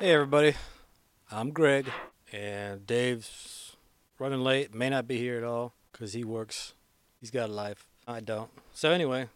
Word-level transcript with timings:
Hey, 0.00 0.12
everybody. 0.12 0.54
I'm 1.28 1.50
Greg, 1.50 1.90
and 2.32 2.86
Dave's 2.86 3.74
running 4.20 4.44
late. 4.44 4.72
May 4.72 4.90
not 4.90 5.08
be 5.08 5.18
here 5.18 5.36
at 5.38 5.42
all 5.42 5.74
because 5.90 6.12
he 6.12 6.22
works. 6.22 6.74
He's 7.20 7.32
got 7.32 7.50
a 7.50 7.52
life. 7.52 7.88
I 8.06 8.20
don't. 8.20 8.48
So, 8.72 8.92
anyway, 8.92 9.28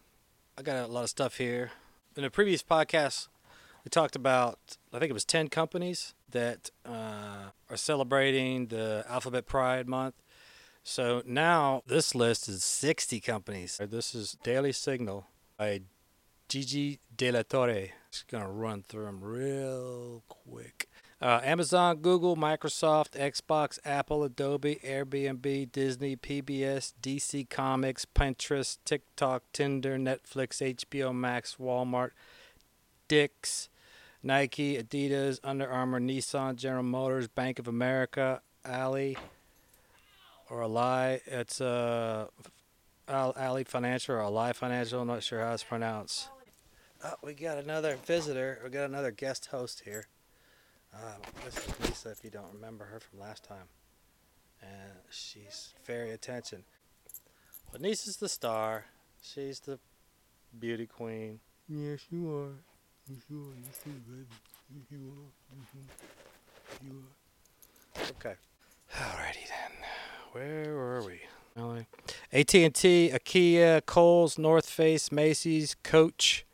I 0.57 0.61
got 0.61 0.87
a 0.87 0.87
lot 0.87 1.03
of 1.03 1.09
stuff 1.09 1.35
here. 1.35 1.71
In 2.15 2.23
a 2.23 2.29
previous 2.29 2.63
podcast, 2.63 3.27
we 3.83 3.89
talked 3.89 4.15
about, 4.15 4.77
I 4.93 4.99
think 4.99 5.09
it 5.09 5.13
was 5.13 5.25
10 5.25 5.49
companies 5.49 6.13
that 6.31 6.69
uh, 6.85 7.49
are 7.69 7.75
celebrating 7.75 8.67
the 8.67 9.03
Alphabet 9.09 9.45
Pride 9.45 9.89
Month. 9.89 10.15
So 10.81 11.23
now 11.25 11.83
this 11.87 12.15
list 12.15 12.47
is 12.47 12.63
60 12.63 13.19
companies. 13.19 13.81
This 13.89 14.15
is 14.15 14.37
Daily 14.43 14.71
Signal 14.71 15.27
by 15.57 15.81
Gigi 16.53 16.99
De 17.17 17.31
La 17.31 17.41
Torre. 17.41 17.87
Just 18.11 18.27
gonna 18.27 18.47
run 18.47 18.83
through 18.83 19.05
them 19.05 19.23
real 19.23 20.21
quick. 20.27 20.87
Uh, 21.19 21.41
Amazon, 21.43 21.97
Google, 21.97 22.35
Microsoft, 22.35 23.19
Xbox, 23.19 23.79
Apple, 23.83 24.23
Adobe, 24.23 24.79
Airbnb, 24.85 25.71
Disney, 25.71 26.15
PBS, 26.15 26.93
DC 27.01 27.49
Comics, 27.49 28.05
Pinterest, 28.05 28.77
TikTok, 28.85 29.41
Tinder, 29.51 29.97
Netflix, 29.97 30.61
HBO 30.61 31.11
Max, 31.11 31.55
Walmart, 31.59 32.11
Dick's, 33.07 33.69
Nike, 34.21 34.77
Adidas, 34.77 35.39
Under 35.43 35.67
Armour, 35.67 36.01
Nissan, 36.01 36.55
General 36.55 36.83
Motors, 36.83 37.27
Bank 37.27 37.57
of 37.57 37.67
America, 37.67 38.43
Ali, 38.63 39.17
or 40.51 40.61
Ally. 40.61 41.17
It's 41.25 41.59
uh, 41.59 42.27
Ali 43.07 43.63
Financial 43.63 44.13
or 44.13 44.21
Ally 44.21 44.51
Financial. 44.51 45.01
I'm 45.01 45.07
not 45.07 45.23
sure 45.23 45.39
how 45.39 45.53
it's 45.53 45.63
pronounced. 45.63 46.29
Oh, 47.05 47.15
we 47.21 47.33
got 47.33 47.57
another 47.57 47.97
visitor. 48.05 48.59
We 48.63 48.69
got 48.69 48.85
another 48.85 49.11
guest 49.11 49.47
host 49.47 49.81
here. 49.83 50.05
Uh, 50.93 51.15
this 51.43 51.57
is 51.57 51.79
Lisa, 51.81 52.11
if 52.11 52.23
you 52.23 52.29
don't 52.29 52.53
remember 52.53 52.85
her 52.85 52.99
from 52.99 53.19
last 53.19 53.43
time. 53.43 53.67
And 54.61 54.93
she's 55.09 55.73
very 55.83 56.11
attention. 56.11 56.63
But 57.71 57.81
Lisa's 57.81 58.17
the 58.17 58.29
star. 58.29 58.85
She's 59.21 59.59
the 59.59 59.79
beauty 60.57 60.85
queen. 60.85 61.39
Yes, 61.67 61.99
you 62.09 62.33
are. 62.33 62.53
Yes, 63.09 63.19
you 63.29 63.41
are. 63.41 63.55
Yes, 63.65 63.79
you 63.85 63.91
are, 63.91 64.15
baby. 64.15 64.27
Yes, 64.73 64.85
you 64.91 65.13
are. 65.17 65.57
Mm-hmm. 65.59 66.87
You 66.87 67.03
are. 67.97 68.03
Okay. 68.11 68.35
Alrighty 68.95 69.47
then. 69.49 69.71
Where 70.31 70.73
were 70.73 71.03
we? 71.03 71.21
AT&T, 72.31 73.11
IKEA, 73.13 73.85
Kohl's, 73.85 74.37
North 74.39 74.69
Face, 74.69 75.11
Macy's, 75.11 75.75
Coach, 75.83 76.45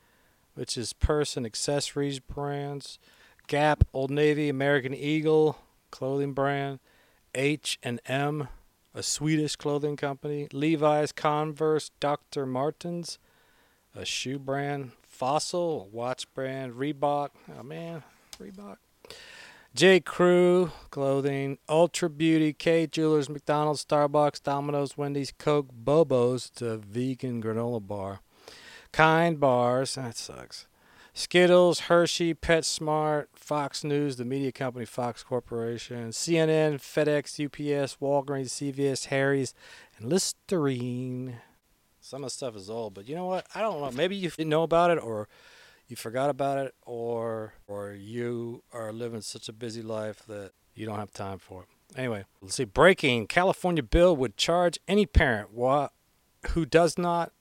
which 0.59 0.75
is 0.75 0.91
purse 0.91 1.37
and 1.37 1.45
accessories 1.45 2.19
brands, 2.19 2.99
Gap, 3.47 3.85
Old 3.93 4.11
Navy, 4.11 4.49
American 4.49 4.93
Eagle, 4.93 5.57
clothing 5.89 6.33
brand, 6.33 6.79
H&M, 7.33 8.49
a 8.93 9.01
Swedish 9.01 9.55
clothing 9.55 9.95
company, 9.95 10.49
Levi's, 10.51 11.13
Converse, 11.13 11.91
Dr. 12.01 12.45
Martens, 12.45 13.19
a 13.95 14.03
shoe 14.03 14.37
brand, 14.37 14.91
Fossil, 15.01 15.87
watch 15.93 16.25
brand, 16.33 16.73
Reebok. 16.73 17.29
Oh 17.57 17.63
man, 17.63 18.03
Reebok. 18.37 18.75
J. 19.73 20.01
Crew 20.01 20.73
clothing, 20.89 21.57
Ulta 21.69 22.09
Beauty, 22.17 22.51
Kay 22.51 22.85
Jewelers, 22.85 23.29
McDonald's, 23.29 23.85
Starbucks, 23.85 24.43
Domino's, 24.43 24.97
Wendy's, 24.97 25.31
Coke, 25.31 25.69
Bobo's, 25.71 26.49
the 26.49 26.77
vegan 26.77 27.41
granola 27.41 27.79
bar, 27.85 28.19
Kind 28.91 29.39
Bars, 29.39 29.95
that 29.95 30.17
sucks. 30.17 30.67
Skittles, 31.13 31.81
Hershey, 31.81 32.33
PetSmart, 32.33 33.25
Fox 33.33 33.83
News, 33.83 34.15
the 34.15 34.25
media 34.25 34.51
company 34.51 34.85
Fox 34.85 35.23
Corporation, 35.23 36.11
CNN, 36.11 36.75
FedEx, 36.75 37.43
UPS, 37.43 37.97
Walgreens, 38.01 38.49
CVS, 38.49 39.07
Harry's, 39.07 39.53
and 39.97 40.09
Listerine. 40.09 41.37
Some 41.99 42.23
of 42.23 42.27
the 42.27 42.33
stuff 42.33 42.55
is 42.55 42.69
old, 42.69 42.93
but 42.93 43.09
you 43.09 43.15
know 43.15 43.25
what? 43.25 43.47
I 43.53 43.61
don't 43.61 43.81
know. 43.81 43.91
Maybe 43.91 44.15
you 44.15 44.29
didn't 44.29 44.49
know 44.49 44.63
about 44.63 44.91
it 44.91 44.97
or 44.97 45.27
you 45.87 45.95
forgot 45.95 46.29
about 46.29 46.57
it 46.59 46.73
or 46.85 47.53
or 47.67 47.91
you 47.91 48.63
are 48.71 48.93
living 48.93 49.21
such 49.21 49.49
a 49.49 49.53
busy 49.53 49.81
life 49.81 50.23
that 50.27 50.51
you 50.73 50.85
don't 50.85 50.99
have 50.99 51.11
time 51.11 51.39
for 51.39 51.63
it. 51.63 51.67
Anyway, 51.97 52.23
let's 52.41 52.55
see. 52.55 52.63
Breaking 52.63 53.27
California 53.27 53.83
bill 53.83 54.15
would 54.15 54.37
charge 54.37 54.79
any 54.87 55.05
parent 55.05 55.49
who 56.51 56.65
does 56.65 56.97
not 56.97 57.33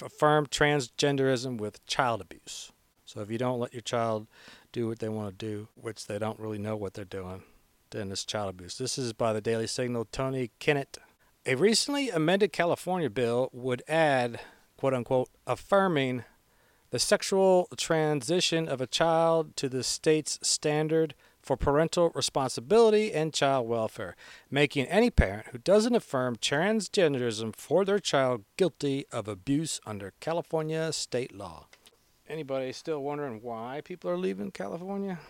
affirm 0.00 0.46
transgenderism 0.46 1.58
with 1.58 1.84
child 1.86 2.20
abuse. 2.20 2.72
So 3.04 3.20
if 3.20 3.30
you 3.30 3.38
don't 3.38 3.60
let 3.60 3.72
your 3.72 3.82
child 3.82 4.26
do 4.72 4.88
what 4.88 4.98
they 4.98 5.08
want 5.08 5.38
to 5.38 5.46
do, 5.46 5.68
which 5.74 6.06
they 6.06 6.18
don't 6.18 6.40
really 6.40 6.58
know 6.58 6.76
what 6.76 6.94
they're 6.94 7.04
doing, 7.04 7.42
then 7.90 8.10
it's 8.10 8.24
child 8.24 8.50
abuse. 8.50 8.78
This 8.78 8.98
is 8.98 9.12
by 9.12 9.32
the 9.32 9.40
Daily 9.40 9.66
Signal, 9.66 10.06
Tony 10.06 10.50
Kinnett. 10.60 10.98
A 11.46 11.54
recently 11.54 12.10
amended 12.10 12.52
California 12.52 13.08
bill 13.08 13.48
would 13.52 13.82
add, 13.86 14.40
quote 14.76 14.94
unquote, 14.94 15.28
affirming 15.46 16.24
the 16.90 16.98
sexual 16.98 17.68
transition 17.76 18.68
of 18.68 18.80
a 18.80 18.86
child 18.86 19.56
to 19.56 19.68
the 19.68 19.84
state's 19.84 20.38
standard 20.42 21.14
for 21.46 21.56
parental 21.56 22.10
responsibility 22.12 23.12
and 23.12 23.32
child 23.32 23.68
welfare, 23.68 24.16
making 24.50 24.86
any 24.86 25.10
parent 25.10 25.46
who 25.52 25.58
doesn't 25.58 25.94
affirm 25.94 26.34
transgenderism 26.34 27.54
for 27.54 27.84
their 27.84 28.00
child 28.00 28.44
guilty 28.56 29.06
of 29.12 29.28
abuse 29.28 29.80
under 29.86 30.12
California 30.18 30.92
state 30.92 31.32
law. 31.32 31.68
Anybody 32.28 32.72
still 32.72 33.00
wondering 33.00 33.40
why 33.42 33.80
people 33.84 34.10
are 34.10 34.18
leaving 34.18 34.50
California? 34.50 35.20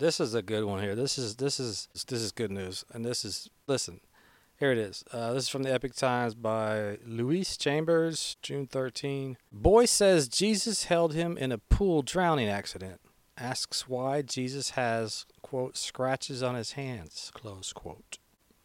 This 0.00 0.18
is 0.18 0.34
a 0.34 0.42
good 0.42 0.64
one 0.64 0.82
here. 0.82 0.96
This 0.96 1.16
is 1.16 1.36
this 1.36 1.60
is 1.60 1.86
this 2.08 2.20
is 2.20 2.32
good 2.32 2.50
news. 2.50 2.84
And 2.92 3.04
this 3.04 3.24
is 3.24 3.48
listen. 3.68 4.00
Here 4.58 4.72
it 4.72 4.78
is. 4.78 5.04
Uh, 5.12 5.32
this 5.32 5.44
is 5.44 5.48
from 5.48 5.62
the 5.62 5.72
Epoch 5.72 5.94
Times 5.94 6.34
by 6.34 6.98
Louise 7.06 7.56
Chambers, 7.56 8.36
June 8.42 8.66
13. 8.66 9.36
Boy 9.52 9.84
says 9.86 10.28
Jesus 10.28 10.84
held 10.84 11.14
him 11.14 11.36
in 11.36 11.52
a 11.52 11.58
pool 11.58 12.02
drowning 12.02 12.48
accident. 12.48 13.00
Asks 13.42 13.88
why 13.88 14.22
Jesus 14.22 14.70
has, 14.70 15.26
quote, 15.42 15.76
scratches 15.76 16.42
on 16.42 16.54
his 16.54 16.72
hands, 16.72 17.32
close 17.34 17.72
quote. 17.72 18.18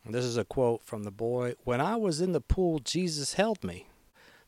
And 0.06 0.14
this 0.14 0.24
is 0.24 0.38
a 0.38 0.46
quote 0.46 0.84
from 0.84 1.04
the 1.04 1.12
boy. 1.12 1.56
When 1.64 1.82
I 1.82 1.96
was 1.96 2.22
in 2.22 2.32
the 2.32 2.42
pool, 2.42 2.80
Jesus 2.80 3.34
held 3.34 3.64
me. 3.64 3.88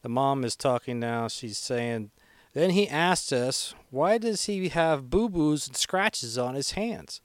The 0.03 0.09
mom 0.09 0.45
is 0.45 0.56
talking 0.56 1.00
now. 1.00 1.28
She's 1.28 1.57
saying, 1.57 2.12
Then 2.53 2.69
he 2.69 2.88
asked 2.88 3.34
us, 3.34 3.73
Why 3.90 4.17
does 4.17 4.45
he 4.45 4.69
have 4.69 5.09
boo 5.09 5.29
boos 5.29 5.67
and 5.67 5.75
scratches 5.75 6.38
on 6.38 6.53
his 6.53 6.72
hands? 6.72 7.22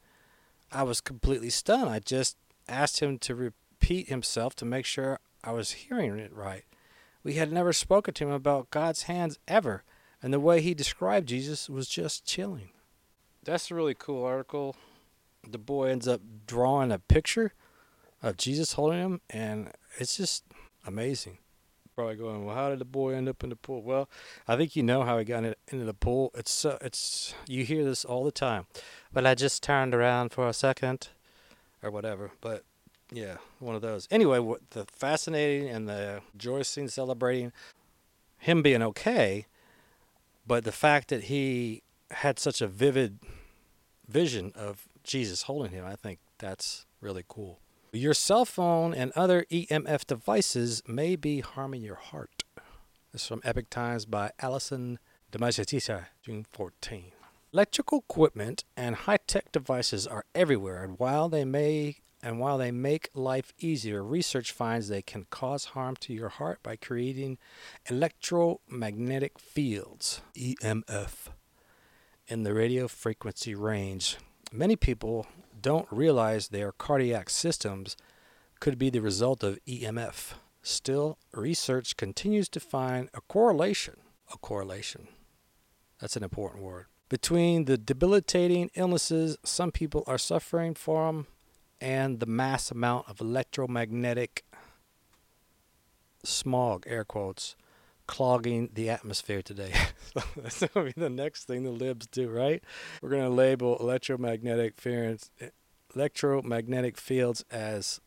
I 0.72 0.82
was 0.82 1.00
completely 1.00 1.50
stunned. 1.50 1.91
I 1.91 1.98
just 1.98 2.36
asked 2.69 3.00
him 3.00 3.19
to 3.19 3.34
repeat 3.34 3.59
repeat 3.84 4.09
himself 4.09 4.54
to 4.54 4.65
make 4.65 4.86
sure 4.86 5.21
I 5.42 5.53
was 5.53 5.72
hearing 5.72 6.19
it 6.19 6.34
right. 6.34 6.65
We 7.22 7.34
had 7.34 7.53
never 7.53 7.75
spoken 7.75 8.15
to 8.15 8.25
him 8.25 8.31
about 8.31 8.71
God's 8.71 9.03
hands 9.03 9.38
ever, 9.47 9.84
and 10.22 10.32
the 10.32 10.41
way 10.41 10.62
he 10.62 10.72
described 10.72 11.28
Jesus 11.28 11.69
was 11.69 11.86
just 11.86 12.25
chilling. 12.25 12.71
That's 13.44 13.71
a 13.71 13.75
really 13.75 13.94
cool 13.94 14.25
article. 14.25 14.75
The 15.47 15.59
boy 15.59 15.88
ends 15.88 16.09
up 16.09 16.21
drawing 16.47 16.91
a 16.91 16.99
picture 16.99 17.53
of 18.22 18.37
Jesus 18.37 18.72
holding 18.72 19.00
him, 19.00 19.21
and 19.28 19.71
it's 19.99 20.16
just 20.16 20.44
amazing. 20.87 21.38
Probably 21.94 22.16
going, 22.16 22.44
well, 22.44 22.56
how 22.56 22.71
did 22.71 22.81
the 22.81 22.84
boy 22.84 23.15
end 23.15 23.28
up 23.28 23.44
in 23.44 23.50
the 23.50 23.56
pool? 23.56 23.83
Well, 23.83 24.09
I 24.49 24.56
think 24.56 24.75
you 24.75 24.83
know 24.83 25.03
how 25.03 25.19
he 25.19 25.25
got 25.25 25.44
into 25.44 25.84
the 25.84 25.94
pool. 25.94 26.33
It's 26.34 26.50
so, 26.50 26.77
it's 26.81 27.34
you 27.47 27.65
hear 27.65 27.84
this 27.84 28.04
all 28.04 28.25
the 28.25 28.33
time. 28.33 28.66
but 29.12 29.27
I 29.27 29.37
just 29.37 29.62
turned 29.62 29.94
around 29.94 30.31
for 30.31 30.49
a 30.49 30.53
second, 30.53 31.09
or 31.83 31.91
whatever. 31.93 32.33
But 32.41 32.65
yeah, 33.12 33.37
one 33.60 33.77
of 33.77 33.83
those. 33.83 34.09
Anyway, 34.10 34.41
what 34.41 34.71
the 34.71 34.87
fascinating 34.87 35.69
and 35.69 35.88
the 35.88 36.22
rejoicing, 36.33 36.88
celebrating 36.88 37.53
him 38.38 38.60
being 38.62 38.83
okay, 38.83 39.47
but 40.44 40.65
the 40.65 40.72
fact 40.72 41.09
that 41.10 41.25
he 41.25 41.84
had 42.14 42.38
such 42.38 42.60
a 42.60 42.66
vivid 42.66 43.19
vision 44.08 44.52
of 44.54 44.88
Jesus 45.02 45.42
holding 45.42 45.72
him, 45.72 45.84
I 45.84 45.97
think 45.97 46.18
that's 46.39 46.86
really 47.00 47.24
cool. 47.28 47.60
Your 47.92 48.15
cell 48.15 48.44
phone 48.44 48.92
and 48.92 49.12
other 49.12 49.47
EMF 49.53 50.06
devices 50.06 50.83
may 50.86 51.15
be 51.16 51.41
harming 51.41 51.83
your 51.83 51.94
heart. 51.94 52.42
This 53.12 53.22
is 53.22 53.28
from 53.28 53.41
Epoch 53.44 53.71
Times 53.71 54.04
by 54.04 54.33
Alison 54.41 54.98
Demajatisa, 55.30 56.06
June 56.22 56.47
14. 56.53 57.12
Electrical 57.53 57.98
equipment 58.00 58.65
and 58.77 58.97
high 58.97 59.18
tech 59.28 59.53
devices 59.53 60.09
are 60.09 60.24
everywhere, 60.34 60.83
and 60.83 60.98
while 60.98 61.28
they 61.28 61.44
may 61.44 61.98
and 62.21 62.41
while 62.41 62.56
they 62.56 62.71
make 62.72 63.10
life 63.15 63.53
easier, 63.59 64.03
research 64.03 64.50
finds 64.50 64.89
they 64.89 65.03
can 65.03 65.27
cause 65.28 65.66
harm 65.66 65.94
to 66.00 66.12
your 66.15 66.30
heart 66.30 66.59
by 66.62 66.74
creating 66.74 67.36
electromagnetic 67.89 69.39
fields, 69.39 70.22
EMF, 70.34 71.28
in 72.26 72.42
the 72.42 72.54
radio 72.54 72.88
frequency 72.88 73.54
range. 73.54 74.16
Many 74.53 74.76
people 74.76 75.26
don't 75.60 75.88
realize 75.91 76.48
their 76.48 76.72
cardiac 76.72 77.30
systems 77.30 77.97
could 78.60 78.78
be 78.78 78.91
the 78.91 79.00
result 79.00 79.42
of 79.42 79.59
EMF. 79.66 80.34
Still, 80.62 81.18
research 81.32 81.97
continues 81.97 82.48
to 82.50 82.60
find 82.60 83.09
a 83.12 83.21
correlation. 83.21 83.97
A 84.32 84.38
correlation. 84.38 85.09
That's 86.00 86.16
an 86.16 86.24
important 86.24 86.62
word 86.62 86.86
between 87.09 87.66
the 87.66 87.78
debilitating 87.78 88.70
illnesses 88.74 89.36
some 89.44 89.70
people 89.70 90.03
are 90.06 90.18
suffering 90.18 90.74
from 90.74 91.27
and 91.80 92.20
the 92.20 92.27
mass 92.27 92.70
amount 92.70 93.09
of 93.09 93.20
electromagnetic 93.20 94.44
smog, 96.24 96.84
air 96.86 97.04
quotes, 97.04 97.56
clogging 98.06 98.71
the 98.74 98.91
atmosphere 98.91 99.42
today. 99.42 99.72
that's 100.36 100.60
going 100.60 100.89
to 100.89 100.95
be 100.95 101.01
the 101.01 101.10
next 101.10 101.45
thing 101.45 101.65
the 101.65 101.71
libs 101.71 102.06
do, 102.06 102.28
right? 102.28 102.62
We're 103.01 103.10
going 103.10 103.22
to 103.22 103.28
label 103.28 103.77
electromagnetic 103.78 104.80
fields, 104.80 105.30
electromagnetic 105.95 106.97
fields 106.97 107.45
as 107.51 108.01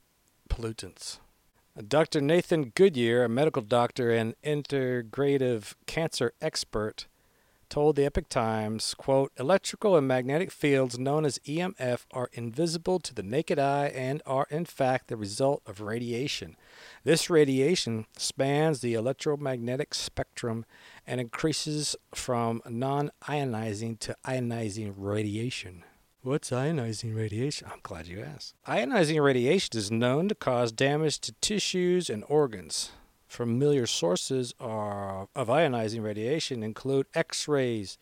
pollutants. 0.49 1.19
Uh, 1.77 1.83
Dr. 1.87 2.21
Nathan 2.21 2.71
Goodyear, 2.75 3.23
a 3.23 3.29
medical 3.29 3.61
doctor 3.61 4.11
and 4.11 4.35
integrative 4.43 5.73
cancer 5.85 6.33
expert, 6.41 7.07
told 7.69 7.95
the 7.95 8.05
Epoch 8.05 8.29
Times, 8.29 8.93
quote, 8.93 9.31
electrical 9.37 9.95
and 9.95 10.07
magnetic 10.07 10.51
fields 10.51 10.97
known 10.97 11.25
as 11.25 11.39
EMF 11.39 12.05
are 12.11 12.29
invisible 12.33 12.99
to 12.99 13.13
the 13.13 13.23
naked 13.23 13.59
eye 13.59 13.87
and 13.87 14.21
are 14.25 14.47
in 14.49 14.65
fact 14.65 15.07
the 15.07 15.17
result 15.17 15.61
of 15.65 15.81
radiation. 15.81 16.55
This 17.03 17.29
radiation 17.29 18.05
spans 18.17 18.81
the 18.81 18.93
electromagnetic 18.93 19.93
spectrum 19.93 20.65
and 21.05 21.21
increases 21.21 21.95
from 22.13 22.61
non-ionizing 22.67 23.99
to 23.99 24.15
ionizing 24.25 24.93
radiation. 24.97 25.83
What's 26.23 26.49
ionizing 26.49 27.15
radiation? 27.15 27.69
I'm 27.71 27.79
glad 27.83 28.07
you 28.07 28.21
asked. 28.21 28.55
Ionizing 28.67 29.23
radiation 29.23 29.77
is 29.77 29.91
known 29.91 30.27
to 30.29 30.35
cause 30.35 30.71
damage 30.71 31.19
to 31.21 31.31
tissues 31.39 32.09
and 32.09 32.25
organs. 32.27 32.91
Familiar 33.37 33.85
sources 33.85 34.55
are, 34.59 35.27
of 35.35 35.47
ionizing 35.47 36.01
radiation 36.01 36.63
include 36.63 37.05
X 37.13 37.47
rays, 37.47 37.99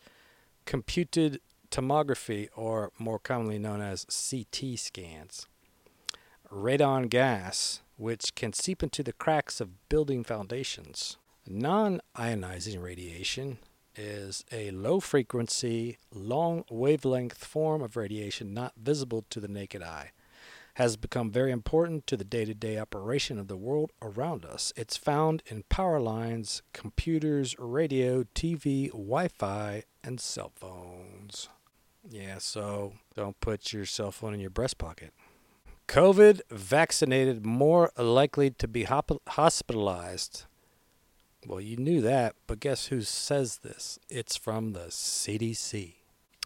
computed 0.64 1.42
tomography, 1.70 2.48
or 2.56 2.90
more 2.98 3.18
commonly 3.18 3.58
known 3.58 3.82
as 3.82 4.06
CT 4.06 4.78
scans, 4.78 5.46
radon 6.50 7.10
gas, 7.10 7.82
which 7.98 8.34
can 8.34 8.54
seep 8.54 8.82
into 8.82 9.02
the 9.02 9.12
cracks 9.12 9.60
of 9.60 9.90
building 9.90 10.24
foundations. 10.24 11.18
Non 11.46 12.00
ionizing 12.16 12.82
radiation 12.82 13.58
is 13.94 14.42
a 14.50 14.70
low 14.70 15.00
frequency, 15.00 15.98
long 16.14 16.64
wavelength 16.70 17.44
form 17.44 17.82
of 17.82 17.94
radiation 17.94 18.54
not 18.54 18.72
visible 18.78 19.26
to 19.28 19.38
the 19.38 19.48
naked 19.48 19.82
eye 19.82 20.12
has 20.76 20.98
become 20.98 21.30
very 21.30 21.50
important 21.50 22.06
to 22.06 22.18
the 22.18 22.24
day 22.24 22.44
to 22.44 22.52
day 22.52 22.78
operation 22.78 23.38
of 23.38 23.48
the 23.48 23.56
world 23.56 23.92
around 24.02 24.44
us. 24.44 24.74
It's 24.76 24.94
found 24.94 25.42
in 25.46 25.62
power 25.70 25.98
lines, 25.98 26.60
computers, 26.74 27.56
radio, 27.58 28.24
TV, 28.34 28.90
Wi 28.90 29.28
Fi, 29.28 29.84
and 30.04 30.20
cell 30.20 30.52
phones. 30.54 31.48
Yeah, 32.06 32.36
so 32.36 32.92
don't 33.14 33.40
put 33.40 33.72
your 33.72 33.86
cell 33.86 34.12
phone 34.12 34.34
in 34.34 34.40
your 34.40 34.50
breast 34.50 34.76
pocket. 34.76 35.14
COVID 35.88 36.42
vaccinated 36.50 37.46
more 37.46 37.90
likely 37.96 38.50
to 38.50 38.68
be 38.68 38.84
hospitalized. 38.84 40.44
Well, 41.46 41.62
you 41.62 41.78
knew 41.78 42.02
that, 42.02 42.36
but 42.46 42.60
guess 42.60 42.88
who 42.88 43.00
says 43.00 43.60
this? 43.62 43.98
It's 44.10 44.36
from 44.36 44.74
the 44.74 44.88
CDC. 44.90 45.94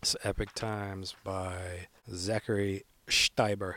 It's 0.01 0.15
Epoch 0.23 0.55
Times 0.55 1.17
by 1.25 1.89
Zachary 2.09 2.85
Stieber. 3.09 3.75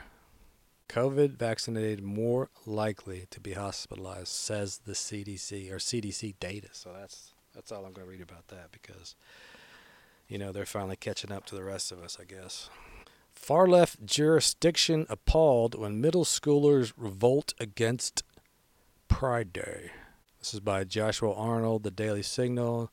COVID 0.94 1.38
vaccinated 1.38 2.04
more 2.04 2.52
likely 2.68 3.26
to 3.32 3.40
be 3.40 3.54
hospitalized, 3.54 4.28
says 4.28 4.82
the 4.86 4.92
CDC 4.92 5.72
or 5.72 5.78
CDC 5.78 6.36
data. 6.40 6.68
So 6.72 6.94
that's 6.94 7.34
that's 7.56 7.72
all 7.72 7.84
I'm 7.84 7.94
going 7.94 8.06
to 8.06 8.12
read 8.12 8.22
about 8.22 8.50
that 8.50 8.72
because 8.72 9.16
you 10.28 10.38
know 10.38 10.52
they're 10.52 10.68
finally 10.68 10.96
catching 10.96 11.32
up 11.32 11.48
to 11.48 11.56
the 11.56 11.64
rest 11.64 11.92
of 11.92 12.00
us, 12.04 12.20
I 12.22 12.26
guess. 12.26 12.70
Far 13.34 13.66
left 13.66 14.06
jurisdiction 14.06 15.08
appalled 15.10 15.74
when 15.74 16.00
middle 16.00 16.26
schoolers 16.26 16.94
revolt 16.96 17.56
against 17.60 18.22
Pride 19.08 19.52
Day. 19.52 19.90
This 20.38 20.54
is 20.54 20.60
by 20.60 20.84
Joshua 20.84 21.34
Arnold, 21.34 21.82
The 21.82 21.90
Daily 21.90 22.22
Signal, 22.22 22.92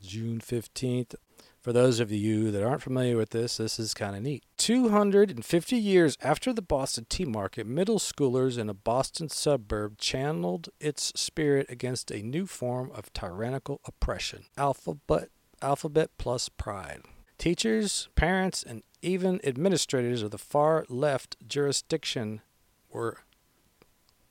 June 0.00 0.38
15th. 0.38 1.16
For 1.64 1.72
those 1.72 1.98
of 1.98 2.12
you 2.12 2.50
that 2.50 2.62
aren't 2.62 2.82
familiar 2.82 3.16
with 3.16 3.30
this, 3.30 3.56
this 3.56 3.78
is 3.78 3.94
kind 3.94 4.14
of 4.14 4.20
neat. 4.20 4.44
250 4.58 5.76
years 5.76 6.18
after 6.20 6.52
the 6.52 6.60
Boston 6.60 7.06
Tea 7.08 7.24
Market, 7.24 7.66
middle 7.66 7.98
schoolers 7.98 8.58
in 8.58 8.68
a 8.68 8.74
Boston 8.74 9.30
suburb 9.30 9.96
channeled 9.96 10.68
its 10.78 11.10
spirit 11.16 11.64
against 11.70 12.10
a 12.10 12.20
new 12.20 12.44
form 12.44 12.90
of 12.94 13.10
tyrannical 13.14 13.80
oppression 13.86 14.44
alphabet, 14.58 15.30
alphabet 15.62 16.10
plus 16.18 16.50
pride. 16.50 17.00
Teachers, 17.38 18.10
parents, 18.14 18.62
and 18.62 18.82
even 19.00 19.40
administrators 19.42 20.20
of 20.20 20.32
the 20.32 20.38
far 20.38 20.84
left 20.90 21.38
jurisdiction 21.48 22.42
were 22.90 23.20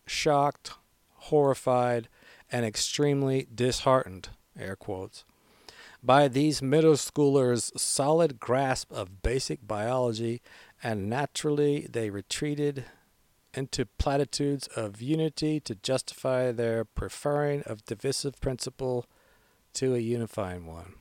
shocked, 0.05 0.73
horrified, 1.15 2.09
and 2.51 2.63
extremely 2.63 3.47
disheartened, 3.51 4.29
air 4.55 4.75
quotes, 4.75 5.25
by 6.03 6.27
these 6.27 6.61
middle 6.61 6.93
schoolers' 6.93 7.77
solid 7.79 8.39
grasp 8.39 8.91
of 8.91 9.21
basic 9.21 9.65
biology, 9.65 10.41
and 10.83 11.09
naturally 11.09 11.87
they 11.89 12.09
retreated 12.09 12.85
into 13.53 13.85
platitudes 13.85 14.67
of 14.75 15.01
unity 15.01 15.59
to 15.61 15.75
justify 15.75 16.51
their 16.51 16.83
preferring 16.83 17.61
of 17.63 17.85
divisive 17.85 18.39
principle 18.41 19.05
to 19.73 19.95
a 19.95 19.99
unifying 19.99 20.65
one. 20.65 20.95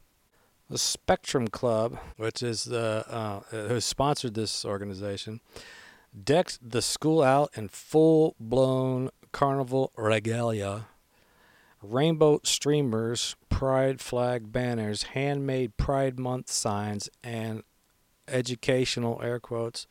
The 0.71 0.79
Spectrum 0.79 1.49
Club, 1.49 1.99
which 2.17 2.43
is 2.43 2.65
the 2.65 3.05
uh, 3.09 3.41
who 3.51 3.81
sponsored 3.81 4.35
this 4.35 4.65
organization, 4.65 5.41
decked 6.25 6.59
the 6.63 6.83
school 6.83 7.23
out 7.23 7.51
in 7.57 7.69
full-blown 7.69 9.11
carnival 9.33 9.93
regalia 9.97 10.87
rainbow 11.83 12.41
streamers, 12.45 13.37
pride 13.49 14.01
flag 14.01 14.53
banners, 14.53 15.03
handmade 15.03 15.77
Pride 15.77 16.19
Month 16.19 16.51
signs, 16.51 17.09
and 17.23 17.63
educational 18.29 19.21
air 19.23 19.41
quotes, 19.41 19.87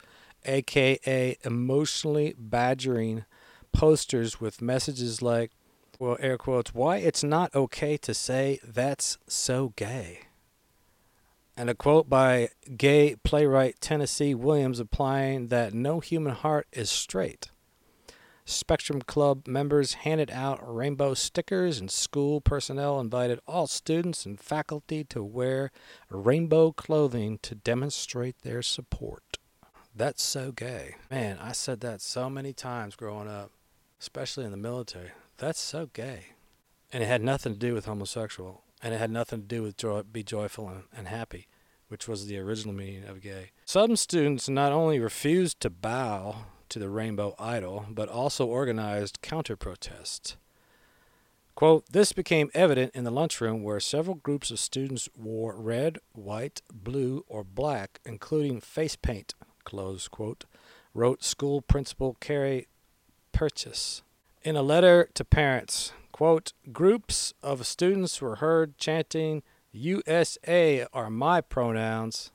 aka 0.45 1.37
emotionally 1.43 2.35
badgering 2.37 3.25
posters 3.71 4.41
with 4.41 4.61
messages 4.61 5.21
like, 5.21 5.51
well, 5.99 6.17
air 6.19 6.37
quotes, 6.37 6.73
why 6.73 6.97
it's 6.97 7.23
not 7.23 7.53
okay 7.53 7.97
to 7.97 8.13
say 8.13 8.59
that's 8.63 9.17
so 9.27 9.73
gay. 9.75 10.21
And 11.55 11.69
a 11.69 11.75
quote 11.75 12.09
by 12.09 12.49
gay 12.75 13.17
playwright 13.23 13.79
Tennessee 13.81 14.33
Williams 14.33 14.79
applying 14.79 15.49
that 15.49 15.73
no 15.73 15.99
human 15.99 16.33
heart 16.33 16.67
is 16.71 16.89
straight. 16.89 17.51
Spectrum 18.51 19.01
Club 19.01 19.47
members 19.47 19.93
handed 19.93 20.29
out 20.29 20.59
rainbow 20.61 21.13
stickers, 21.13 21.79
and 21.79 21.89
school 21.89 22.41
personnel 22.41 22.99
invited 22.99 23.39
all 23.47 23.67
students 23.67 24.25
and 24.25 24.39
faculty 24.39 25.03
to 25.05 25.23
wear 25.23 25.71
rainbow 26.09 26.71
clothing 26.71 27.39
to 27.41 27.55
demonstrate 27.55 28.41
their 28.41 28.61
support. 28.61 29.37
That's 29.95 30.23
so 30.23 30.51
gay. 30.51 30.95
Man, 31.09 31.37
I 31.39 31.51
said 31.51 31.81
that 31.81 32.01
so 32.01 32.29
many 32.29 32.53
times 32.53 32.95
growing 32.95 33.27
up, 33.27 33.51
especially 33.99 34.45
in 34.45 34.51
the 34.51 34.57
military. 34.57 35.11
That's 35.37 35.59
so 35.59 35.87
gay. 35.87 36.27
And 36.93 37.03
it 37.03 37.07
had 37.07 37.23
nothing 37.23 37.53
to 37.53 37.59
do 37.59 37.73
with 37.73 37.85
homosexual, 37.85 38.63
and 38.81 38.93
it 38.93 38.97
had 38.99 39.11
nothing 39.11 39.41
to 39.41 39.47
do 39.47 39.63
with 39.63 39.77
joy, 39.77 40.03
be 40.03 40.23
joyful 40.23 40.69
and, 40.69 40.83
and 40.95 41.07
happy, 41.07 41.47
which 41.87 42.07
was 42.07 42.27
the 42.27 42.37
original 42.37 42.73
meaning 42.73 43.05
of 43.05 43.21
gay. 43.21 43.51
Some 43.65 43.95
students 43.95 44.47
not 44.47 44.71
only 44.71 44.99
refused 44.99 45.59
to 45.61 45.69
bow 45.69 46.45
to 46.71 46.79
the 46.79 46.89
Rainbow 46.89 47.35
Idol, 47.37 47.85
but 47.89 48.09
also 48.09 48.45
organized 48.45 49.21
counter 49.21 49.55
protests. 49.55 50.37
Quote, 51.53 51.85
this 51.91 52.13
became 52.13 52.49
evident 52.53 52.95
in 52.95 53.03
the 53.03 53.11
lunchroom 53.11 53.61
where 53.61 53.81
several 53.81 54.15
groups 54.15 54.51
of 54.51 54.59
students 54.59 55.09
wore 55.15 55.55
red, 55.55 55.99
white, 56.13 56.61
blue, 56.73 57.25
or 57.27 57.43
black, 57.43 57.99
including 58.05 58.61
face 58.61 58.95
paint, 58.95 59.35
close 59.65 60.07
quote, 60.07 60.45
wrote 60.93 61.23
school 61.23 61.61
principal 61.61 62.15
Carrie 62.21 62.67
Purchase. 63.33 64.01
In 64.41 64.55
a 64.55 64.63
letter 64.63 65.09
to 65.13 65.25
parents, 65.25 65.91
quote, 66.13 66.53
groups 66.71 67.33
of 67.43 67.67
students 67.67 68.21
were 68.21 68.37
heard 68.37 68.77
chanting, 68.77 69.43
USA 69.73 70.87
are 70.93 71.09
my 71.09 71.41
pronouns, 71.41 72.31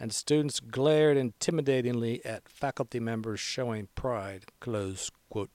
and 0.00 0.12
students 0.12 0.58
glared 0.58 1.18
intimidatingly 1.18 2.24
at 2.24 2.48
faculty 2.48 2.98
members 2.98 3.38
showing 3.38 3.88
pride. 3.94 4.46
Close 4.58 5.10
quote. 5.28 5.50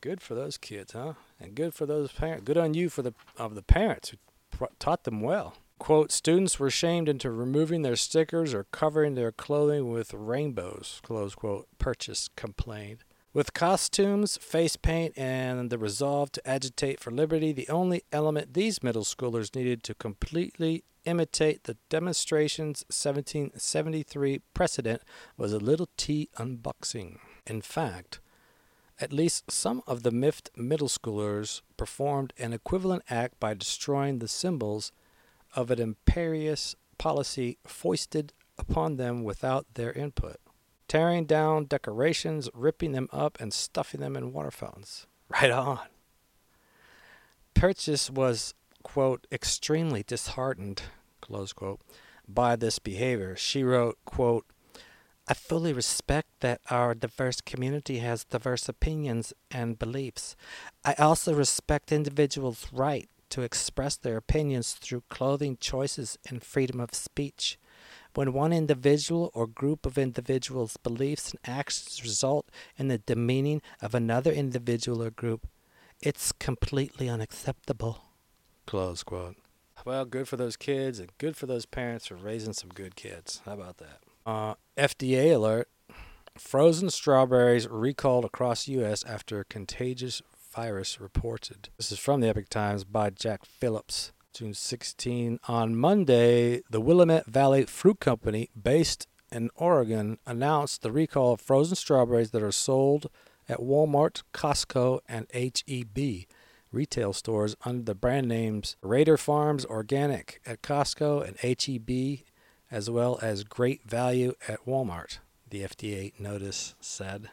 Good 0.00 0.22
for 0.22 0.34
those 0.34 0.56
kids, 0.56 0.92
huh? 0.92 1.14
And 1.38 1.54
good 1.54 1.74
for 1.74 1.84
those 1.84 2.12
parents. 2.12 2.44
Good 2.44 2.56
on 2.56 2.72
you 2.72 2.88
for 2.88 3.02
the 3.02 3.12
of 3.36 3.54
the 3.54 3.62
parents 3.62 4.10
who 4.10 4.16
pr- 4.50 4.72
taught 4.78 5.04
them 5.04 5.20
well. 5.20 5.56
Quote, 5.78 6.12
students 6.12 6.58
were 6.58 6.70
shamed 6.70 7.08
into 7.08 7.30
removing 7.30 7.82
their 7.82 7.96
stickers 7.96 8.54
or 8.54 8.64
covering 8.64 9.14
their 9.14 9.32
clothing 9.32 9.90
with 9.90 10.12
rainbows, 10.12 11.00
close 11.02 11.34
quote, 11.34 11.66
Purchase 11.78 12.28
complained. 12.36 13.02
With 13.32 13.54
costumes, 13.54 14.36
face 14.38 14.76
paint, 14.76 15.16
and 15.16 15.70
the 15.70 15.78
resolve 15.78 16.32
to 16.32 16.48
agitate 16.48 17.00
for 17.00 17.10
liberty, 17.10 17.52
the 17.52 17.68
only 17.68 18.02
element 18.12 18.54
these 18.54 18.82
middle 18.82 19.04
schoolers 19.04 19.54
needed 19.54 19.82
to 19.84 19.94
completely 19.94 20.84
imitate 21.04 21.64
the 21.64 21.76
demonstration's 21.88 22.84
1773 22.88 24.40
precedent 24.54 25.02
was 25.36 25.52
a 25.52 25.58
little 25.58 25.88
tea 25.96 26.28
unboxing. 26.36 27.18
In 27.46 27.60
fact, 27.60 28.20
at 29.00 29.12
least 29.12 29.50
some 29.50 29.82
of 29.86 30.02
the 30.02 30.10
miffed 30.10 30.50
middle 30.56 30.88
schoolers 30.88 31.62
performed 31.76 32.32
an 32.38 32.52
equivalent 32.52 33.02
act 33.08 33.40
by 33.40 33.54
destroying 33.54 34.18
the 34.18 34.28
symbols 34.28 34.92
of 35.56 35.70
an 35.70 35.80
imperious 35.80 36.76
policy 36.98 37.58
foisted 37.66 38.32
upon 38.58 38.96
them 38.96 39.24
without 39.24 39.66
their 39.74 39.92
input, 39.92 40.36
tearing 40.86 41.24
down 41.24 41.64
decorations, 41.64 42.50
ripping 42.52 42.92
them 42.92 43.08
up, 43.10 43.40
and 43.40 43.54
stuffing 43.54 44.00
them 44.00 44.16
in 44.16 44.32
water 44.32 44.50
fountains. 44.50 45.06
Right 45.30 45.52
on. 45.52 45.78
Purchase 47.54 48.10
was, 48.10 48.52
quote, 48.82 49.26
extremely 49.30 50.02
disheartened, 50.02 50.82
close 51.20 51.52
quote, 51.52 51.80
by 52.28 52.56
this 52.56 52.78
behavior. 52.78 53.36
She 53.36 53.62
wrote, 53.62 53.98
quote, 54.04 54.46
I 55.28 55.34
fully 55.34 55.72
respect 55.72 56.28
that 56.40 56.60
our 56.70 56.92
diverse 56.92 57.40
community 57.40 57.98
has 57.98 58.24
diverse 58.24 58.68
opinions 58.68 59.32
and 59.50 59.78
beliefs. 59.78 60.34
I 60.84 60.94
also 60.94 61.34
respect 61.34 61.92
individuals' 61.92 62.66
right 62.72 63.08
to 63.28 63.42
express 63.42 63.96
their 63.96 64.16
opinions 64.16 64.72
through 64.72 65.04
clothing 65.08 65.56
choices 65.60 66.18
and 66.28 66.42
freedom 66.42 66.80
of 66.80 66.94
speech. 66.94 67.58
When 68.14 68.32
one 68.32 68.52
individual 68.52 69.30
or 69.32 69.46
group 69.46 69.86
of 69.86 69.96
individuals' 69.96 70.76
beliefs 70.76 71.30
and 71.30 71.40
actions 71.44 72.02
result 72.02 72.50
in 72.76 72.88
the 72.88 72.98
demeaning 72.98 73.62
of 73.80 73.94
another 73.94 74.32
individual 74.32 75.00
or 75.00 75.10
group, 75.10 75.46
it's 76.02 76.32
completely 76.32 77.08
unacceptable. 77.08 78.09
Close 78.70 79.02
quote. 79.02 79.34
Well, 79.84 80.04
good 80.04 80.28
for 80.28 80.36
those 80.36 80.56
kids 80.56 81.00
and 81.00 81.10
good 81.18 81.36
for 81.36 81.46
those 81.46 81.66
parents 81.66 82.06
for 82.06 82.14
raising 82.14 82.52
some 82.52 82.70
good 82.70 82.94
kids. 82.94 83.42
How 83.44 83.54
about 83.54 83.78
that? 83.78 83.98
Uh, 84.24 84.54
FDA 84.76 85.34
alert. 85.34 85.68
Frozen 86.38 86.90
strawberries 86.90 87.66
recalled 87.66 88.24
across 88.24 88.68
U.S. 88.68 89.02
after 89.02 89.42
contagious 89.42 90.22
virus 90.54 91.00
reported. 91.00 91.70
This 91.78 91.90
is 91.90 91.98
from 91.98 92.20
the 92.20 92.28
Epoch 92.28 92.48
Times 92.48 92.84
by 92.84 93.10
Jack 93.10 93.44
Phillips. 93.44 94.12
June 94.32 94.54
16. 94.54 95.40
On 95.48 95.74
Monday, 95.74 96.62
the 96.70 96.80
Willamette 96.80 97.26
Valley 97.26 97.64
Fruit 97.64 97.98
Company, 97.98 98.50
based 98.54 99.08
in 99.32 99.50
Oregon, 99.56 100.18
announced 100.28 100.82
the 100.82 100.92
recall 100.92 101.32
of 101.32 101.40
frozen 101.40 101.74
strawberries 101.74 102.30
that 102.30 102.42
are 102.44 102.52
sold 102.52 103.10
at 103.48 103.58
Walmart, 103.58 104.22
Costco, 104.32 105.00
and 105.08 105.26
HEB 105.34 106.28
retail 106.72 107.12
stores 107.12 107.56
under 107.64 107.82
the 107.82 107.94
brand 107.94 108.28
names 108.28 108.76
Rader 108.82 109.16
Farms 109.16 109.64
Organic 109.64 110.40
at 110.46 110.62
Costco 110.62 111.26
and 111.26 111.36
HEB, 111.38 112.26
as 112.70 112.88
well 112.88 113.18
as 113.20 113.44
Great 113.44 113.88
Value 113.88 114.34
at 114.48 114.64
Walmart, 114.66 115.18
the 115.48 115.62
FDA 115.62 116.18
notice 116.18 116.74
said. 116.80 117.30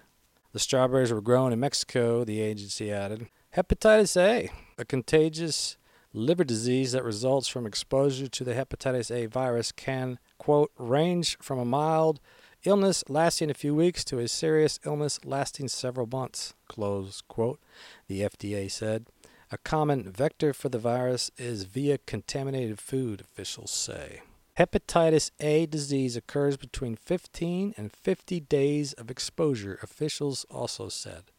The 0.54 0.60
strawberries 0.60 1.12
were 1.12 1.22
grown 1.22 1.54
in 1.54 1.60
Mexico, 1.60 2.24
the 2.24 2.42
agency 2.42 2.92
added. 2.92 3.28
Hepatitis 3.56 4.18
A, 4.20 4.50
a 4.78 4.86
contagious 4.86 5.78
liver 6.14 6.44
disease 6.44 6.94
that 6.94 7.04
results 7.04 7.48
from 7.48 7.66
exposure 7.66 8.28
to 8.28 8.44
the 8.44 8.54
hepatitis 8.54 9.12
A 9.12 9.28
virus, 9.28 9.72
can, 9.72 10.20
quote, 10.38 10.72
range 10.78 11.38
from 11.40 11.60
a 11.60 11.66
mild 11.66 12.20
illness 12.64 13.04
lasting 13.08 13.50
a 13.50 13.54
few 13.54 13.76
weeks 13.76 14.04
to 14.04 14.20
a 14.20 14.28
serious 14.28 14.80
illness 14.86 15.20
lasting 15.24 15.68
several 15.68 16.08
months, 16.08 16.54
close 16.68 17.22
quote, 17.28 17.60
the 18.08 18.22
FDA 18.22 18.70
said. 18.70 19.06
A 19.50 19.58
common 19.58 20.12
vector 20.12 20.52
for 20.52 20.68
the 20.68 20.78
virus 20.78 21.32
is 21.38 21.64
via 21.64 22.00
contaminated 22.00 22.80
food, 22.80 23.22
officials 23.22 23.72
say. 23.72 24.22
Hepatitis 24.60 25.32
A 25.40 25.66
disease 25.66 26.18
occurs 26.18 26.58
between 26.58 26.98
15 26.98 27.74
and 27.78 27.90
50 27.90 28.42
days 28.42 28.92
of 28.94 29.10
exposure, 29.10 29.80
officials 29.82 30.46
also 30.50 30.90
said. 30.90 31.32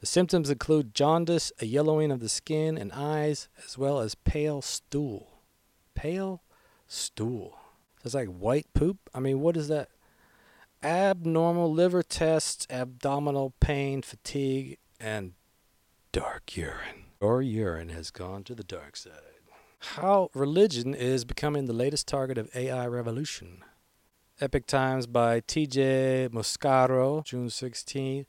The 0.00 0.06
symptoms 0.06 0.50
include 0.50 0.94
jaundice, 0.94 1.52
a 1.58 1.64
yellowing 1.64 2.10
of 2.10 2.20
the 2.20 2.28
skin 2.28 2.76
and 2.76 2.92
eyes, 2.92 3.48
as 3.64 3.78
well 3.78 4.00
as 4.00 4.14
pale 4.14 4.60
stool. 4.60 5.40
Pale 5.94 6.42
stool. 6.86 7.56
It's 8.04 8.14
like 8.14 8.28
white 8.28 8.66
poop. 8.74 8.98
I 9.14 9.20
mean, 9.20 9.40
what 9.40 9.56
is 9.56 9.68
that? 9.68 9.88
Abnormal 10.82 11.72
liver 11.72 12.02
tests, 12.02 12.66
abdominal 12.68 13.54
pain, 13.58 14.02
fatigue, 14.02 14.76
and 15.00 15.32
dark 16.10 16.56
urine. 16.56 17.01
Your 17.22 17.40
urine 17.40 17.90
has 17.90 18.10
gone 18.10 18.42
to 18.42 18.54
the 18.56 18.64
dark 18.64 18.96
side. 18.96 19.12
How 19.78 20.28
religion 20.34 20.92
is 20.92 21.24
becoming 21.24 21.66
the 21.66 21.72
latest 21.72 22.08
target 22.08 22.36
of 22.36 22.50
AI 22.52 22.84
revolution. 22.88 23.62
Epoch 24.40 24.66
Times 24.66 25.06
by 25.06 25.40
TJ 25.40 26.30
Muscaro, 26.30 27.24
June 27.24 27.48
16. 27.48 28.26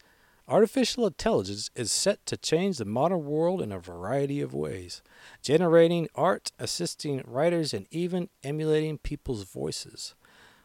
Artificial 0.47 1.07
intelligence 1.07 1.71
is 1.75 1.91
set 1.91 2.23
to 2.27 2.38
change 2.38 2.77
the 2.77 2.85
modern 2.85 3.25
world 3.25 3.63
in 3.63 3.71
a 3.71 3.79
variety 3.79 4.41
of 4.41 4.53
ways, 4.53 5.01
generating 5.41 6.07
art, 6.13 6.51
assisting 6.59 7.23
writers, 7.25 7.73
and 7.73 7.88
even 7.89 8.29
emulating 8.43 9.00
people's 9.00 9.45
voices. 9.45 10.13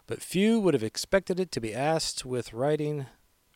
But 0.07 0.21
few 0.21 0.61
would 0.61 0.75
have 0.75 0.85
expected 0.85 1.41
it 1.41 1.51
to 1.53 1.63
be 1.63 1.73
asked 1.75 2.27
with 2.27 2.53
writing 2.53 3.07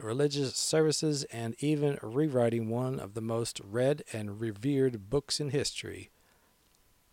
religious 0.02 0.56
services 0.56 1.24
and 1.24 1.54
even 1.60 1.98
rewriting 2.02 2.68
one 2.68 2.98
of 2.98 3.14
the 3.14 3.20
most 3.20 3.60
read 3.64 4.02
and 4.12 4.40
revered 4.40 5.10
books 5.10 5.40
in 5.40 5.50
history 5.50 6.10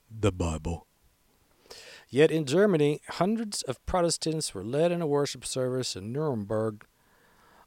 the 0.09 0.31
Bible. 0.31 0.87
Yet 2.09 2.31
in 2.31 2.45
Germany, 2.45 3.01
hundreds 3.07 3.61
of 3.61 3.85
Protestants 3.85 4.55
were 4.55 4.63
led 4.63 4.91
in 4.91 5.01
a 5.01 5.07
worship 5.07 5.45
service 5.45 5.95
in 5.95 6.11
Nuremberg 6.11 6.85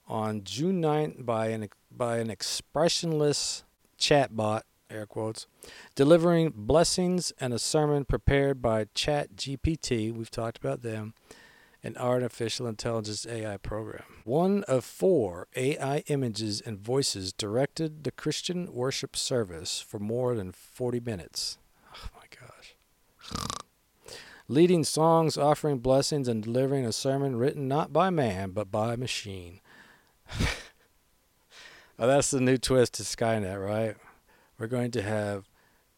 on 0.09 0.43
June 0.43 0.83
9th 0.83 1.25
by 1.25 1.49
an, 1.49 1.69
by 1.91 2.19
an 2.19 2.29
expressionless 2.29 3.63
chatbot, 3.99 4.63
air 4.91 5.07
quotes, 5.07 5.47
delivering 5.95 6.53
blessings 6.57 7.33
and 7.39 7.55
a 7.55 7.59
sermon 7.59 8.05
prepared 8.05 8.61
by 8.61 8.87
Chat 8.95 9.37
GPT. 9.37 10.13
We've 10.13 10.31
talked 10.31 10.59
about 10.59 10.83
them 10.83 11.15
an 11.83 11.97
artificial 11.97 12.67
intelligence 12.67 13.27
AI 13.27 13.57
program. 13.57 14.05
One 14.25 14.63
of 14.65 14.85
four 14.85 15.49
AI 15.57 16.05
images 16.07 16.61
and 16.61 16.79
voices 16.79 17.33
directed 17.33 18.05
the 18.05 18.13
Christian 18.13 18.73
worship 18.73 19.17
service 19.17 19.81
for 19.81 19.99
more 19.99 20.35
than 20.35 20.53
40 20.53 21.01
minutes. 21.01 21.59
Oh 21.95 22.09
my 22.17 22.25
gosh. 22.31 22.77
Leading 24.49 24.85
songs, 24.85 25.37
offering 25.37 25.79
blessings, 25.79 26.29
and 26.29 26.43
delivering 26.43 26.85
a 26.85 26.93
sermon 26.93 27.37
written 27.37 27.69
not 27.69 27.93
by 27.93 28.11
man, 28.11 28.51
but 28.51 28.71
by 28.71 28.97
machine. 28.97 29.61
oh, 31.99 32.07
that's 32.07 32.31
the 32.31 32.41
new 32.41 32.59
twist 32.59 32.95
to 32.95 33.03
Skynet, 33.03 33.65
right? 33.65 33.97
We're 34.59 34.67
going 34.67 34.91
to 34.93 35.03
have 35.03 35.49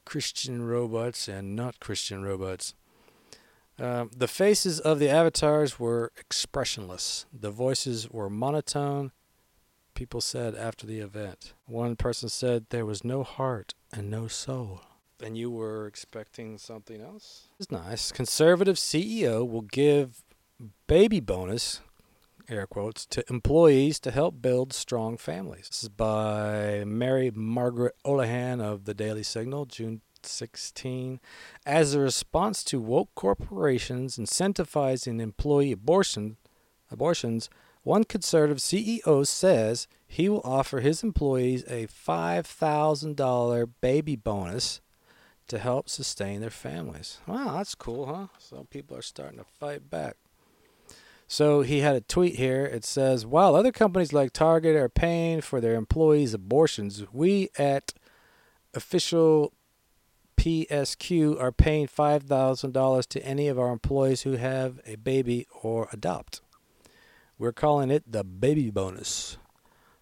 Christian 0.05 0.67
robots 0.67 1.29
and 1.29 1.57
not 1.57 1.81
Christian 1.81 2.23
robots. 2.23 2.75
Um, 3.79 4.11
the 4.17 4.29
faces 4.29 4.79
of 4.79 4.99
the 4.99 5.09
avatars 5.09 5.79
were 5.79 6.13
expressionless. 6.19 7.27
The 7.33 7.51
voices 7.51 8.09
were 8.09 8.31
monotone. 8.31 9.13
People 9.95 10.21
said 10.21 10.55
after 10.55 10.87
the 10.87 11.01
event. 11.01 11.55
One 11.67 11.97
person 11.97 12.29
said 12.29 12.67
there 12.71 12.87
was 12.87 13.05
no 13.05 13.23
heart 13.23 13.75
and 13.93 14.11
no 14.11 14.29
soul. 14.29 14.81
And 15.23 15.39
you 15.39 15.51
were 15.51 15.87
expecting 15.87 16.59
something 16.59 17.01
else? 17.01 17.49
It's 17.59 17.71
nice. 17.71 18.13
Conservative 18.13 18.77
CEO 18.77 19.49
will 19.49 19.63
give 19.63 20.23
baby 20.87 21.21
bonus, 21.21 21.81
air 22.49 22.67
quotes, 22.67 23.07
to 23.07 23.25
employees 23.29 24.01
to 24.01 24.11
help 24.11 24.43
build 24.43 24.73
strong 24.73 25.17
families. 25.17 25.69
This 25.69 25.85
is 25.85 25.89
by 25.89 26.85
Mary 26.85 27.31
Margaret 27.33 27.95
Olohan 28.05 28.61
of 28.61 28.85
the 28.85 28.95
Daily 28.95 29.23
Signal, 29.23 29.67
June 29.67 30.03
16 30.25 31.21
as 31.67 31.95
a 31.95 32.01
response 32.01 32.65
to 32.65 32.81
woke 32.81 33.15
corporations 33.15 34.17
incentivizing 34.17 35.21
employee 35.21 35.73
abortion, 35.73 36.37
abortions, 36.91 37.51
one 37.83 38.05
conservative 38.05 38.59
CEO 38.59 39.27
says 39.27 39.87
he 40.07 40.29
will 40.29 40.41
offer 40.43 40.81
his 40.81 41.03
employees 41.03 41.65
a 41.65 41.87
$5,000 41.87 43.71
baby 43.81 44.17
bonus 44.17 44.81
to 45.49 45.59
help 45.59 45.89
sustain 45.89 46.41
their 46.41 46.51
families. 46.51 47.19
Wow, 47.27 47.59
that's 47.59 47.75
cool, 47.75 48.07
huh? 48.07 48.27
Some 48.39 48.67
people 48.67 48.97
are 48.97 49.03
starting 49.03 49.39
to 49.39 49.45
fight 49.45 49.91
back. 49.91 50.17
So 51.27 51.63
he 51.63 51.81
had 51.81 51.97
a 51.97 52.01
tweet 52.01 52.37
here. 52.37 52.65
It 52.65 52.85
says, 52.85 53.27
While 53.27 53.55
other 53.55 53.73
companies 53.73 54.13
like 54.13 54.33
Target 54.33 54.77
are 54.77 54.89
paying 54.89 55.41
for 55.41 55.61
their 55.61 55.75
employees' 55.75 56.35
abortions, 56.35 57.05
we 57.13 57.49
at 57.59 57.93
official 58.73 59.53
PSQ 60.45 61.41
are 61.41 61.53
paying 61.53 61.87
$5,000 61.87 63.07
to 63.07 63.25
any 63.25 63.49
of 63.49 63.59
our 63.59 63.73
employees 63.73 64.23
who 64.23 64.33
have 64.33 64.79
a 64.85 64.97
baby 64.97 65.47
or 65.63 65.89
adopt. 65.91 66.43
We're 67.39 67.51
calling 67.51 67.91
it 67.91 68.05
the 68.07 68.25
baby 68.25 68.71
bonus. 68.71 69.39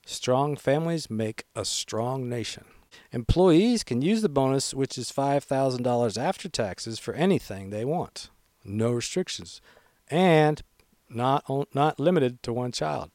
Strong 0.05 0.57
families 0.57 1.09
make 1.09 1.45
a 1.55 1.65
strong 1.65 2.29
nation. 2.29 2.65
Employees 3.13 3.85
can 3.85 4.03
use 4.03 4.21
the 4.21 4.29
bonus, 4.29 4.75
which 4.75 4.99
is 4.99 5.13
$5,000 5.13 6.21
after 6.21 6.49
taxes, 6.49 6.99
for 6.99 7.15
anything 7.15 7.71
they 7.71 7.85
want. 7.85 8.29
No 8.65 8.91
restrictions. 8.91 9.61
And 10.09 10.61
not, 11.09 11.45
not 11.73 12.01
limited 12.01 12.43
to 12.43 12.53
one 12.53 12.73
child. 12.73 13.13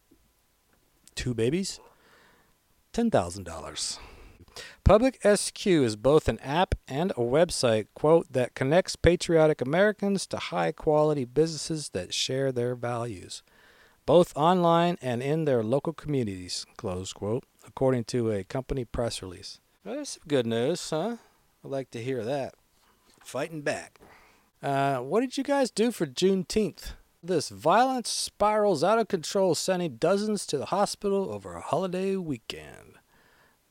Two 1.13 1.34
babies, 1.34 1.81
$10,000. 2.93 4.00
Public 4.84 5.20
SQ 5.24 5.68
is 5.68 5.96
both 5.96 6.28
an 6.28 6.40
app 6.40 6.76
and 6.88 7.12
a 7.12 7.16
website, 7.16 7.88
quote, 7.94 8.32
that 8.32 8.56
connects 8.56 8.96
patriotic 8.96 9.62
Americans 9.62 10.26
to 10.28 10.38
high 10.38 10.72
quality 10.72 11.26
businesses 11.26 11.90
that 11.90 12.14
share 12.14 12.52
their 12.52 12.76
values, 12.76 13.44
both 14.06 14.36
online 14.36 14.98
and 15.02 15.22
in 15.22 15.46
their 15.46 15.64
local 15.64 15.94
communities, 15.94 16.66
close 16.78 17.14
quote, 17.14 17.44
according 17.68 18.06
to 18.06 18.32
a 18.32 18.44
company 18.44 18.86
press 18.86 19.22
release. 19.22 19.60
Well, 19.84 19.96
that's 19.96 20.12
some 20.12 20.24
good 20.28 20.48
news, 20.48 20.90
huh? 20.90 21.18
I'd 21.64 21.72
like 21.72 21.92
to 21.92 22.04
hear 22.04 22.24
that. 22.24 22.56
Fighting 23.24 23.62
back. 23.62 24.00
Uh, 24.64 24.98
what 24.98 25.22
did 25.22 25.38
you 25.38 25.44
guys 25.44 25.70
do 25.70 25.92
for 25.92 26.06
Juneteenth? 26.06 26.94
This 27.22 27.50
violence 27.50 28.10
spirals 28.10 28.84
out 28.84 29.00
of 29.00 29.08
control, 29.08 29.54
sending 29.54 29.98
dozens 29.98 30.46
to 30.48 30.58
the 30.58 30.68
hospital 30.68 31.32
over 31.32 31.56
a 31.56 31.62
holiday 31.62 32.16
weekend. 32.16 32.97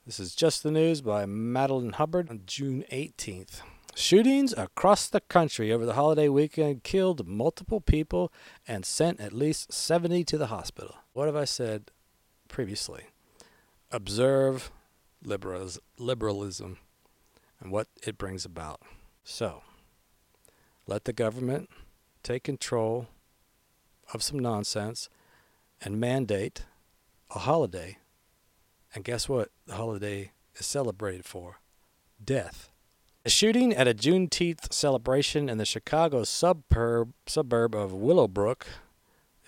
This 0.07 0.21
is 0.21 0.37
Just 0.37 0.63
the 0.63 0.71
News 0.71 1.01
by 1.01 1.27
Madeline 1.27 1.95
Hubbard 1.95 2.31
on 2.31 2.43
June 2.47 2.85
18th. 2.93 3.63
Shootings 3.97 4.53
across 4.53 5.09
the 5.09 5.21
country 5.21 5.73
over 5.73 5.85
the 5.85 5.95
holiday 5.95 6.29
weekend 6.29 6.85
killed 6.85 7.27
multiple 7.27 7.81
people 7.81 8.33
and 8.69 8.87
sent 8.87 9.19
at 9.19 9.33
least 9.33 9.73
70 9.73 10.23
to 10.23 10.39
the 10.39 10.47
hospital. 10.47 10.95
What 11.13 11.27
have 11.27 11.35
I 11.35 11.45
said 11.45 11.91
previously? 12.47 13.07
Observe 13.91 14.71
liberals, 15.25 15.81
liberalism 15.99 16.79
and 17.59 17.73
what 17.73 17.89
it 18.07 18.17
brings 18.17 18.45
about. 18.45 18.83
So, 19.25 19.65
let 20.87 21.05
the 21.05 21.13
government 21.13 21.69
take 22.23 22.45
control 22.45 23.09
of 24.15 24.23
some 24.23 24.39
nonsense 24.39 25.09
and 25.83 25.99
mandate 25.99 26.65
a 27.35 27.41
holiday. 27.41 27.99
And 28.95 29.05
guess 29.05 29.29
what 29.29 29.51
the 29.67 29.75
holiday 29.75 30.33
is 30.57 30.67
celebrated 30.67 31.25
for? 31.25 31.61
Death. 32.23 32.71
A 33.25 33.29
shooting 33.29 33.75
at 33.75 33.89
a 33.89 33.95
Juneteenth 33.95 34.73
celebration 34.73 35.49
in 35.49 35.59
the 35.59 35.65
Chicago 35.65 36.23
suburb, 36.23 37.13
suburb 37.27 37.75
of 37.75 37.93
Willowbrook, 37.93 38.67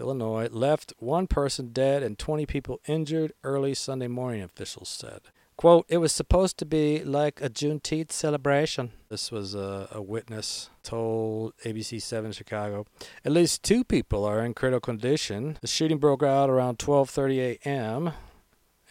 Illinois, 0.01 0.49
left 0.51 0.93
one 0.99 1.27
person 1.27 1.69
dead 1.73 2.03
and 2.03 2.19
20 2.19 2.45
people 2.47 2.81
injured 2.87 3.33
early 3.45 3.75
Sunday 3.75 4.09
morning, 4.09 4.43
officials 4.43 4.89
said. 4.89 5.21
Quote, 5.57 5.87
it 5.89 5.99
was 5.99 6.13
supposed 6.13 6.57
to 6.59 6.65
be 6.65 7.03
like 7.03 7.41
a 7.41 7.51
Juneteenth 7.51 8.13
celebration. 8.13 8.93
This 9.09 9.33
was 9.33 9.57
a, 9.57 9.89
a 9.91 10.01
witness 10.01 10.71
told 10.85 11.57
ABC 11.65 12.01
7 12.01 12.31
Chicago. 12.31 12.87
At 13.25 13.33
least 13.33 13.65
two 13.65 13.83
people 13.83 14.25
are 14.25 14.45
in 14.45 14.55
critical 14.55 14.81
condition. 14.81 15.59
The 15.61 15.67
shooting 15.67 15.99
broke 15.99 16.23
out 16.23 16.49
around 16.49 16.79
12:30 16.79 17.59
a.m. 17.65 18.13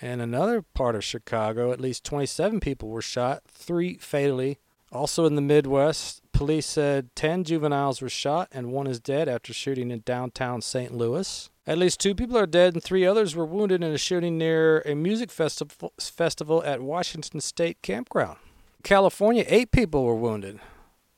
In 0.01 0.21
another 0.21 0.61
part 0.61 0.95
of 0.95 1.03
Chicago, 1.03 1.71
at 1.71 1.81
least 1.81 2.03
27 2.03 2.59
people 2.59 2.89
were 2.89 3.01
shot, 3.01 3.43
three 3.47 3.97
fatally. 3.97 4.59
Also 4.91 5.25
in 5.25 5.35
the 5.35 5.41
Midwest, 5.41 6.21
police 6.31 6.67
said 6.67 7.09
10 7.15 7.43
juveniles 7.43 8.01
were 8.01 8.09
shot 8.09 8.47
and 8.51 8.71
one 8.71 8.87
is 8.87 8.99
dead 8.99 9.27
after 9.27 9.53
shooting 9.53 9.91
in 9.91 10.01
downtown 10.05 10.61
St. 10.61 10.93
Louis. 10.93 11.49
At 11.65 11.77
least 11.77 11.99
two 11.99 12.15
people 12.15 12.37
are 12.37 12.45
dead 12.45 12.73
and 12.75 12.83
three 12.83 13.05
others 13.05 13.35
were 13.35 13.45
wounded 13.45 13.83
in 13.83 13.91
a 13.91 13.97
shooting 13.97 14.37
near 14.37 14.81
a 14.85 14.95
music 14.95 15.31
festival, 15.31 15.91
festival 15.99 16.63
at 16.63 16.81
Washington 16.81 17.41
State 17.41 17.81
Campground. 17.81 18.37
California, 18.83 19.43
eight 19.47 19.71
people 19.71 20.05
were 20.05 20.15
wounded. 20.15 20.59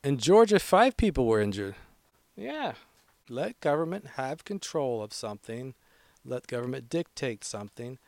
In 0.04 0.18
Georgia, 0.18 0.58
five 0.58 0.98
people 0.98 1.28
were 1.28 1.42
injured. 1.42 1.76
Yeah, 2.36 2.74
let 3.30 3.60
government 3.60 4.12
have 4.16 4.46
control 4.46 5.04
of 5.04 5.14
something, 5.14 5.76
let 6.26 6.48
government 6.48 6.90
dictate 6.90 7.44
something, 7.44 8.00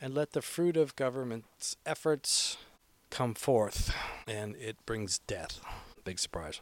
and 0.00 0.14
let 0.14 0.32
the 0.32 0.42
fruit 0.42 0.76
of 0.76 0.96
government's 0.96 1.76
efforts 1.84 2.56
come 3.10 3.34
forth. 3.34 3.94
And 4.26 4.56
it 4.56 4.76
brings 4.86 5.18
death. 5.20 5.60
Big 6.04 6.18
surprise. 6.18 6.60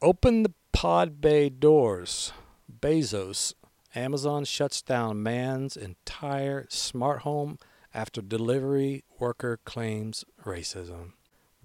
Open 0.00 0.42
the 0.42 0.52
pod 0.72 1.20
bay 1.20 1.48
doors. 1.48 2.32
Bezos 2.80 3.54
Amazon 3.94 4.44
shuts 4.44 4.82
down 4.82 5.22
man's 5.22 5.76
entire 5.76 6.66
smart 6.68 7.20
home 7.20 7.58
after 7.94 8.20
delivery 8.20 9.04
worker 9.18 9.58
claims 9.64 10.24
racism. 10.44 11.12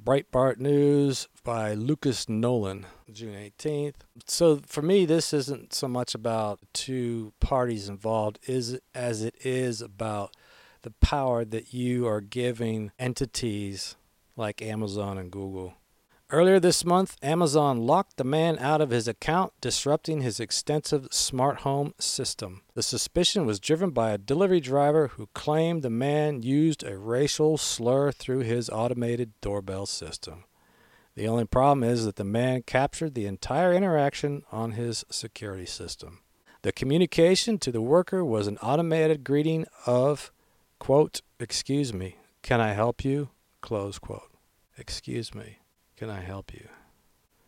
Breitbart 0.01 0.57
News 0.57 1.27
by 1.43 1.73
Lucas 1.73 2.27
Nolan, 2.27 2.85
June 3.11 3.35
18th. 3.35 3.95
So 4.25 4.59
for 4.65 4.81
me, 4.81 5.05
this 5.05 5.33
isn't 5.33 5.73
so 5.73 5.87
much 5.87 6.15
about 6.15 6.59
two 6.73 7.33
parties 7.39 7.87
involved 7.87 8.39
is 8.47 8.79
as 8.95 9.21
it 9.21 9.35
is 9.45 9.81
about 9.81 10.35
the 10.83 10.91
power 10.91 11.43
that 11.43 11.73
you 11.73 12.07
are 12.07 12.21
giving 12.21 12.91
entities 12.99 13.95
like 14.35 14.61
Amazon 14.61 15.17
and 15.17 15.31
Google. 15.31 15.75
Earlier 16.29 16.59
this 16.59 16.83
month, 16.83 17.15
Amazon 17.21 17.85
locked 17.85 18.17
the 18.17 18.23
man 18.23 18.57
out 18.57 18.81
of 18.81 18.89
his 18.89 19.07
account, 19.07 19.53
disrupting 19.61 20.21
his 20.21 20.39
extensive 20.39 21.07
smart 21.11 21.59
home 21.59 21.93
system. 21.99 22.61
The 22.73 22.81
suspicion 22.81 23.45
was 23.45 23.59
driven 23.59 23.91
by 23.91 24.11
a 24.11 24.17
delivery 24.17 24.59
driver 24.59 25.09
who 25.09 25.29
claimed 25.33 25.83
the 25.83 25.91
man 25.91 26.41
used 26.41 26.83
a 26.83 26.97
racial 26.97 27.57
slur 27.57 28.11
through 28.11 28.39
his 28.39 28.69
automated 28.69 29.33
doorbell 29.41 29.85
system. 29.85 30.45
The 31.15 31.27
only 31.27 31.45
problem 31.45 31.83
is 31.83 32.05
that 32.05 32.15
the 32.15 32.23
man 32.23 32.63
captured 32.63 33.13
the 33.13 33.27
entire 33.27 33.71
interaction 33.71 34.43
on 34.51 34.71
his 34.71 35.05
security 35.11 35.67
system. 35.67 36.19
The 36.63 36.71
communication 36.71 37.59
to 37.59 37.71
the 37.71 37.81
worker 37.81 38.25
was 38.25 38.47
an 38.47 38.57
automated 38.57 39.23
greeting 39.23 39.67
of, 39.85 40.31
quote, 40.83 41.21
excuse 41.39 41.93
me, 41.93 42.17
can 42.41 42.59
I 42.59 42.73
help 42.73 43.05
you? 43.05 43.29
Close 43.61 43.99
quote. 43.99 44.29
Excuse 44.77 45.33
me. 45.33 45.59
Can 45.95 46.09
I 46.09 46.19
help 46.19 46.53
you? 46.53 46.67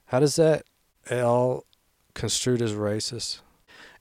How 0.06 0.22
does 0.22 0.38
that 0.38 0.64
all 1.12 1.66
construed 2.14 2.62
as 2.62 2.72
racist? 2.72 3.42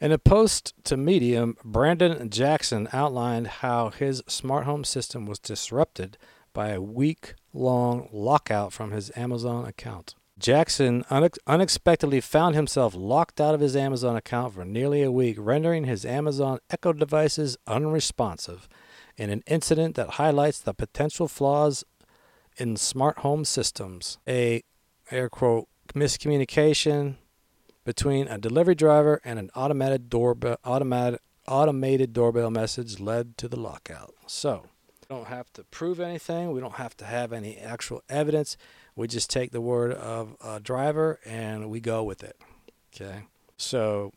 In 0.01 0.13
a 0.13 0.19
post 0.19 0.73
to 0.85 0.97
Medium, 0.97 1.57
Brandon 1.65 2.31
Jackson 2.31 2.89
outlined 2.93 3.49
how 3.49 3.91
his 3.91 4.23
smart 4.29 4.67
home 4.67 4.85
system 4.85 5.27
was 5.27 5.41
disrupted 5.41 6.17
by 6.53 6.69
a 6.69 6.81
week 6.81 7.35
long 7.53 8.09
lockout 8.13 8.73
from 8.73 8.93
his 8.93 9.11
Amazon 9.17 9.67
account. 9.67 10.15
Jackson 10.39 11.03
unex- 11.11 11.39
unexpectedly 11.49 12.21
found 12.21 12.55
himself 12.55 12.95
locked 12.95 13.41
out 13.41 13.57
of 13.57 13.61
his 13.61 13.75
Amazon 13.75 14.15
account 14.15 14.55
for 14.55 14.65
nearly 14.65 15.03
a 15.03 15.11
week, 15.11 15.35
rendering 15.41 15.87
his 15.87 16.07
Amazon 16.07 16.61
Echo 16.71 16.93
devices 16.93 17.57
unresponsive 17.67 18.69
in 19.17 19.31
an 19.31 19.43
incident 19.47 19.95
that 19.97 20.11
highlights 20.11 20.61
the 20.61 20.75
potential 20.75 21.29
flaws 21.29 21.85
in 22.57 22.77
smart 22.77 23.19
home 23.19 23.45
systems. 23.45 24.19
A 24.29 24.63
air 25.11 25.29
quote 25.29 25.69
miscommunication 25.95 27.17
between 27.85 28.27
a 28.29 28.39
delivery 28.39 28.75
driver 28.75 29.21
and 29.25 29.39
an 29.39 29.51
automated 29.55 30.09
doorbell 30.09 30.57
automated 30.65 31.21
automated 31.47 32.13
doorbell 32.13 32.51
message 32.51 32.99
led 32.99 33.37
to 33.37 33.49
the 33.49 33.59
lockout. 33.59 34.15
So, 34.27 34.67
we 35.03 35.15
don't 35.15 35.27
have 35.27 35.53
to 35.53 35.65
prove 35.65 36.01
anything, 36.01 36.53
we 36.53 36.61
don't 36.61 36.75
have 36.75 36.97
to 36.99 37.05
have 37.05 37.33
any 37.33 37.59
actual 37.59 38.03
evidence. 38.09 38.57
We 38.97 39.09
just 39.09 39.29
take 39.29 39.51
the 39.51 39.61
word 39.61 39.93
of 39.93 40.37
a 40.43 40.61
driver 40.61 41.19
and 41.25 41.69
we 41.69 41.81
go 41.81 42.03
with 42.03 42.23
it. 42.23 42.41
Okay? 42.95 43.25
So, 43.57 44.13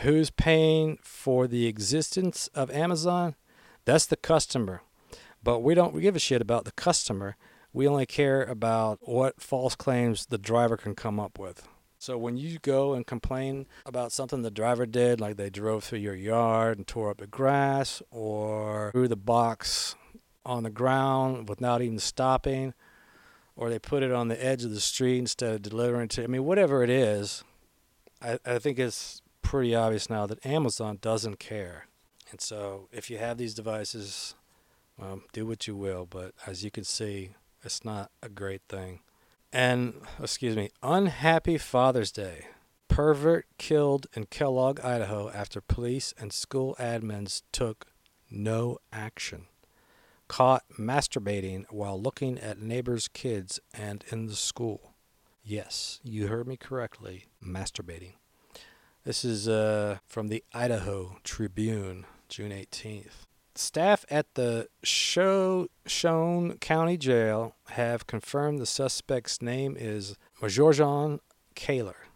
who's 0.00 0.30
paying 0.30 0.98
for 1.02 1.48
the 1.48 1.66
existence 1.66 2.48
of 2.54 2.70
Amazon? 2.70 3.34
That's 3.88 4.04
the 4.04 4.16
customer. 4.16 4.82
But 5.42 5.60
we 5.60 5.74
don't 5.74 5.98
give 5.98 6.14
a 6.14 6.18
shit 6.18 6.42
about 6.42 6.66
the 6.66 6.72
customer. 6.72 7.36
We 7.72 7.88
only 7.88 8.04
care 8.04 8.42
about 8.42 8.98
what 9.00 9.40
false 9.40 9.74
claims 9.74 10.26
the 10.26 10.36
driver 10.36 10.76
can 10.76 10.94
come 10.94 11.18
up 11.18 11.38
with. 11.38 11.66
So 11.98 12.18
when 12.18 12.36
you 12.36 12.58
go 12.58 12.92
and 12.92 13.06
complain 13.06 13.66
about 13.86 14.12
something 14.12 14.42
the 14.42 14.50
driver 14.50 14.84
did, 14.84 15.22
like 15.22 15.38
they 15.38 15.48
drove 15.48 15.84
through 15.84 16.00
your 16.00 16.14
yard 16.14 16.76
and 16.76 16.86
tore 16.86 17.08
up 17.08 17.16
the 17.16 17.26
grass 17.26 18.02
or 18.10 18.90
threw 18.92 19.08
the 19.08 19.16
box 19.16 19.94
on 20.44 20.64
the 20.64 20.70
ground 20.70 21.48
without 21.48 21.80
even 21.80 21.98
stopping, 21.98 22.74
or 23.56 23.70
they 23.70 23.78
put 23.78 24.02
it 24.02 24.12
on 24.12 24.28
the 24.28 24.44
edge 24.44 24.64
of 24.64 24.70
the 24.70 24.80
street 24.80 25.18
instead 25.18 25.54
of 25.54 25.62
delivering 25.62 26.08
to, 26.08 26.24
I 26.24 26.26
mean, 26.26 26.44
whatever 26.44 26.82
it 26.84 26.90
is, 26.90 27.42
I, 28.20 28.38
I 28.44 28.58
think 28.58 28.78
it's 28.78 29.22
pretty 29.40 29.74
obvious 29.74 30.10
now 30.10 30.26
that 30.26 30.44
Amazon 30.44 30.98
doesn't 31.00 31.38
care. 31.38 31.86
And 32.30 32.40
so 32.40 32.88
if 32.92 33.10
you 33.10 33.18
have 33.18 33.38
these 33.38 33.54
devices, 33.54 34.34
well, 34.98 35.22
do 35.32 35.46
what 35.46 35.66
you 35.66 35.76
will, 35.76 36.06
but 36.06 36.32
as 36.46 36.64
you 36.64 36.70
can 36.70 36.84
see, 36.84 37.30
it's 37.62 37.84
not 37.84 38.10
a 38.22 38.28
great 38.28 38.62
thing. 38.68 39.00
And, 39.52 40.02
excuse 40.22 40.56
me, 40.56 40.70
unhappy 40.82 41.56
Father's 41.58 42.12
Day. 42.12 42.48
Pervert 42.88 43.46
killed 43.58 44.06
in 44.14 44.26
Kellogg, 44.26 44.80
Idaho 44.80 45.30
after 45.30 45.60
police 45.60 46.12
and 46.18 46.32
school 46.32 46.76
admins 46.78 47.42
took 47.52 47.86
no 48.30 48.78
action. 48.92 49.46
caught 50.28 50.64
masturbating 50.78 51.64
while 51.70 52.00
looking 52.00 52.38
at 52.38 52.60
neighbors' 52.60 53.08
kids 53.08 53.58
and 53.74 54.04
in 54.12 54.26
the 54.26 54.36
school. 54.36 54.92
Yes, 55.42 56.00
you 56.04 56.28
heard 56.28 56.46
me 56.46 56.56
correctly. 56.56 57.24
Masturbating. 57.44 58.12
This 59.04 59.24
is 59.24 59.48
uh, 59.48 59.98
from 60.06 60.28
the 60.28 60.44
Idaho 60.52 61.16
Tribune, 61.24 62.04
June 62.28 62.52
18th. 62.52 63.26
Staff 63.54 64.04
at 64.08 64.34
the 64.34 64.68
Shoshone 64.84 66.58
County 66.60 66.96
Jail 66.96 67.56
have 67.70 68.06
confirmed 68.06 68.60
the 68.60 68.66
suspect's 68.66 69.42
name 69.42 69.76
is 69.78 70.16
Majorjon 70.40 71.18
Kaler, 71.54 72.06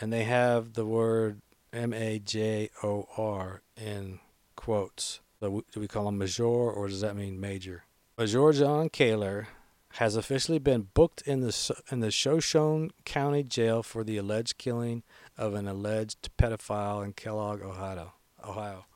and 0.00 0.12
they 0.12 0.24
have 0.24 0.74
the 0.74 0.86
word 0.86 1.40
M 1.72 1.92
A 1.92 2.20
J 2.20 2.70
O 2.84 3.08
R 3.16 3.62
in 3.76 4.20
quotes. 4.54 5.20
Do 5.40 5.64
we 5.74 5.88
call 5.88 6.06
him 6.06 6.18
Major 6.18 6.44
or 6.44 6.86
does 6.86 7.00
that 7.00 7.16
mean 7.16 7.40
Major? 7.40 7.84
Majorjon 8.16 8.92
Kaler 8.92 9.48
has 9.94 10.14
officially 10.14 10.58
been 10.58 10.88
booked 10.94 11.22
in 11.22 11.40
the 11.40 11.82
in 11.90 12.00
the 12.00 12.10
Shoshone 12.10 12.90
County 13.04 13.42
Jail 13.42 13.82
for 13.82 14.04
the 14.04 14.16
alleged 14.16 14.56
killing 14.56 15.02
of 15.36 15.54
an 15.54 15.66
alleged 15.66 16.30
pedophile 16.38 17.04
in 17.04 17.12
Kellogg, 17.12 17.60
Ohio. 17.62 18.12
Ohio. 18.44 18.86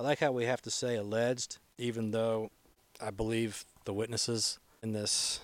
I 0.00 0.02
like 0.02 0.20
how 0.20 0.32
we 0.32 0.46
have 0.46 0.62
to 0.62 0.70
say 0.70 0.96
alleged, 0.96 1.58
even 1.76 2.10
though 2.10 2.50
I 3.02 3.10
believe 3.10 3.66
the 3.84 3.92
witnesses 3.92 4.58
in 4.82 4.94
this 4.94 5.40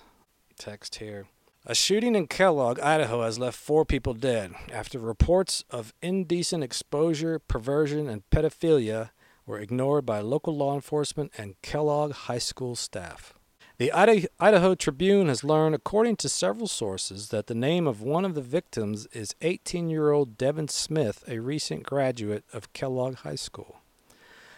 text 0.57 0.95
here. 0.95 1.27
A 1.67 1.75
shooting 1.75 2.15
in 2.15 2.25
Kellogg, 2.25 2.79
Idaho 2.79 3.21
has 3.21 3.37
left 3.37 3.55
four 3.55 3.85
people 3.85 4.15
dead 4.15 4.53
after 4.73 4.97
reports 4.97 5.63
of 5.69 5.93
indecent 6.01 6.63
exposure, 6.63 7.37
perversion, 7.37 8.09
and 8.09 8.27
pedophilia 8.31 9.11
were 9.45 9.59
ignored 9.59 10.07
by 10.07 10.21
local 10.21 10.57
law 10.57 10.73
enforcement 10.73 11.33
and 11.37 11.61
Kellogg 11.61 12.13
High 12.13 12.39
School 12.39 12.75
staff. 12.75 13.35
The 13.77 13.91
Idaho 13.91 14.73
Tribune 14.73 15.27
has 15.27 15.43
learned, 15.43 15.75
according 15.75 16.15
to 16.15 16.29
several 16.29 16.65
sources, 16.65 17.29
that 17.29 17.45
the 17.45 17.53
name 17.53 17.85
of 17.85 18.01
one 18.01 18.25
of 18.25 18.33
the 18.33 18.41
victims 18.41 19.05
is 19.13 19.35
18 19.41 19.91
year 19.91 20.09
old 20.09 20.35
Devin 20.35 20.69
Smith, 20.69 21.23
a 21.27 21.37
recent 21.37 21.83
graduate 21.83 22.43
of 22.51 22.73
Kellogg 22.73 23.17
High 23.17 23.35
School. 23.35 23.81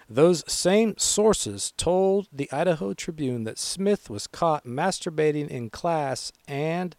Those 0.10 0.44
same 0.52 0.98
sources 0.98 1.72
told 1.78 2.28
the 2.34 2.52
Idaho 2.52 2.94
Tribune 2.96 3.44
that 3.44 3.60
Smith 3.60 4.10
was 4.10 4.26
caught 4.26 4.66
masturbating 4.66 5.48
in 5.48 5.70
class 5.70 6.32
and, 6.48 6.96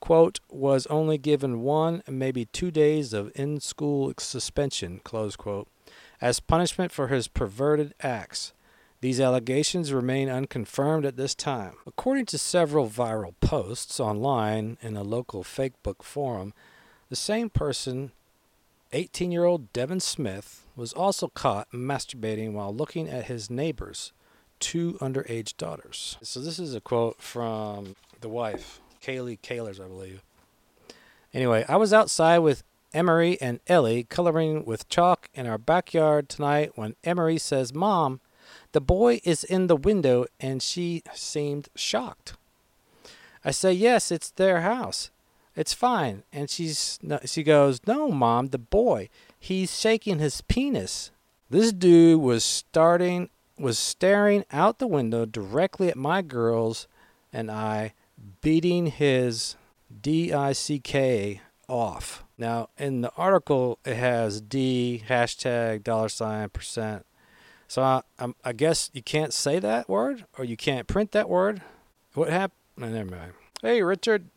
quote, 0.00 0.40
was 0.50 0.86
only 0.86 1.18
given 1.18 1.62
one, 1.62 2.02
maybe 2.08 2.46
two 2.46 2.72
days 2.72 3.12
of 3.12 3.30
in 3.36 3.60
school 3.60 4.12
suspension, 4.18 5.00
close 5.04 5.36
quote, 5.36 5.68
as 6.20 6.40
punishment 6.40 6.90
for 6.90 7.06
his 7.08 7.28
perverted 7.28 7.94
acts. 8.00 8.52
These 9.00 9.20
allegations 9.20 9.92
remain 9.92 10.28
unconfirmed 10.28 11.06
at 11.06 11.16
this 11.16 11.36
time. 11.36 11.74
According 11.86 12.26
to 12.26 12.38
several 12.38 12.88
viral 12.88 13.34
posts 13.40 14.00
online 14.00 14.78
in 14.82 14.96
a 14.96 15.04
local 15.04 15.44
fakebook 15.44 16.02
forum, 16.02 16.54
the 17.08 17.16
same 17.16 17.50
person, 17.50 18.10
18 18.92 19.30
year 19.30 19.44
old 19.44 19.72
Devin 19.72 20.00
Smith, 20.00 20.61
was 20.76 20.92
also 20.92 21.28
caught 21.28 21.70
masturbating 21.72 22.52
while 22.52 22.74
looking 22.74 23.08
at 23.08 23.26
his 23.26 23.50
neighbor's 23.50 24.12
two 24.58 24.94
underage 25.00 25.56
daughters. 25.56 26.16
So, 26.22 26.40
this 26.40 26.58
is 26.58 26.74
a 26.74 26.80
quote 26.80 27.20
from 27.20 27.96
the 28.20 28.28
wife, 28.28 28.80
Kaylee 29.02 29.40
Kaler's, 29.42 29.80
I 29.80 29.86
believe. 29.86 30.22
Anyway, 31.34 31.64
I 31.68 31.76
was 31.76 31.92
outside 31.92 32.38
with 32.38 32.62
Emery 32.94 33.40
and 33.40 33.60
Ellie 33.66 34.04
coloring 34.04 34.64
with 34.64 34.88
chalk 34.88 35.28
in 35.34 35.46
our 35.46 35.58
backyard 35.58 36.28
tonight 36.28 36.72
when 36.74 36.94
Emery 37.04 37.38
says, 37.38 37.74
Mom, 37.74 38.20
the 38.72 38.80
boy 38.80 39.20
is 39.24 39.44
in 39.44 39.66
the 39.66 39.76
window, 39.76 40.26
and 40.38 40.62
she 40.62 41.02
seemed 41.14 41.68
shocked. 41.74 42.34
I 43.44 43.50
say, 43.50 43.72
Yes, 43.72 44.10
it's 44.10 44.30
their 44.30 44.60
house. 44.60 45.10
It's 45.54 45.74
fine. 45.74 46.22
And 46.32 46.48
she's 46.48 46.98
she 47.24 47.42
goes, 47.42 47.80
No, 47.86 48.10
mom, 48.10 48.48
the 48.48 48.58
boy. 48.58 49.08
He's 49.44 49.76
shaking 49.76 50.20
his 50.20 50.40
penis. 50.40 51.10
This 51.50 51.72
dude 51.72 52.20
was 52.20 52.44
starting 52.44 53.28
was 53.58 53.76
staring 53.76 54.44
out 54.52 54.78
the 54.78 54.86
window 54.86 55.26
directly 55.26 55.88
at 55.88 55.96
my 55.96 56.22
girls 56.22 56.86
and 57.32 57.50
I 57.50 57.94
beating 58.40 58.86
his 58.86 59.56
D 60.00 60.32
I 60.32 60.52
C 60.52 60.78
K 60.78 61.40
off. 61.68 62.22
Now 62.38 62.68
in 62.78 63.00
the 63.00 63.10
article 63.16 63.80
it 63.84 63.96
has 63.96 64.40
D 64.40 65.02
hashtag 65.08 65.82
dollar 65.82 66.08
sign 66.08 66.48
percent 66.50 67.04
so 67.66 67.82
I, 67.82 68.02
I, 68.20 68.32
I 68.44 68.52
guess 68.52 68.90
you 68.92 69.02
can't 69.02 69.32
say 69.32 69.58
that 69.58 69.88
word 69.88 70.24
or 70.38 70.44
you 70.44 70.56
can't 70.56 70.86
print 70.86 71.10
that 71.12 71.28
word. 71.28 71.62
What 72.14 72.28
happened? 72.28 72.60
Never 72.76 73.10
mind. 73.10 73.32
Hey, 73.60 73.82
Richard. 73.82 74.28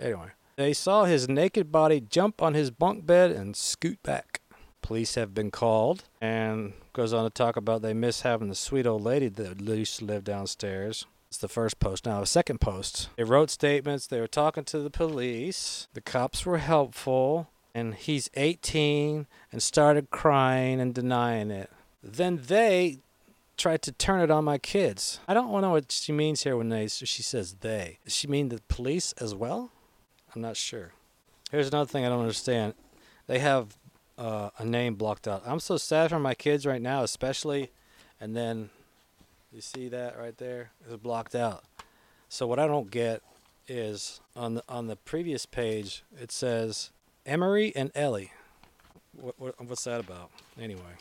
Anyway, 0.00 0.28
they 0.56 0.72
saw 0.72 1.04
his 1.04 1.28
naked 1.28 1.72
body 1.72 2.00
jump 2.00 2.42
on 2.42 2.54
his 2.54 2.70
bunk 2.70 3.06
bed 3.06 3.30
and 3.30 3.56
scoot 3.56 4.02
back. 4.02 4.40
Police 4.80 5.14
have 5.14 5.32
been 5.32 5.50
called 5.50 6.04
and 6.20 6.72
goes 6.92 7.12
on 7.12 7.24
to 7.24 7.30
talk 7.30 7.56
about 7.56 7.82
they 7.82 7.94
miss 7.94 8.22
having 8.22 8.48
the 8.48 8.54
sweet 8.54 8.86
old 8.86 9.02
lady 9.02 9.28
that 9.28 9.60
used 9.60 9.98
to 9.98 10.04
live 10.04 10.24
downstairs. 10.24 11.06
It's 11.28 11.38
the 11.38 11.48
first 11.48 11.78
post. 11.78 12.04
Now, 12.04 12.20
the 12.20 12.26
second 12.26 12.60
post, 12.60 13.08
they 13.16 13.24
wrote 13.24 13.50
statements. 13.50 14.06
They 14.06 14.20
were 14.20 14.26
talking 14.26 14.64
to 14.64 14.80
the 14.80 14.90
police. 14.90 15.88
The 15.94 16.02
cops 16.02 16.44
were 16.44 16.58
helpful. 16.58 17.48
And 17.74 17.94
he's 17.94 18.28
18 18.34 19.26
and 19.50 19.62
started 19.62 20.10
crying 20.10 20.78
and 20.78 20.94
denying 20.94 21.50
it 21.50 21.70
then 22.02 22.40
they 22.46 22.98
tried 23.56 23.82
to 23.82 23.92
turn 23.92 24.20
it 24.20 24.30
on 24.30 24.44
my 24.44 24.58
kids. 24.58 25.20
I 25.28 25.34
don't 25.34 25.60
know 25.60 25.70
what 25.70 25.92
she 25.92 26.12
means 26.12 26.42
here 26.42 26.56
when 26.56 26.68
they 26.68 26.88
she 26.88 27.22
says 27.22 27.56
they. 27.60 27.98
Does 28.04 28.14
she 28.14 28.26
mean 28.26 28.48
the 28.48 28.60
police 28.68 29.12
as 29.18 29.34
well? 29.34 29.70
I'm 30.34 30.42
not 30.42 30.56
sure. 30.56 30.92
Here's 31.50 31.68
another 31.68 31.88
thing 31.88 32.04
I 32.04 32.08
don't 32.08 32.20
understand. 32.20 32.74
They 33.26 33.38
have 33.38 33.76
uh, 34.16 34.50
a 34.58 34.64
name 34.64 34.94
blocked 34.94 35.28
out. 35.28 35.42
I'm 35.46 35.60
so 35.60 35.76
sad 35.76 36.10
for 36.10 36.18
my 36.18 36.34
kids 36.34 36.64
right 36.64 36.80
now, 36.80 37.02
especially, 37.02 37.70
and 38.20 38.36
then 38.36 38.70
you 39.52 39.60
see 39.60 39.88
that 39.88 40.18
right 40.18 40.36
there 40.38 40.70
is 40.88 40.96
blocked 40.96 41.34
out. 41.34 41.64
So 42.28 42.46
what 42.46 42.58
I 42.58 42.66
don't 42.66 42.90
get 42.90 43.22
is 43.68 44.20
on 44.34 44.54
the 44.54 44.62
on 44.68 44.86
the 44.86 44.96
previous 44.96 45.46
page 45.46 46.02
it 46.20 46.32
says 46.32 46.90
Emery 47.26 47.72
and 47.76 47.90
Ellie. 47.94 48.32
What, 49.12 49.38
what 49.38 49.60
what's 49.64 49.84
that 49.84 50.00
about? 50.00 50.30
Anyway. 50.58 50.96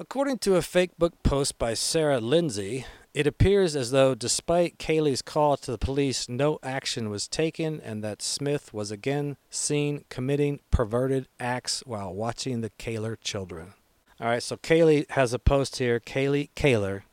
According 0.00 0.38
to 0.38 0.56
a 0.56 0.62
fake 0.62 0.96
book 0.96 1.22
post 1.22 1.58
by 1.58 1.74
Sarah 1.74 2.20
Lindsay, 2.20 2.86
it 3.12 3.26
appears 3.26 3.76
as 3.76 3.90
though, 3.90 4.14
despite 4.14 4.78
Kaylee's 4.78 5.20
call 5.20 5.58
to 5.58 5.70
the 5.70 5.76
police, 5.76 6.26
no 6.26 6.58
action 6.62 7.10
was 7.10 7.28
taken 7.28 7.82
and 7.82 8.02
that 8.02 8.22
Smith 8.22 8.72
was 8.72 8.90
again 8.90 9.36
seen 9.50 10.06
committing 10.08 10.60
perverted 10.70 11.28
acts 11.38 11.82
while 11.84 12.14
watching 12.14 12.62
the 12.62 12.70
Kaler 12.78 13.14
children. 13.14 13.74
All 14.18 14.28
right, 14.28 14.42
so 14.42 14.56
Kaylee 14.56 15.04
has 15.10 15.34
a 15.34 15.38
post 15.38 15.76
here. 15.76 16.00
Kaylee 16.00 16.48
Kaler. 16.54 17.04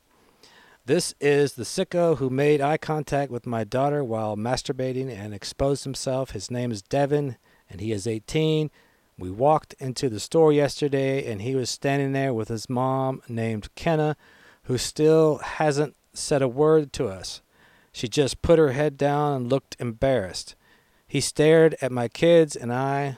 This 0.86 1.13
is 1.19 1.56
the 1.56 1.63
sicko 1.63 2.19
who 2.19 2.30
made 2.30 2.62
eye 2.62 2.78
contact 2.78 3.30
with 3.30 3.45
my 3.45 3.65
daughter 3.65 4.02
while 4.02 4.38
masturbating 4.38 5.13
and 5.13 5.34
exposed 5.34 5.84
himself. 5.84 6.32
His 6.32 6.50
name 6.50 6.71
is 6.71 6.82
Devin, 6.82 7.36
and 7.69 7.82
he 7.82 7.91
is 7.91 8.08
18. 8.08 8.71
We 9.19 9.32
walked 9.32 9.73
into 9.80 10.10
the 10.10 10.19
store 10.19 10.53
yesterday 10.53 11.30
and 11.30 11.41
he 11.41 11.56
was 11.56 11.69
standing 11.69 12.12
there 12.12 12.34
with 12.34 12.49
his 12.49 12.69
mom 12.69 13.21
named 13.27 13.73
Kenna, 13.73 14.15
who 14.63 14.77
still 14.77 15.39
hasn't 15.39 15.95
said 16.13 16.41
a 16.41 16.47
word 16.47 16.93
to 16.93 17.08
us. 17.08 17.41
She 17.91 18.08
just 18.08 18.43
put 18.43 18.60
her 18.60 18.73
head 18.73 18.95
down 18.95 19.34
and 19.34 19.49
looked 19.49 19.75
embarrassed. 19.80 20.56
He 21.08 21.19
stared 21.19 21.75
at 21.82 21.91
my 21.91 22.08
kids 22.08 22.56
and 22.56 22.71
I 22.71 23.17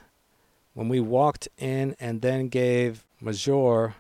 when 0.74 0.88
we 0.88 1.02
walked 1.02 1.50
in 1.58 1.98
and 2.00 2.22
then 2.22 2.48
gave 2.48 3.04
Major 3.20 3.96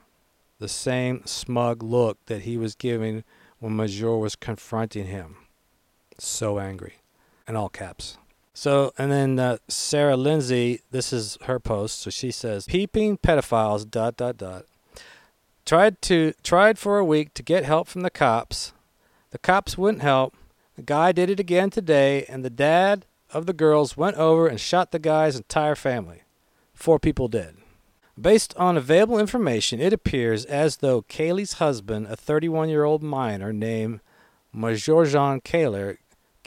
the 0.59 0.69
same 0.69 1.25
smug 1.25 1.83
look 1.83 2.17
that 2.27 2.43
he 2.43 2.57
was 2.57 2.75
giving 2.75 3.25
when 3.59 3.75
Major 3.75 4.15
was 4.15 4.37
confronting 4.37 5.07
him. 5.07 5.35
So 6.17 6.59
angry. 6.59 6.95
In 7.45 7.57
all 7.57 7.69
caps. 7.69 8.17
So, 8.53 8.91
and 8.97 9.11
then 9.11 9.39
uh, 9.39 9.57
Sarah 9.67 10.17
Lindsay, 10.17 10.81
this 10.91 11.13
is 11.13 11.37
her 11.43 11.59
post. 11.59 11.99
So 11.99 12.09
she 12.09 12.31
says, 12.31 12.65
"Peeping 12.65 13.17
pedophiles." 13.17 13.89
Dot 13.89 14.17
dot 14.17 14.37
dot. 14.37 14.65
Tried 15.65 16.01
to 16.03 16.33
tried 16.43 16.79
for 16.79 16.97
a 16.97 17.05
week 17.05 17.33
to 17.35 17.43
get 17.43 17.63
help 17.63 17.87
from 17.87 18.01
the 18.01 18.09
cops. 18.09 18.73
The 19.31 19.37
cops 19.37 19.77
wouldn't 19.77 20.01
help. 20.01 20.35
The 20.75 20.81
guy 20.81 21.11
did 21.11 21.29
it 21.29 21.39
again 21.39 21.69
today, 21.69 22.25
and 22.25 22.43
the 22.43 22.49
dad 22.49 23.05
of 23.31 23.45
the 23.45 23.53
girls 23.53 23.95
went 23.95 24.17
over 24.17 24.47
and 24.47 24.59
shot 24.59 24.91
the 24.91 24.99
guy's 24.99 25.35
entire 25.35 25.75
family. 25.75 26.23
Four 26.73 26.99
people 26.99 27.27
dead. 27.27 27.57
Based 28.19 28.55
on 28.57 28.75
available 28.75 29.19
information, 29.19 29.79
it 29.79 29.93
appears 29.93 30.43
as 30.45 30.77
though 30.77 31.03
Kaylee's 31.03 31.53
husband, 31.53 32.07
a 32.07 32.15
31 32.15 32.69
year 32.69 32.83
old 32.83 33.03
minor 33.03 33.53
named 33.53 34.01
Majorjon 34.55 35.43
Kaler, 35.43 35.99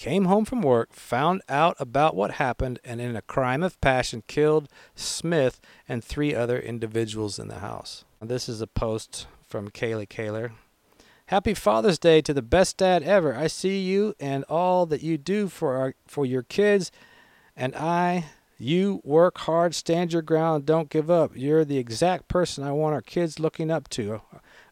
came 0.03 0.25
home 0.25 0.45
from 0.45 0.63
work, 0.63 0.93
found 0.93 1.41
out 1.49 1.77
about 1.79 2.17
what 2.17 2.33
happened, 2.33 2.81
and 2.83 3.01
in 3.01 3.15
a 3.15 3.23
crime 3.23 3.63
of 3.63 3.81
passion 3.81 4.21
killed 4.27 4.69
Smith 4.97 5.61
and 5.89 6.03
three 6.03 6.35
other 6.35 6.59
individuals 6.59 7.39
in 7.39 7.47
the 7.47 7.61
house. 7.61 8.05
This 8.21 8.49
is 8.49 8.61
a 8.61 8.67
post 8.67 9.29
from 9.47 9.71
Kaylee 9.71 10.09
Kaler. 10.09 10.55
Happy 11.27 11.55
Father's 11.55 12.01
Day 12.01 12.21
to 12.21 12.35
the 12.35 12.43
best 12.43 12.79
dad 12.79 13.05
ever. 13.05 13.37
I 13.37 13.47
see 13.47 13.79
you 13.79 14.17
and 14.19 14.43
all 14.49 14.87
that 14.87 15.05
you 15.05 15.19
do 15.19 15.47
for 15.47 15.77
our 15.77 15.95
for 16.09 16.27
your 16.27 16.43
kids 16.43 16.91
and 17.57 17.73
I 17.77 18.25
you 18.59 19.01
work 19.05 19.39
hard, 19.39 19.73
stand 19.73 20.13
your 20.13 20.23
ground, 20.23 20.67
don't 20.67 20.91
give 20.91 21.13
up. 21.13 21.31
You're 21.37 21.65
the 21.65 21.79
exact 21.79 22.27
person 22.27 22.65
I 22.65 22.73
want 22.73 22.95
our 22.95 23.03
kids 23.03 23.39
looking 23.39 23.71
up 23.71 23.89
to. 23.91 24.23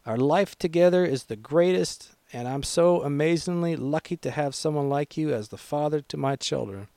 Our 0.05 0.17
life 0.17 0.57
together 0.57 1.05
is 1.05 1.23
the 1.23 1.37
greatest, 1.37 2.17
and 2.33 2.47
I'm 2.47 2.63
so 2.63 3.03
amazingly 3.03 3.75
lucky 3.75 4.17
to 4.17 4.31
have 4.31 4.55
someone 4.55 4.89
like 4.89 5.17
you 5.17 5.33
as 5.33 5.49
the 5.49 5.57
father 5.57 6.01
to 6.01 6.17
my 6.17 6.35
children. 6.35 6.87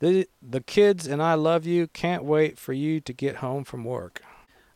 The 0.00 0.28
the 0.40 0.60
kids 0.60 1.06
and 1.06 1.22
I 1.22 1.34
love 1.34 1.66
you. 1.66 1.88
Can't 1.88 2.24
wait 2.24 2.58
for 2.58 2.72
you 2.72 3.00
to 3.00 3.12
get 3.12 3.36
home 3.36 3.64
from 3.64 3.84
work. 3.84 4.22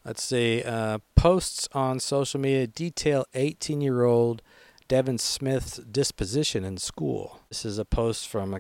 Let's 0.05 0.23
see. 0.23 0.63
Uh, 0.63 0.99
posts 1.15 1.69
on 1.73 2.01
social 2.01 2.41
media 2.41 2.67
detail 2.67 3.25
18 3.35 3.81
year 3.81 4.05
old 4.05 4.43
Devin 4.89 5.19
Smith's 5.19 5.77
disposition 5.79 6.65
in 6.65 6.77
school. 6.77 7.41
This 7.49 7.65
is 7.65 7.79
a 7.79 7.85
post 7.85 8.29
from 8.29 8.59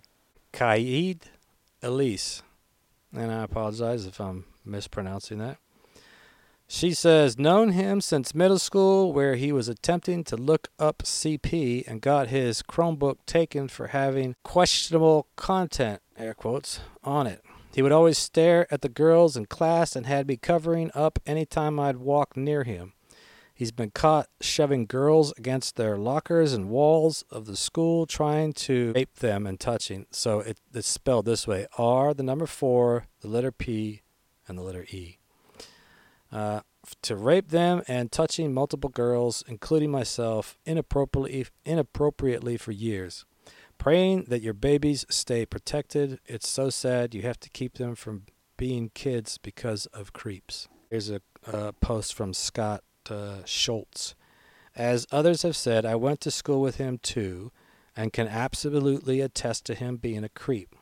Kaid 0.52 1.26
Elise 1.82 2.42
and 3.14 3.30
I 3.30 3.42
apologize 3.42 4.06
if 4.06 4.20
I'm 4.20 4.44
mispronouncing 4.64 5.38
that. 5.38 5.58
She 6.74 6.94
says, 6.94 7.38
known 7.38 7.72
him 7.72 8.00
since 8.00 8.34
middle 8.34 8.58
school, 8.58 9.12
where 9.12 9.34
he 9.34 9.52
was 9.52 9.68
attempting 9.68 10.24
to 10.24 10.38
look 10.38 10.68
up 10.78 11.02
CP 11.02 11.86
and 11.86 12.00
got 12.00 12.28
his 12.28 12.62
Chromebook 12.62 13.18
taken 13.26 13.68
for 13.68 13.88
having 13.88 14.36
questionable 14.42 15.26
content, 15.36 16.00
air 16.16 16.32
quotes, 16.32 16.80
on 17.04 17.26
it. 17.26 17.42
He 17.74 17.82
would 17.82 17.92
always 17.92 18.16
stare 18.16 18.66
at 18.72 18.80
the 18.80 18.88
girls 18.88 19.36
in 19.36 19.44
class 19.44 19.94
and 19.94 20.06
had 20.06 20.26
me 20.26 20.38
covering 20.38 20.90
up 20.94 21.18
any 21.26 21.44
time 21.44 21.78
I'd 21.78 21.98
walk 21.98 22.38
near 22.38 22.64
him. 22.64 22.94
He's 23.54 23.70
been 23.70 23.90
caught 23.90 24.28
shoving 24.40 24.86
girls 24.86 25.34
against 25.36 25.76
their 25.76 25.98
lockers 25.98 26.54
and 26.54 26.70
walls 26.70 27.22
of 27.30 27.44
the 27.44 27.56
school, 27.56 28.06
trying 28.06 28.54
to 28.54 28.92
rape 28.94 29.16
them 29.16 29.46
and 29.46 29.60
touching. 29.60 30.06
So 30.10 30.40
it, 30.40 30.58
it's 30.72 30.88
spelled 30.88 31.26
this 31.26 31.46
way 31.46 31.66
R, 31.76 32.14
the 32.14 32.22
number 32.22 32.46
four, 32.46 33.08
the 33.20 33.28
letter 33.28 33.52
P, 33.52 34.00
and 34.48 34.56
the 34.56 34.62
letter 34.62 34.84
E. 34.84 35.18
Uh, 36.32 36.60
to 37.02 37.14
rape 37.14 37.50
them 37.50 37.82
and 37.86 38.10
touching 38.10 38.52
multiple 38.52 38.90
girls, 38.90 39.44
including 39.46 39.90
myself, 39.90 40.58
inappropriately, 40.64 41.46
inappropriately 41.64 42.56
for 42.56 42.72
years. 42.72 43.24
Praying 43.78 44.24
that 44.28 44.42
your 44.42 44.54
babies 44.54 45.04
stay 45.08 45.44
protected. 45.44 46.20
It's 46.26 46.48
so 46.48 46.70
sad 46.70 47.14
you 47.14 47.22
have 47.22 47.40
to 47.40 47.50
keep 47.50 47.74
them 47.74 47.94
from 47.94 48.24
being 48.56 48.90
kids 48.94 49.38
because 49.38 49.86
of 49.86 50.12
creeps. 50.12 50.68
Here's 50.90 51.10
a 51.10 51.20
uh, 51.46 51.72
post 51.80 52.14
from 52.14 52.32
Scott 52.32 52.82
uh, 53.10 53.38
Schultz. 53.44 54.14
As 54.74 55.06
others 55.10 55.42
have 55.42 55.56
said, 55.56 55.84
I 55.84 55.96
went 55.96 56.20
to 56.20 56.30
school 56.30 56.60
with 56.60 56.76
him 56.76 56.98
too, 56.98 57.52
and 57.96 58.12
can 58.12 58.28
absolutely 58.28 59.20
attest 59.20 59.66
to 59.66 59.74
him 59.74 59.96
being 59.96 60.24
a 60.24 60.28
creep. 60.28 60.74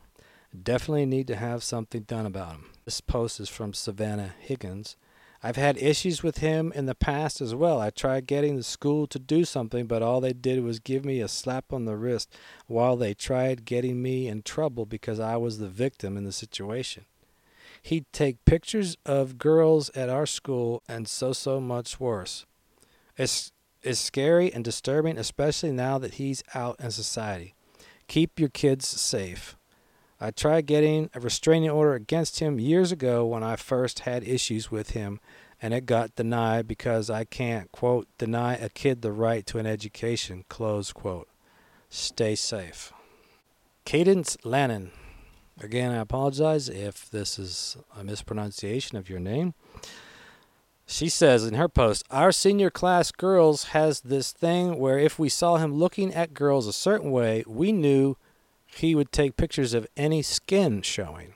Definitely 0.63 1.05
need 1.05 1.27
to 1.27 1.35
have 1.35 1.63
something 1.63 2.03
done 2.03 2.25
about 2.25 2.53
him. 2.53 2.69
This 2.85 3.01
post 3.01 3.39
is 3.39 3.49
from 3.49 3.73
Savannah 3.73 4.33
Higgins. 4.39 4.95
I've 5.43 5.55
had 5.55 5.77
issues 5.77 6.21
with 6.21 6.37
him 6.37 6.71
in 6.75 6.85
the 6.85 6.93
past 6.93 7.41
as 7.41 7.55
well. 7.55 7.81
I 7.81 7.89
tried 7.89 8.27
getting 8.27 8.57
the 8.57 8.63
school 8.63 9.07
to 9.07 9.17
do 9.17 9.43
something, 9.43 9.87
but 9.87 10.03
all 10.03 10.21
they 10.21 10.33
did 10.33 10.63
was 10.63 10.79
give 10.79 11.03
me 11.03 11.19
a 11.19 11.27
slap 11.27 11.73
on 11.73 11.85
the 11.85 11.95
wrist 11.95 12.31
while 12.67 12.95
they 12.95 13.15
tried 13.15 13.65
getting 13.65 14.03
me 14.03 14.27
in 14.27 14.43
trouble 14.43 14.85
because 14.85 15.19
I 15.19 15.37
was 15.37 15.57
the 15.57 15.67
victim 15.67 16.15
in 16.15 16.25
the 16.25 16.31
situation. 16.31 17.05
He'd 17.81 18.05
take 18.13 18.45
pictures 18.45 18.97
of 19.03 19.39
girls 19.39 19.89
at 19.95 20.09
our 20.09 20.27
school 20.27 20.83
and 20.87 21.07
so, 21.07 21.33
so 21.33 21.59
much 21.59 21.99
worse. 21.99 22.45
It's, 23.17 23.51
it's 23.81 23.99
scary 23.99 24.53
and 24.53 24.63
disturbing, 24.63 25.17
especially 25.17 25.71
now 25.71 25.97
that 25.97 26.15
he's 26.15 26.43
out 26.53 26.79
in 26.79 26.91
society. 26.91 27.55
Keep 28.07 28.39
your 28.39 28.49
kids 28.49 28.87
safe. 28.87 29.55
I 30.23 30.29
tried 30.29 30.67
getting 30.67 31.09
a 31.15 31.19
restraining 31.19 31.71
order 31.71 31.95
against 31.95 32.39
him 32.39 32.59
years 32.59 32.91
ago 32.91 33.25
when 33.25 33.41
I 33.41 33.55
first 33.55 34.01
had 34.01 34.23
issues 34.23 34.69
with 34.69 34.91
him, 34.91 35.19
and 35.59 35.73
it 35.73 35.87
got 35.87 36.15
denied 36.15 36.67
because 36.67 37.09
I 37.09 37.23
can't, 37.23 37.71
quote, 37.71 38.07
deny 38.19 38.53
a 38.53 38.69
kid 38.69 39.01
the 39.01 39.11
right 39.11 39.43
to 39.47 39.57
an 39.57 39.65
education, 39.65 40.45
close 40.47 40.93
quote. 40.93 41.27
Stay 41.89 42.35
safe. 42.35 42.93
Cadence 43.83 44.37
Lannon. 44.43 44.91
Again, 45.59 45.91
I 45.91 45.97
apologize 45.97 46.69
if 46.69 47.09
this 47.09 47.39
is 47.39 47.75
a 47.97 48.03
mispronunciation 48.03 48.99
of 48.99 49.09
your 49.09 49.19
name. 49.19 49.55
She 50.85 51.09
says 51.09 51.45
in 51.45 51.55
her 51.55 51.67
post, 51.67 52.03
Our 52.11 52.31
senior 52.31 52.69
class 52.69 53.11
girls 53.11 53.65
has 53.65 54.01
this 54.01 54.31
thing 54.31 54.77
where 54.77 54.99
if 54.99 55.17
we 55.17 55.29
saw 55.29 55.57
him 55.57 55.73
looking 55.73 56.13
at 56.13 56.35
girls 56.35 56.67
a 56.67 56.73
certain 56.73 57.09
way, 57.09 57.43
we 57.47 57.71
knew 57.71 58.17
he 58.75 58.95
would 58.95 59.11
take 59.11 59.37
pictures 59.37 59.73
of 59.73 59.87
any 59.97 60.21
skin 60.21 60.81
showing. 60.81 61.33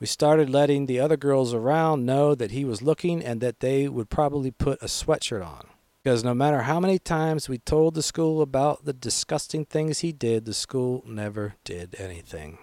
We 0.00 0.06
started 0.06 0.50
letting 0.50 0.86
the 0.86 0.98
other 0.98 1.16
girls 1.16 1.54
around 1.54 2.04
know 2.04 2.34
that 2.34 2.50
he 2.50 2.64
was 2.64 2.82
looking 2.82 3.22
and 3.22 3.40
that 3.40 3.60
they 3.60 3.88
would 3.88 4.10
probably 4.10 4.50
put 4.50 4.82
a 4.82 4.86
sweatshirt 4.86 5.46
on. 5.46 5.68
Because 6.02 6.24
no 6.24 6.34
matter 6.34 6.62
how 6.62 6.80
many 6.80 6.98
times 6.98 7.48
we 7.48 7.58
told 7.58 7.94
the 7.94 8.02
school 8.02 8.42
about 8.42 8.84
the 8.84 8.92
disgusting 8.92 9.64
things 9.64 10.00
he 10.00 10.10
did, 10.10 10.44
the 10.44 10.54
school 10.54 11.04
never 11.06 11.54
did 11.62 11.94
anything. 11.98 12.58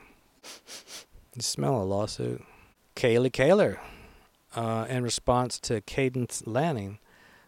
You 1.34 1.42
smell 1.42 1.82
a 1.82 1.84
lawsuit. 1.84 2.44
Kaylee 2.98 3.32
Kaler, 3.32 3.80
uh, 4.54 4.88
in 4.90 5.04
response 5.04 5.58
to 5.60 5.80
Cadence 5.80 6.44
Lanning, 6.46 7.00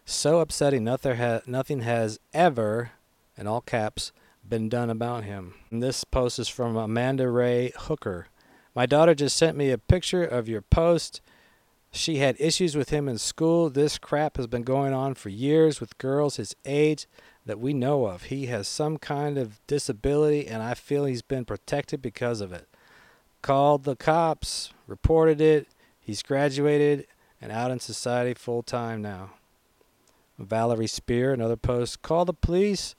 so 0.06 0.40
upsetting. 0.40 0.84
Nothing, 0.84 1.40
nothing 1.46 1.80
has 1.80 2.18
ever, 2.32 2.92
in 3.36 3.46
all 3.46 3.60
caps, 3.60 4.12
been 4.52 4.68
done 4.68 4.90
about 4.90 5.24
him. 5.24 5.54
And 5.70 5.82
this 5.82 6.04
post 6.04 6.38
is 6.38 6.46
from 6.46 6.76
Amanda 6.76 7.30
Ray 7.30 7.72
Hooker. 7.74 8.26
My 8.74 8.84
daughter 8.84 9.14
just 9.14 9.34
sent 9.34 9.56
me 9.56 9.70
a 9.70 9.78
picture 9.78 10.24
of 10.24 10.46
your 10.46 10.60
post. 10.60 11.22
She 11.90 12.18
had 12.18 12.36
issues 12.38 12.76
with 12.76 12.90
him 12.90 13.08
in 13.08 13.16
school. 13.16 13.70
This 13.70 13.96
crap 13.96 14.36
has 14.36 14.46
been 14.46 14.62
going 14.62 14.92
on 14.92 15.14
for 15.14 15.30
years 15.30 15.80
with 15.80 15.96
girls 15.96 16.36
his 16.36 16.54
age 16.66 17.06
that 17.46 17.60
we 17.60 17.72
know 17.72 18.04
of. 18.04 18.24
He 18.24 18.44
has 18.48 18.68
some 18.68 18.98
kind 18.98 19.38
of 19.38 19.58
disability, 19.66 20.46
and 20.46 20.62
I 20.62 20.74
feel 20.74 21.06
he's 21.06 21.22
been 21.22 21.46
protected 21.46 22.02
because 22.02 22.42
of 22.42 22.52
it 22.52 22.68
called 23.40 23.84
the 23.84 23.96
cops, 23.96 24.74
reported 24.86 25.40
it. 25.40 25.66
He's 25.98 26.22
graduated 26.22 27.06
and 27.40 27.50
out 27.50 27.70
in 27.70 27.80
society 27.80 28.34
full 28.34 28.62
time 28.62 29.00
now. 29.00 29.30
Valerie 30.38 30.86
Spear, 30.86 31.32
another 31.32 31.56
post, 31.56 32.02
call 32.02 32.26
the 32.26 32.34
police. 32.34 32.94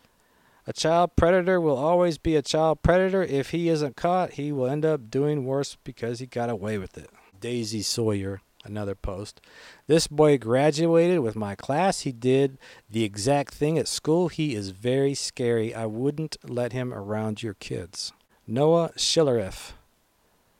A 0.65 0.73
child 0.73 1.15
predator 1.17 1.59
will 1.59 1.75
always 1.75 2.17
be 2.17 2.35
a 2.35 2.41
child 2.41 2.81
predator. 2.81 3.21
If 3.21 3.49
he 3.49 3.67
isn't 3.67 3.97
caught, 3.97 4.33
he 4.33 4.51
will 4.51 4.67
end 4.67 4.85
up 4.85 5.09
doing 5.09 5.45
worse 5.45 5.77
because 5.83 6.19
he 6.19 6.25
got 6.25 6.49
away 6.49 6.77
with 6.77 6.97
it. 6.97 7.09
Daisy 7.41 7.81
Sawyer, 7.81 8.41
another 8.63 8.95
post. 8.95 9.41
This 9.87 10.07
boy 10.07 10.37
graduated 10.37 11.19
with 11.19 11.35
my 11.35 11.55
class. 11.55 12.01
He 12.01 12.13
did 12.13 12.57
the 12.89 13.03
exact 13.03 13.53
thing 13.53 13.77
at 13.77 13.89
school. 13.89 14.29
He 14.29 14.55
is 14.55 14.69
very 14.69 15.13
scary. 15.13 15.75
I 15.75 15.85
wouldn't 15.85 16.37
let 16.47 16.71
him 16.71 16.93
around 16.93 17.43
your 17.43 17.55
kids. 17.55 18.13
Noah 18.47 18.91
Schillereff. 18.95 19.73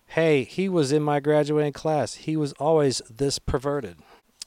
Hey, 0.07 0.43
he 0.43 0.69
was 0.69 0.91
in 0.91 1.01
my 1.01 1.19
graduating 1.19 1.73
class. 1.73 2.15
He 2.15 2.37
was 2.37 2.53
always 2.53 3.01
this 3.09 3.39
perverted. 3.39 3.97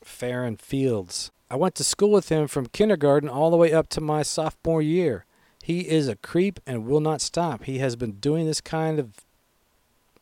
Farron 0.05 0.57
Fields. 0.57 1.31
I 1.51 1.57
went 1.57 1.75
to 1.77 1.85
school 1.85 2.11
with 2.11 2.29
him 2.29 2.47
from 2.49 2.67
kindergarten 2.67 3.29
all 3.29 3.51
the 3.51 3.57
way 3.57 3.73
up 3.73 3.89
to 3.91 4.01
my 4.01 4.23
sophomore 4.23 4.83
year. 4.83 5.26
He 5.67 5.89
is 5.89 6.07
a 6.07 6.15
creep 6.15 6.61
and 6.65 6.87
will 6.87 7.01
not 7.01 7.21
stop. 7.21 7.65
He 7.65 7.79
has 7.79 7.97
been 7.97 8.21
doing 8.21 8.47
this 8.47 8.61
kind 8.61 9.01
of 9.01 9.25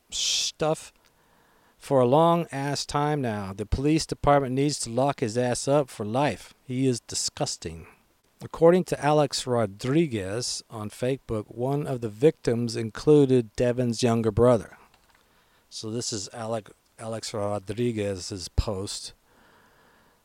stuff 0.09 0.91
for 1.77 2.01
a 2.01 2.07
long 2.07 2.47
ass 2.51 2.87
time 2.87 3.21
now. 3.21 3.53
The 3.55 3.67
police 3.67 4.07
department 4.07 4.55
needs 4.55 4.79
to 4.79 4.91
lock 4.91 5.21
his 5.21 5.37
ass 5.37 5.69
up 5.69 5.91
for 5.91 6.07
life. 6.07 6.55
He 6.67 6.87
is 6.87 6.99
disgusting. 7.01 7.87
According 8.43 8.85
to 8.85 9.05
Alex 9.05 9.47
Rodriguez 9.47 10.63
on 10.71 10.89
Facebook, 10.89 11.55
one 11.55 11.87
of 11.87 12.01
the 12.01 12.09
victims 12.09 12.75
included 12.75 13.55
Devin's 13.55 14.03
younger 14.03 14.31
brother. 14.31 14.79
So 15.69 15.91
this 15.91 16.11
is 16.11 16.31
Alec, 16.33 16.71
Alex 16.99 17.35
Rodriguez's 17.35 18.49
post 18.49 19.13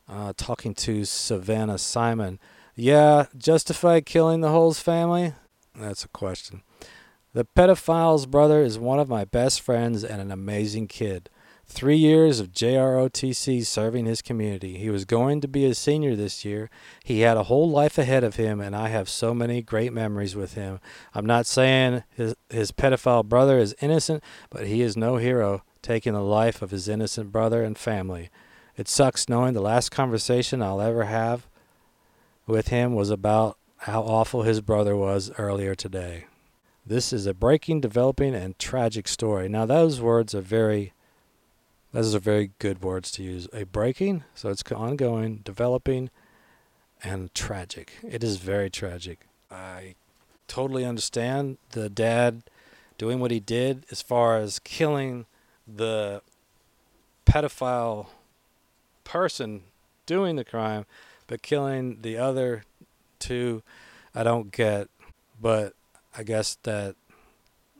uh, 0.08 0.32
talking 0.34 0.72
to 0.76 1.04
Savannah 1.04 1.76
Simon. 1.76 2.38
Yeah, 2.74 3.26
justify 3.36 4.00
killing 4.00 4.40
the 4.40 4.50
whole 4.50 4.72
family? 4.74 5.34
That's 5.74 6.04
a 6.04 6.08
question. 6.08 6.62
The 7.32 7.44
pedophile's 7.44 8.26
brother 8.26 8.62
is 8.62 8.78
one 8.78 8.98
of 8.98 9.08
my 9.08 9.24
best 9.24 9.60
friends 9.60 10.02
and 10.02 10.20
an 10.20 10.30
amazing 10.30 10.88
kid. 10.88 11.30
Three 11.66 11.96
years 11.96 12.40
of 12.40 12.50
JROTC 12.50 13.64
serving 13.64 14.06
his 14.06 14.22
community. 14.22 14.78
He 14.78 14.90
was 14.90 15.04
going 15.04 15.40
to 15.40 15.46
be 15.46 15.64
a 15.66 15.74
senior 15.74 16.16
this 16.16 16.44
year. 16.44 16.68
He 17.04 17.20
had 17.20 17.36
a 17.36 17.44
whole 17.44 17.70
life 17.70 17.96
ahead 17.98 18.24
of 18.24 18.34
him, 18.34 18.60
and 18.60 18.74
I 18.74 18.88
have 18.88 19.08
so 19.08 19.32
many 19.32 19.62
great 19.62 19.92
memories 19.92 20.34
with 20.34 20.54
him. 20.54 20.80
I'm 21.14 21.26
not 21.26 21.46
saying 21.46 22.02
his, 22.10 22.34
his 22.48 22.72
pedophile 22.72 23.24
brother 23.24 23.58
is 23.58 23.76
innocent, 23.80 24.24
but 24.50 24.66
he 24.66 24.82
is 24.82 24.96
no 24.96 25.18
hero, 25.18 25.62
taking 25.82 26.14
the 26.14 26.22
life 26.22 26.62
of 26.62 26.72
his 26.72 26.88
innocent 26.88 27.30
brother 27.30 27.62
and 27.62 27.78
family. 27.78 28.30
It 28.76 28.88
sucks 28.88 29.28
knowing 29.28 29.54
the 29.54 29.60
last 29.60 29.90
conversation 29.90 30.62
I'll 30.62 30.80
ever 30.80 31.04
have 31.04 31.46
with 32.50 32.68
him 32.68 32.94
was 32.94 33.10
about 33.10 33.56
how 33.78 34.02
awful 34.02 34.42
his 34.42 34.60
brother 34.60 34.96
was 34.96 35.30
earlier 35.38 35.74
today. 35.74 36.26
This 36.84 37.12
is 37.12 37.26
a 37.26 37.34
breaking, 37.34 37.80
developing, 37.80 38.34
and 38.34 38.58
tragic 38.58 39.06
story. 39.08 39.48
Now, 39.48 39.66
those 39.66 40.00
words 40.00 40.34
are 40.34 40.40
very, 40.40 40.92
those 41.92 42.14
are 42.14 42.18
very 42.20 42.50
good 42.58 42.82
words 42.82 43.10
to 43.12 43.22
use. 43.22 43.48
A 43.52 43.64
breaking, 43.64 44.24
so 44.34 44.50
it's 44.50 44.62
ongoing, 44.70 45.40
developing, 45.44 46.10
and 47.02 47.32
tragic. 47.34 47.92
It 48.02 48.24
is 48.24 48.36
very 48.36 48.70
tragic. 48.70 49.20
I 49.50 49.94
totally 50.48 50.84
understand 50.84 51.58
the 51.70 51.88
dad 51.88 52.42
doing 52.98 53.20
what 53.20 53.30
he 53.30 53.40
did 53.40 53.86
as 53.90 54.02
far 54.02 54.36
as 54.36 54.58
killing 54.58 55.26
the 55.66 56.22
pedophile 57.24 58.08
person 59.04 59.62
doing 60.06 60.36
the 60.36 60.44
crime, 60.44 60.84
but 61.30 61.42
killing 61.42 61.98
the 62.02 62.18
other 62.18 62.64
two, 63.20 63.62
I 64.16 64.24
don't 64.24 64.50
get. 64.50 64.88
But 65.40 65.74
I 66.18 66.24
guess 66.24 66.58
that 66.64 66.96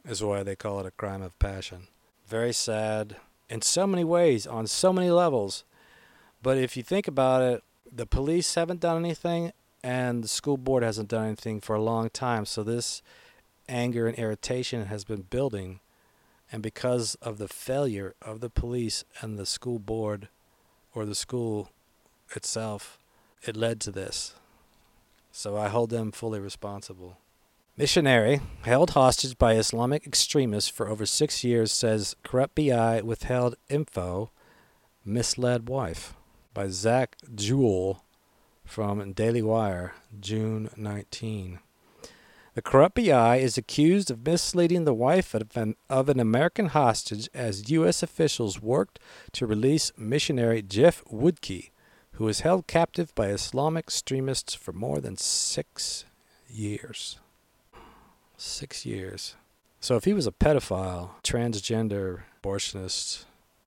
is 0.05 0.23
why 0.23 0.45
they 0.45 0.55
call 0.55 0.79
it 0.79 0.87
a 0.87 0.93
crime 0.93 1.21
of 1.21 1.37
passion. 1.41 1.89
Very 2.29 2.53
sad 2.53 3.17
in 3.49 3.61
so 3.61 3.89
many 3.89 4.05
ways, 4.05 4.47
on 4.47 4.69
so 4.69 4.93
many 4.93 5.11
levels. 5.11 5.65
But 6.45 6.59
if 6.59 6.77
you 6.77 6.85
think 6.85 7.09
about 7.09 7.43
it, 7.43 7.65
the 7.93 8.07
police 8.07 8.55
haven't 8.55 8.79
done 8.79 9.05
anything, 9.05 9.51
and 9.83 10.23
the 10.23 10.29
school 10.29 10.57
board 10.57 10.85
hasn't 10.85 11.09
done 11.09 11.27
anything 11.27 11.61
for 11.61 11.75
a 11.75 11.83
long 11.83 12.09
time. 12.09 12.47
So 12.47 12.63
this 12.63 13.03
anger 13.69 14.07
and 14.07 14.17
irritation 14.17 14.87
has 14.87 15.03
been 15.03 15.23
building. 15.23 15.81
And 16.53 16.63
because 16.63 17.17
of 17.17 17.39
the 17.39 17.49
failure 17.49 18.15
of 18.23 18.39
the 18.39 18.51
police 18.51 19.05
and 19.21 19.37
the 19.37 19.47
school 19.47 19.81
board 19.81 20.29
or 20.95 21.05
the 21.05 21.17
school 21.17 21.71
itself, 22.37 23.00
it 23.43 23.57
led 23.57 23.81
to 23.81 23.91
this. 23.91 24.35
So 25.33 25.57
I 25.57 25.69
hold 25.69 25.91
them 25.91 26.13
fully 26.13 26.41
responsible. 26.41 27.19
Missionary 27.77 28.41
held 28.63 28.91
hostage 28.91 29.39
by 29.39 29.55
Islamic 29.55 30.07
extremists 30.07 30.69
for 30.69 30.89
over 30.89 31.07
six 31.07 31.43
years 31.43 31.73
says 31.73 32.17
corrupt 32.23 32.55
BI 32.55 33.01
withheld 33.03 33.55
info, 33.69 34.31
misled 35.05 35.69
wife. 35.69 36.15
By 36.53 36.69
Zach 36.69 37.17
Jewell 37.35 38.05
from 38.65 39.13
Daily 39.13 39.41
Wire, 39.41 39.95
June 40.21 40.69
19. 40.77 41.61
The 42.55 42.63
corrupt 42.63 42.97
BI 42.97 43.37
is 43.37 43.57
accused 43.57 44.11
of 44.11 44.27
misleading 44.27 44.85
the 44.85 44.93
wife 44.93 45.33
of 45.35 45.57
an, 45.57 45.77
of 45.89 46.09
an 46.09 46.21
American 46.21 46.67
hostage 46.67 47.29
as 47.33 47.71
U.S. 47.71 48.03
officials 48.03 48.61
worked 48.61 48.99
to 49.33 49.47
release 49.47 49.93
missionary 49.97 50.61
Jeff 50.61 51.05
Woodke, 51.05 51.71
who 52.21 52.27
was 52.27 52.41
held 52.41 52.67
captive 52.67 53.15
by 53.15 53.29
Islamic 53.29 53.87
extremists 53.87 54.53
for 54.53 54.73
more 54.73 55.01
than 55.01 55.17
six 55.17 56.05
years. 56.51 57.19
Six 58.37 58.85
years. 58.85 59.37
So 59.81 59.97
if 59.97 60.05
he 60.05 60.13
was 60.13 60.27
a 60.27 60.31
pedophile, 60.31 61.13
transgender, 61.25 62.25
abortionist, 62.43 63.25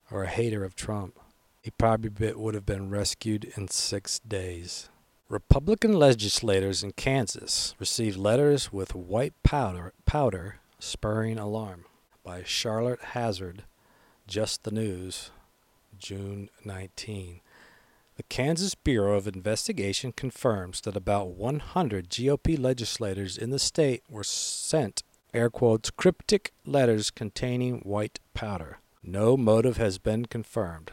or 0.08 0.22
a 0.22 0.28
hater 0.28 0.62
of 0.62 0.76
Trump, 0.76 1.18
he 1.62 1.72
probably 1.72 2.32
would 2.32 2.54
have 2.54 2.64
been 2.64 2.90
rescued 2.90 3.52
in 3.56 3.66
six 3.66 4.20
days. 4.20 4.88
Republican 5.28 5.94
legislators 5.94 6.84
in 6.84 6.92
Kansas 6.92 7.74
received 7.80 8.16
letters 8.16 8.72
with 8.72 8.94
white 8.94 9.34
powder, 9.42 9.92
powder 10.06 10.60
spurring 10.78 11.40
alarm 11.40 11.86
by 12.22 12.44
Charlotte 12.44 13.02
Hazard, 13.02 13.64
Just 14.28 14.62
the 14.62 14.70
News, 14.70 15.32
June 15.98 16.50
19. 16.64 17.40
The 18.16 18.22
Kansas 18.22 18.76
Bureau 18.76 19.16
of 19.16 19.26
Investigation 19.26 20.12
confirms 20.12 20.80
that 20.82 20.96
about 20.96 21.30
100 21.30 22.10
GOP 22.10 22.56
legislators 22.56 23.36
in 23.36 23.50
the 23.50 23.58
state 23.58 24.04
were 24.08 24.22
sent, 24.22 25.02
air 25.32 25.50
quotes, 25.50 25.90
cryptic 25.90 26.52
letters 26.64 27.10
containing 27.10 27.80
white 27.80 28.20
powder. 28.32 28.78
No 29.02 29.36
motive 29.36 29.78
has 29.78 29.98
been 29.98 30.26
confirmed, 30.26 30.92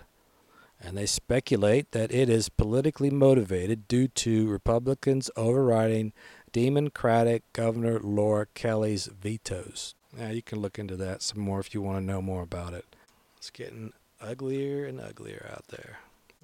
and 0.81 0.97
they 0.97 1.05
speculate 1.05 1.91
that 1.91 2.11
it 2.11 2.27
is 2.27 2.49
politically 2.49 3.11
motivated 3.11 3.87
due 3.87 4.07
to 4.07 4.49
Republicans 4.49 5.29
overriding 5.35 6.13
Democratic 6.51 7.43
Governor 7.53 7.99
Laura 7.99 8.47
Kelly's 8.55 9.05
vetoes. 9.05 9.93
Now, 10.11 10.29
you 10.29 10.41
can 10.41 10.59
look 10.59 10.79
into 10.79 10.95
that 10.95 11.21
some 11.21 11.39
more 11.39 11.59
if 11.59 11.75
you 11.75 11.83
want 11.83 11.99
to 11.99 12.03
know 12.03 12.21
more 12.23 12.41
about 12.41 12.73
it. 12.73 12.95
It's 13.37 13.51
getting 13.51 13.93
uglier 14.19 14.85
and 14.85 14.99
uglier 14.99 15.47
out 15.53 15.67
there. 15.67 15.99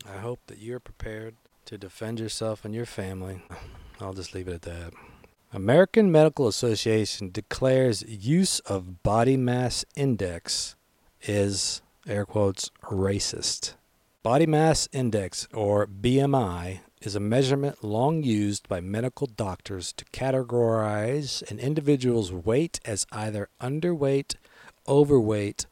I 0.06 0.18
hope 0.18 0.40
that 0.48 0.60
you're 0.60 0.80
prepared 0.80 1.36
to 1.66 1.78
defend 1.78 2.20
yourself 2.20 2.64
and 2.64 2.74
your 2.74 2.86
family. 2.86 3.42
I'll 4.00 4.14
just 4.14 4.34
leave 4.34 4.48
it 4.48 4.54
at 4.54 4.62
that. 4.64 4.94
American 5.54 6.12
Medical 6.12 6.48
Association 6.48 7.32
declares 7.32 8.04
use 8.08 8.60
of 8.62 9.02
body 9.02 9.38
mass 9.38 9.86
index 9.96 10.76
is 11.22 11.82
air 12.08 12.26
quotes 12.26 12.70
racist. 12.84 13.74
Body 14.24 14.46
mass 14.46 14.88
index 14.92 15.48
or 15.54 15.88
BMI 15.88 16.80
is 17.02 17.16
a 17.16 17.20
measurement 17.20 17.84
long 17.84 18.24
used 18.24 18.68
by 18.68 18.82
medical 18.82 19.28
doctors 19.28 19.94
to 19.94 20.06
categorize 20.06 21.50
an 21.50 21.60
individual's 21.60 22.32
weight 22.32 22.80
as 22.86 23.06
either 23.12 23.50
underweight, 23.62 24.36
overweight, 24.88 25.66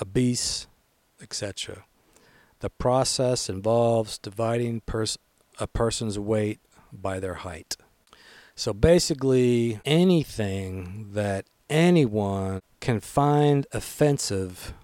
obese, 0.00 0.68
etc. 1.20 1.84
The 2.60 2.70
process 2.70 3.48
involves 3.48 4.18
dividing 4.18 4.80
pers- 4.80 5.18
a 5.58 5.66
person's 5.66 6.18
weight 6.18 6.60
by 6.92 7.20
their 7.20 7.34
height. 7.34 7.76
So 8.54 8.72
basically, 8.72 9.80
anything 9.84 11.10
that 11.12 11.44
anyone 11.70 12.60
can 12.80 13.00
find 13.00 13.66
offensive 13.72 14.74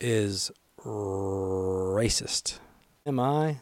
is 0.00 0.50
racist. 0.84 2.58
Am 3.04 3.20
I? 3.20 3.58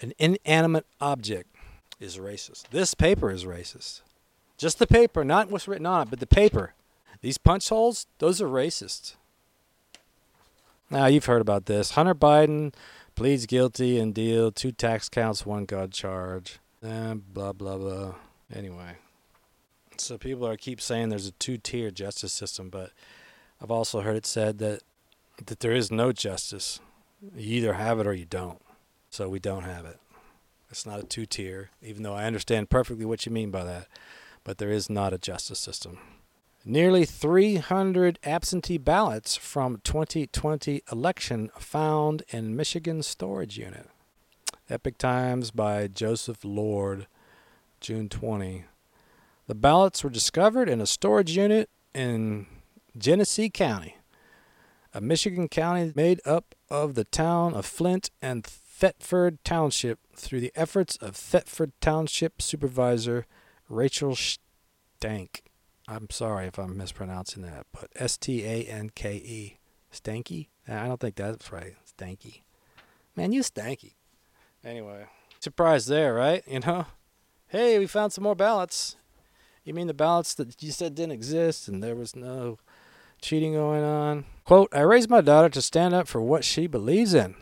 An 0.00 0.12
inanimate 0.18 0.86
object 1.00 1.54
is 2.00 2.18
racist. 2.18 2.68
This 2.70 2.94
paper 2.94 3.30
is 3.30 3.44
racist. 3.44 4.02
Just 4.56 4.78
the 4.78 4.86
paper, 4.86 5.24
not 5.24 5.50
what's 5.50 5.68
written 5.68 5.86
on 5.86 6.02
it, 6.02 6.10
but 6.10 6.20
the 6.20 6.26
paper. 6.26 6.72
These 7.20 7.38
punch 7.38 7.68
holes, 7.68 8.06
those 8.18 8.40
are 8.40 8.48
racist. 8.48 9.16
Now, 10.90 11.06
you've 11.06 11.24
heard 11.24 11.40
about 11.40 11.66
this. 11.66 11.92
Hunter 11.92 12.14
Biden 12.14 12.72
pleads 13.14 13.46
guilty 13.46 13.98
and 13.98 14.14
deal 14.14 14.52
two 14.52 14.72
tax 14.72 15.08
counts, 15.08 15.44
one 15.44 15.64
gun 15.64 15.90
charge. 15.90 16.58
And 16.82 17.32
blah, 17.32 17.52
blah, 17.52 17.76
blah. 17.76 18.14
Anyway. 18.54 18.96
So 19.98 20.18
people 20.18 20.46
are 20.46 20.56
keep 20.56 20.80
saying 20.80 21.08
there's 21.08 21.26
a 21.26 21.32
two-tier 21.32 21.90
justice 21.90 22.32
system, 22.32 22.68
but 22.68 22.90
I've 23.60 23.70
also 23.70 24.00
heard 24.00 24.16
it 24.16 24.26
said 24.26 24.58
that 24.58 24.82
that 25.46 25.60
there 25.60 25.72
is 25.72 25.90
no 25.90 26.12
justice. 26.12 26.80
You 27.34 27.56
either 27.56 27.74
have 27.74 27.98
it 28.00 28.06
or 28.06 28.14
you 28.14 28.24
don't. 28.24 28.60
So 29.10 29.28
we 29.28 29.38
don't 29.38 29.64
have 29.64 29.84
it. 29.84 29.98
It's 30.70 30.86
not 30.86 31.00
a 31.00 31.04
two-tier, 31.04 31.70
even 31.82 32.02
though 32.02 32.14
I 32.14 32.24
understand 32.24 32.70
perfectly 32.70 33.04
what 33.04 33.24
you 33.24 33.32
mean 33.32 33.50
by 33.50 33.64
that. 33.64 33.86
But 34.44 34.58
there 34.58 34.70
is 34.70 34.90
not 34.90 35.12
a 35.12 35.18
justice 35.18 35.58
system. 35.58 35.98
Nearly 36.68 37.04
300 37.04 38.18
absentee 38.24 38.76
ballots 38.76 39.36
from 39.36 39.80
2020 39.84 40.82
election 40.90 41.48
found 41.56 42.24
in 42.30 42.56
Michigan 42.56 43.04
storage 43.04 43.56
unit. 43.56 43.88
Epoch 44.68 44.98
Times 44.98 45.52
by 45.52 45.86
Joseph 45.86 46.38
Lord, 46.42 47.06
June 47.80 48.08
20. 48.08 48.64
The 49.46 49.54
ballots 49.54 50.02
were 50.02 50.10
discovered 50.10 50.68
in 50.68 50.80
a 50.80 50.86
storage 50.86 51.36
unit 51.36 51.70
in 51.94 52.46
Genesee 52.98 53.48
County, 53.48 53.98
a 54.92 55.00
Michigan 55.00 55.46
county 55.46 55.92
made 55.94 56.20
up 56.24 56.56
of 56.68 56.96
the 56.96 57.04
town 57.04 57.54
of 57.54 57.64
Flint 57.64 58.10
and 58.20 58.44
Thetford 58.44 59.38
Township 59.44 60.00
through 60.16 60.40
the 60.40 60.52
efforts 60.56 60.96
of 60.96 61.14
Thetford 61.14 61.70
Township 61.80 62.42
Supervisor 62.42 63.24
Rachel 63.68 64.16
Stank. 64.16 65.45
I'm 65.88 66.10
sorry 66.10 66.46
if 66.46 66.58
I'm 66.58 66.76
mispronouncing 66.76 67.42
that, 67.42 67.66
but 67.72 67.90
S 67.94 68.16
T 68.16 68.44
A 68.44 68.64
N 68.64 68.90
K 68.94 69.16
E. 69.16 69.58
Stanky? 69.92 70.48
I 70.68 70.86
don't 70.86 71.00
think 71.00 71.14
that's 71.16 71.52
right. 71.52 71.74
Stanky. 71.86 72.42
Man, 73.14 73.32
you 73.32 73.42
stanky. 73.42 73.94
Anyway, 74.64 75.06
surprise 75.40 75.86
there, 75.86 76.12
right? 76.12 76.42
You 76.46 76.60
know? 76.60 76.86
Hey, 77.48 77.78
we 77.78 77.86
found 77.86 78.12
some 78.12 78.24
more 78.24 78.34
ballots. 78.34 78.96
You 79.64 79.74
mean 79.74 79.86
the 79.86 79.94
ballots 79.94 80.34
that 80.34 80.62
you 80.62 80.72
said 80.72 80.94
didn't 80.94 81.12
exist 81.12 81.68
and 81.68 81.82
there 81.82 81.94
was 81.94 82.16
no 82.16 82.58
cheating 83.20 83.54
going 83.54 83.84
on? 83.84 84.24
Quote, 84.44 84.68
I 84.74 84.80
raised 84.80 85.08
my 85.08 85.20
daughter 85.20 85.48
to 85.48 85.62
stand 85.62 85.94
up 85.94 86.08
for 86.08 86.20
what 86.20 86.44
she 86.44 86.66
believes 86.66 87.14
in. 87.14 87.36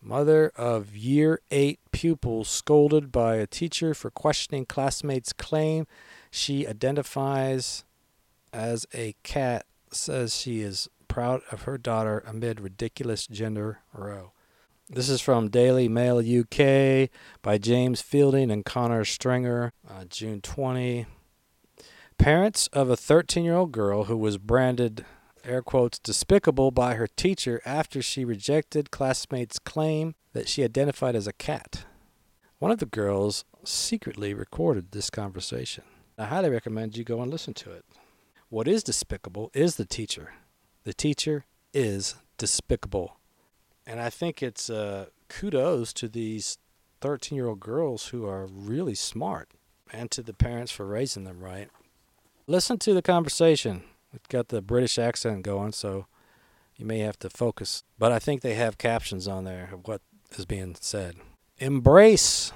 Mother 0.00 0.52
of 0.56 0.96
year 0.96 1.40
eight 1.50 1.78
pupil 1.92 2.44
scolded 2.44 3.12
by 3.12 3.36
a 3.36 3.46
teacher 3.46 3.94
for 3.94 4.10
questioning 4.10 4.66
classmates' 4.66 5.32
claim 5.32 5.86
she 6.32 6.66
identifies 6.66 7.84
as 8.54 8.86
a 8.94 9.14
cat, 9.22 9.66
says 9.90 10.34
she 10.34 10.62
is 10.62 10.88
proud 11.06 11.42
of 11.52 11.62
her 11.62 11.76
daughter 11.76 12.24
amid 12.26 12.58
ridiculous 12.58 13.26
gender 13.26 13.80
row. 13.92 14.32
This 14.88 15.10
is 15.10 15.20
from 15.20 15.50
Daily 15.50 15.88
Mail 15.88 16.18
UK 16.18 17.10
by 17.42 17.58
James 17.58 18.00
Fielding 18.00 18.50
and 18.50 18.64
Connor 18.64 19.04
Stringer, 19.04 19.74
uh, 19.88 20.04
June 20.08 20.40
20. 20.40 21.04
Parents 22.16 22.66
of 22.68 22.88
a 22.88 22.96
13 22.96 23.44
year 23.44 23.54
old 23.54 23.70
girl 23.70 24.04
who 24.04 24.16
was 24.16 24.38
branded, 24.38 25.04
air 25.44 25.60
quotes, 25.60 25.98
despicable 25.98 26.70
by 26.70 26.94
her 26.94 27.06
teacher 27.06 27.60
after 27.66 28.00
she 28.00 28.24
rejected 28.24 28.90
classmates' 28.90 29.58
claim 29.58 30.14
that 30.32 30.48
she 30.48 30.64
identified 30.64 31.14
as 31.14 31.26
a 31.26 31.32
cat. 31.34 31.84
One 32.58 32.70
of 32.70 32.78
the 32.78 32.86
girls 32.86 33.44
secretly 33.64 34.32
recorded 34.32 34.92
this 34.92 35.10
conversation. 35.10 35.84
I 36.22 36.26
highly 36.26 36.50
recommend 36.50 36.96
you 36.96 37.02
go 37.02 37.20
and 37.20 37.32
listen 37.32 37.52
to 37.54 37.72
it. 37.72 37.84
What 38.48 38.68
is 38.68 38.84
despicable 38.84 39.50
is 39.54 39.74
the 39.74 39.84
teacher. 39.84 40.34
The 40.84 40.94
teacher 40.94 41.46
is 41.74 42.14
despicable. 42.38 43.16
And 43.88 43.98
I 43.98 44.08
think 44.08 44.40
it's 44.40 44.70
uh, 44.70 45.06
kudos 45.28 45.92
to 45.94 46.06
these 46.06 46.58
13 47.00 47.34
year 47.34 47.48
old 47.48 47.58
girls 47.58 48.06
who 48.06 48.24
are 48.24 48.46
really 48.46 48.94
smart 48.94 49.48
and 49.92 50.12
to 50.12 50.22
the 50.22 50.32
parents 50.32 50.70
for 50.70 50.86
raising 50.86 51.24
them 51.24 51.40
right. 51.40 51.68
Listen 52.46 52.78
to 52.78 52.94
the 52.94 53.02
conversation. 53.02 53.82
It's 54.12 54.28
got 54.28 54.46
the 54.46 54.62
British 54.62 55.00
accent 55.00 55.42
going, 55.42 55.72
so 55.72 56.06
you 56.76 56.86
may 56.86 57.00
have 57.00 57.18
to 57.18 57.30
focus. 57.30 57.82
But 57.98 58.12
I 58.12 58.20
think 58.20 58.42
they 58.42 58.54
have 58.54 58.78
captions 58.78 59.26
on 59.26 59.42
there 59.42 59.70
of 59.72 59.88
what 59.88 60.02
is 60.38 60.44
being 60.44 60.76
said. 60.78 61.16
Embrace, 61.58 62.52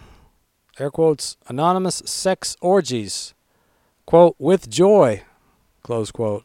air 0.79 0.93
quotes, 0.93 1.37
anonymous 1.49 2.01
sex 2.07 2.57
orgies, 2.61 3.35
quote, 4.07 4.37
with 4.39 4.71
joy, 4.71 5.23
close 5.83 6.11
quote. 6.11 6.45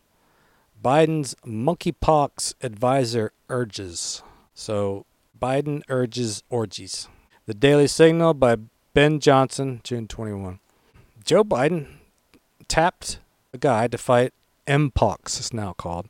Biden's 0.84 1.36
monkeypox 1.45 2.55
advisor 2.62 3.32
urges. 3.49 4.24
So 4.53 5.05
Biden 5.39 5.84
urges 5.88 6.43
orgies. 6.49 7.07
The 7.45 7.53
Daily 7.53 7.88
Signal 7.88 8.34
by 8.34 8.57
Ben 8.93 9.20
Johnson, 9.20 9.82
June 9.84 10.07
21. 10.07 10.59
Joe 11.24 11.43
Biden 11.43 11.88
tapped 12.68 13.20
a 13.53 13.57
guy 13.57 13.88
to 13.88 13.97
fight 13.97 14.34
Mpox, 14.68 15.39
it's 15.39 15.53
now 15.53 15.74
called. 15.74 16.07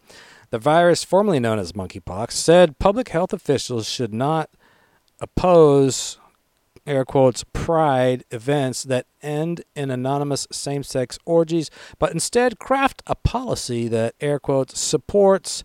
The 0.49 0.59
virus, 0.59 1.03
formerly 1.03 1.39
known 1.39 1.59
as 1.59 1.71
monkeypox, 1.71 2.31
said 2.31 2.79
public 2.79 3.09
health 3.09 3.33
officials 3.33 3.87
should 3.87 4.13
not 4.13 4.49
oppose, 5.19 6.17
air 6.85 7.05
quotes, 7.05 7.43
pride 7.53 8.23
events 8.31 8.83
that 8.83 9.05
end 9.21 9.63
in 9.75 9.91
anonymous 9.91 10.47
same 10.51 10.83
sex 10.83 11.17
orgies, 11.25 11.69
but 11.99 12.11
instead 12.11 12.59
craft 12.59 13.01
a 13.07 13.15
policy 13.15 13.87
that, 13.87 14.15
air 14.19 14.39
quotes, 14.39 14.79
supports 14.79 15.63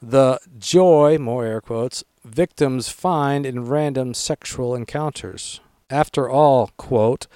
the 0.00 0.38
joy, 0.58 1.16
more 1.18 1.44
air 1.44 1.60
quotes, 1.60 2.04
victims 2.24 2.88
find 2.88 3.46
in 3.46 3.66
random 3.66 4.14
sexual 4.14 4.74
encounters. 4.74 5.60
After 5.88 6.28
all, 6.28 6.70
quote, 6.76 7.26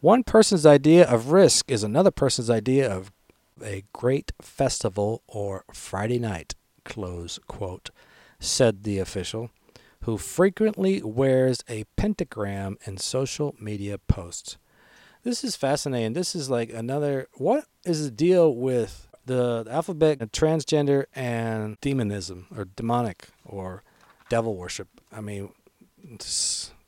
one 0.00 0.22
person's 0.22 0.66
idea 0.66 1.08
of 1.08 1.32
risk 1.32 1.70
is 1.70 1.82
another 1.82 2.10
person's 2.10 2.50
idea 2.50 2.92
of 2.92 3.10
a 3.62 3.84
great 3.92 4.32
festival 4.42 5.22
or 5.26 5.64
Friday 5.72 6.18
night, 6.18 6.54
close 6.84 7.38
quote, 7.46 7.90
said 8.38 8.82
the 8.82 8.98
official, 8.98 9.50
who 10.04 10.18
frequently 10.18 11.02
wears 11.02 11.64
a 11.66 11.84
pentagram 11.96 12.76
in 12.84 12.98
social 12.98 13.54
media 13.58 13.96
posts. 13.96 14.58
This 15.22 15.42
is 15.42 15.56
fascinating. 15.56 16.12
This 16.12 16.34
is 16.34 16.50
like 16.50 16.70
another. 16.70 17.28
What 17.34 17.64
is 17.86 18.04
the 18.04 18.10
deal 18.10 18.54
with 18.54 19.08
the 19.24 19.66
alphabet, 19.70 20.18
transgender, 20.32 21.06
and 21.14 21.80
demonism, 21.80 22.46
or 22.54 22.66
demonic, 22.66 23.28
or 23.46 23.82
devil 24.28 24.56
worship? 24.56 24.88
I 25.10 25.22
mean, 25.22 25.54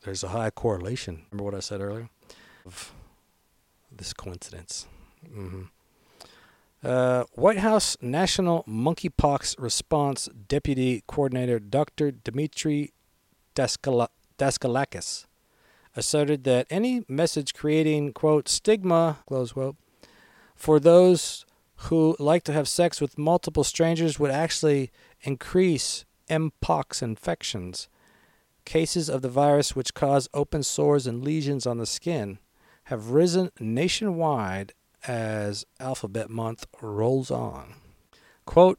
there's 0.02 0.22
a 0.22 0.28
high 0.28 0.50
correlation. 0.50 1.24
Remember 1.30 1.44
what 1.44 1.54
I 1.54 1.60
said 1.60 1.80
earlier? 1.80 2.10
Of 2.66 2.92
this 3.90 4.12
coincidence. 4.12 4.86
Mm-hmm. 5.26 5.62
Uh, 6.84 7.24
White 7.32 7.58
House 7.58 7.96
National 8.02 8.62
Monkeypox 8.64 9.58
Response 9.58 10.28
Deputy 10.48 11.02
Coordinator 11.06 11.58
Dr. 11.58 12.10
Dmitry 12.10 12.92
Daskalakis 13.56 15.26
asserted 15.96 16.44
that 16.44 16.66
any 16.68 17.04
message 17.08 17.54
creating, 17.54 18.12
quote, 18.12 18.48
stigma, 18.48 19.18
close 19.26 19.52
quote, 19.52 19.76
for 20.54 20.78
those 20.78 21.46
who 21.76 22.16
like 22.18 22.42
to 22.44 22.52
have 22.52 22.68
sex 22.68 23.00
with 23.00 23.18
multiple 23.18 23.64
strangers 23.64 24.18
would 24.18 24.30
actually 24.30 24.90
increase 25.22 26.04
Mpox 26.28 27.02
infections. 27.02 27.88
Cases 28.64 29.08
of 29.08 29.22
the 29.22 29.28
virus 29.28 29.76
which 29.76 29.94
cause 29.94 30.28
open 30.34 30.62
sores 30.62 31.06
and 31.06 31.22
lesions 31.22 31.66
on 31.66 31.78
the 31.78 31.86
skin 31.86 32.38
have 32.84 33.10
risen 33.10 33.50
nationwide 33.60 34.72
as 35.06 35.64
Alphabet 35.78 36.30
Month 36.30 36.66
rolls 36.80 37.30
on. 37.30 37.74
Quote, 38.44 38.78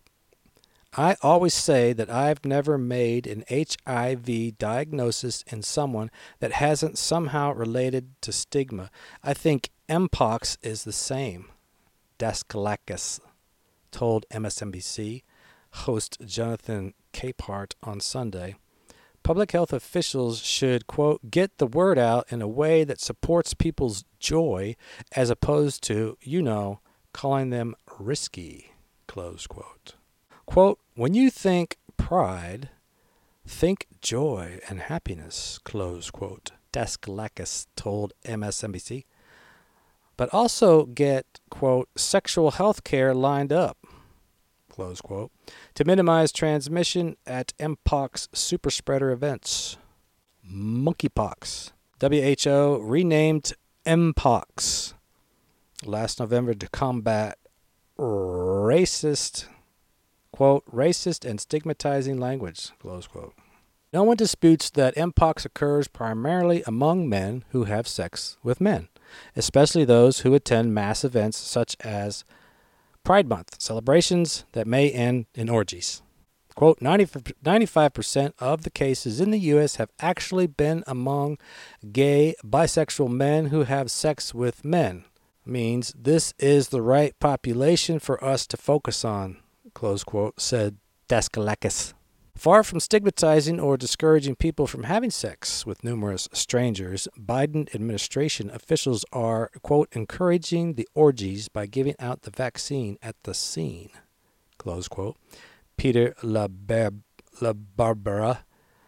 I 0.99 1.15
always 1.21 1.53
say 1.53 1.93
that 1.93 2.09
I've 2.09 2.43
never 2.43 2.75
made 2.75 3.27
an 3.27 3.43
HIV 3.47 4.57
diagnosis 4.57 5.43
in 5.45 5.61
someone 5.61 6.09
that 6.39 6.53
hasn't 6.53 6.97
somehow 6.97 7.53
related 7.53 8.19
to 8.21 8.31
stigma. 8.31 8.89
I 9.23 9.35
think 9.35 9.69
Mpox 9.87 10.57
is 10.63 10.85
the 10.85 10.91
same. 10.91 11.49
Daskalakis 12.17 13.19
told 13.91 14.25
MSNBC 14.31 15.21
host 15.71 16.17
Jonathan 16.25 16.95
Capehart 17.13 17.73
on 17.83 17.99
Sunday. 17.99 18.55
Public 19.21 19.51
health 19.51 19.73
officials 19.73 20.39
should, 20.39 20.87
quote, 20.87 21.29
get 21.29 21.59
the 21.59 21.67
word 21.67 21.99
out 21.99 22.25
in 22.31 22.41
a 22.41 22.47
way 22.47 22.83
that 22.83 22.99
supports 22.99 23.53
people's 23.53 24.03
joy 24.19 24.75
as 25.11 25.29
opposed 25.29 25.83
to, 25.83 26.17
you 26.21 26.41
know, 26.41 26.79
calling 27.13 27.51
them 27.51 27.75
risky, 27.99 28.71
close 29.05 29.45
quote. 29.45 29.96
Quote, 30.47 30.79
when 30.95 31.13
you 31.13 31.29
think 31.29 31.77
pride, 31.97 32.69
think 33.45 33.85
joy 34.01 34.59
and 34.67 34.79
happiness, 34.79 35.59
close 35.63 36.09
quote, 36.09 36.51
Daskalakis 36.73 37.67
told 37.75 38.13
MSNBC. 38.25 39.03
But 40.15 40.33
also 40.33 40.85
get, 40.85 41.39
quote, 41.51 41.89
sexual 41.95 42.51
health 42.51 42.83
care 42.83 43.13
lined 43.13 43.53
up, 43.53 43.77
close 44.67 44.99
quote, 44.99 45.31
to 45.75 45.85
minimize 45.85 46.31
transmission 46.31 47.17
at 47.27 47.53
Mpox 47.59 48.27
superspreader 48.29 49.13
events. 49.13 49.77
Monkeypox. 50.49 51.71
WHO 51.99 52.79
renamed 52.81 53.53
Mpox 53.85 54.93
last 55.85 56.19
November 56.19 56.53
to 56.53 56.67
combat 56.69 57.37
racist, 57.97 59.45
quote, 60.31 60.65
racist 60.71 61.27
and 61.29 61.39
stigmatizing 61.39 62.17
language, 62.17 62.71
close 62.79 63.07
quote. 63.07 63.33
No 63.93 64.03
one 64.03 64.17
disputes 64.17 64.69
that 64.71 64.95
Mpox 64.95 65.45
occurs 65.45 65.87
primarily 65.87 66.61
among 66.67 67.07
men 67.07 67.45
who 67.49 67.63
have 67.63 67.87
sex 67.87 68.37
with 68.43 68.59
men, 68.59 68.89
especially 69.35 69.85
those 69.85 70.19
who 70.19 70.33
attend 70.33 70.73
mass 70.73 71.05
events 71.05 71.37
such 71.37 71.77
as 71.81 72.25
Pride 73.03 73.29
Month 73.29 73.61
celebrations 73.61 74.43
that 74.51 74.67
may 74.67 74.91
end 74.91 75.27
in 75.33 75.47
orgies. 75.47 76.01
Quote 76.55 76.81
90, 76.81 77.05
95% 77.45 78.33
of 78.39 78.63
the 78.63 78.69
cases 78.69 79.21
in 79.21 79.31
the 79.31 79.39
U.S. 79.39 79.75
have 79.75 79.91
actually 79.99 80.47
been 80.47 80.83
among 80.87 81.37
gay, 81.91 82.35
bisexual 82.43 83.09
men 83.09 83.45
who 83.45 83.63
have 83.63 83.89
sex 83.89 84.33
with 84.33 84.65
men. 84.65 85.05
Means 85.45 85.93
this 85.97 86.33
is 86.39 86.69
the 86.69 86.81
right 86.81 87.17
population 87.19 87.99
for 87.99 88.21
us 88.21 88.45
to 88.47 88.57
focus 88.57 89.05
on, 89.05 89.37
close 89.77 90.03
quote, 90.03 90.41
said 90.41 90.75
Daskalakis. 91.07 91.93
Far 92.35 92.63
from 92.63 92.79
stigmatizing 92.79 93.59
or 93.59 93.77
discouraging 93.77 94.35
people 94.35 94.65
from 94.65 94.85
having 94.85 95.11
sex 95.11 95.67
with 95.67 95.83
numerous 95.83 96.27
strangers, 96.33 97.07
Biden 97.15 97.71
administration 97.75 98.49
officials 98.49 99.05
are, 99.13 99.51
quote, 99.61 99.87
encouraging 99.91 100.73
the 100.73 100.87
orgies 100.95 101.47
by 101.47 101.67
giving 101.67 101.93
out 101.99 102.23
the 102.23 102.31
vaccine 102.31 102.97
at 103.03 103.17
the 103.21 103.35
scene, 103.35 103.91
close 104.57 104.87
quote. 104.87 105.15
Peter 105.77 106.15
LaBarbera, 106.23 107.03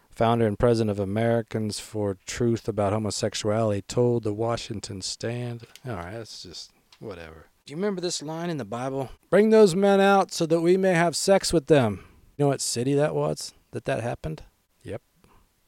founder 0.10 0.48
and 0.48 0.58
president 0.58 0.90
of 0.90 1.00
Americans 1.00 1.80
for 1.80 2.18
Truth 2.26 2.68
About 2.68 2.94
Homosexuality, 2.94 3.84
told 3.84 4.24
the 4.24 4.34
Washington 4.34 5.02
Stand. 5.02 5.68
All 5.88 5.94
right, 5.94 6.14
that's 6.14 6.42
just 6.42 6.72
whatever. 6.98 7.49
Do 7.70 7.74
you 7.74 7.78
remember 7.78 8.02
this 8.02 8.24
line 8.24 8.50
in 8.50 8.58
the 8.58 8.66
Bible? 8.66 9.12
Bring 9.30 9.52
those 9.52 9.76
men 9.76 10.02
out 10.02 10.32
so 10.32 10.48
that 10.48 10.62
we 10.62 10.76
may 10.76 10.96
have 10.96 11.16
sex 11.16 11.54
with 11.54 11.68
them. 11.68 12.04
You 12.36 12.46
know 12.46 12.48
what 12.48 12.62
city 12.62 12.96
that 12.96 13.14
was 13.14 13.54
that 13.74 13.86
that 13.86 14.02
happened? 14.02 14.42
Yep, 14.82 15.04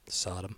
Sodom. 0.07 0.55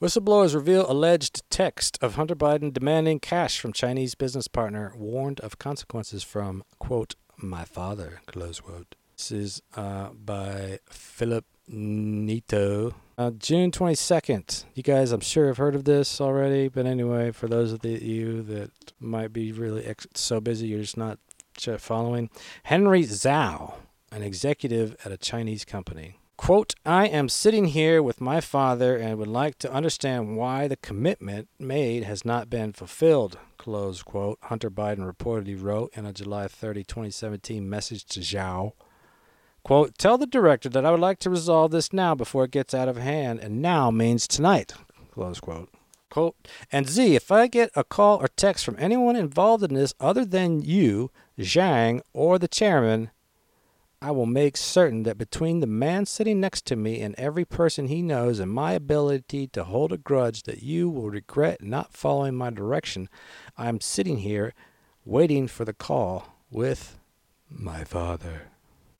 Whistleblowers 0.00 0.54
reveal 0.54 0.88
alleged 0.88 1.42
text 1.50 1.98
of 2.00 2.14
Hunter 2.14 2.36
Biden 2.36 2.72
demanding 2.72 3.18
cash 3.18 3.58
from 3.58 3.72
Chinese 3.72 4.14
business 4.14 4.46
partner, 4.46 4.92
warned 4.94 5.40
of 5.40 5.58
consequences 5.58 6.22
from, 6.22 6.62
quote, 6.78 7.16
my 7.36 7.64
father, 7.64 8.20
close 8.26 8.60
quote. 8.60 8.94
This 9.16 9.32
is 9.32 9.62
uh, 9.74 10.10
by 10.10 10.78
Philip 10.88 11.46
Nieto. 11.68 12.94
Uh, 13.18 13.30
June 13.30 13.70
22nd. 13.70 14.64
You 14.74 14.82
guys, 14.82 15.12
I'm 15.12 15.20
sure 15.20 15.48
have 15.48 15.58
heard 15.58 15.74
of 15.74 15.84
this 15.84 16.20
already, 16.20 16.68
but 16.68 16.86
anyway, 16.86 17.30
for 17.30 17.46
those 17.46 17.72
of 17.72 17.80
the, 17.80 17.90
you 17.90 18.42
that 18.44 18.70
might 18.98 19.32
be 19.32 19.52
really 19.52 19.84
ex- 19.84 20.06
so 20.14 20.40
busy 20.40 20.68
you're 20.68 20.80
just 20.80 20.96
not 20.96 21.18
following, 21.78 22.30
Henry 22.64 23.02
Zhao, 23.02 23.74
an 24.10 24.22
executive 24.22 24.96
at 25.04 25.12
a 25.12 25.18
Chinese 25.18 25.64
company. 25.64 26.16
Quote, 26.38 26.74
I 26.86 27.06
am 27.06 27.28
sitting 27.28 27.66
here 27.66 28.02
with 28.02 28.20
my 28.20 28.40
father 28.40 28.96
and 28.96 29.18
would 29.18 29.28
like 29.28 29.58
to 29.58 29.72
understand 29.72 30.36
why 30.36 30.66
the 30.66 30.76
commitment 30.76 31.48
made 31.58 32.04
has 32.04 32.24
not 32.24 32.48
been 32.48 32.72
fulfilled, 32.72 33.38
close 33.58 34.02
quote. 34.02 34.38
Hunter 34.44 34.70
Biden 34.70 35.08
reportedly 35.08 35.62
wrote 35.62 35.92
in 35.94 36.06
a 36.06 36.12
July 36.12 36.48
30, 36.48 36.82
2017 36.84 37.68
message 37.68 38.06
to 38.06 38.20
Zhao. 38.20 38.72
Quote, 39.64 39.96
tell 39.96 40.18
the 40.18 40.26
director 40.26 40.68
that 40.68 40.84
I 40.84 40.90
would 40.90 41.00
like 41.00 41.20
to 41.20 41.30
resolve 41.30 41.70
this 41.70 41.92
now 41.92 42.14
before 42.14 42.44
it 42.44 42.50
gets 42.50 42.74
out 42.74 42.88
of 42.88 42.96
hand, 42.96 43.38
and 43.40 43.62
now 43.62 43.90
means 43.90 44.26
tonight, 44.26 44.72
close 45.12 45.38
quote. 45.38 45.68
Quote, 46.10 46.36
and 46.70 46.88
Z, 46.88 47.14
if 47.14 47.32
I 47.32 47.46
get 47.46 47.70
a 47.74 47.84
call 47.84 48.18
or 48.18 48.28
text 48.28 48.64
from 48.64 48.76
anyone 48.78 49.16
involved 49.16 49.64
in 49.64 49.74
this 49.74 49.94
other 49.98 50.24
than 50.24 50.60
you, 50.60 51.10
Zhang, 51.38 52.02
or 52.12 52.38
the 52.38 52.48
chairman, 52.48 53.10
I 54.02 54.10
will 54.10 54.26
make 54.26 54.56
certain 54.56 55.04
that 55.04 55.16
between 55.16 55.60
the 55.60 55.66
man 55.68 56.06
sitting 56.06 56.40
next 56.40 56.66
to 56.66 56.76
me 56.76 57.00
and 57.00 57.14
every 57.14 57.44
person 57.44 57.86
he 57.86 58.02
knows 58.02 58.40
and 58.40 58.50
my 58.50 58.72
ability 58.72 59.46
to 59.46 59.62
hold 59.62 59.92
a 59.92 59.96
grudge 59.96 60.42
that 60.42 60.62
you 60.62 60.90
will 60.90 61.08
regret 61.08 61.62
not 61.62 61.92
following 61.92 62.34
my 62.34 62.50
direction, 62.50 63.08
I 63.56 63.68
am 63.68 63.80
sitting 63.80 64.18
here 64.18 64.54
waiting 65.04 65.46
for 65.46 65.64
the 65.64 65.72
call 65.72 66.34
with 66.50 66.98
my 67.48 67.84
father. 67.84 68.51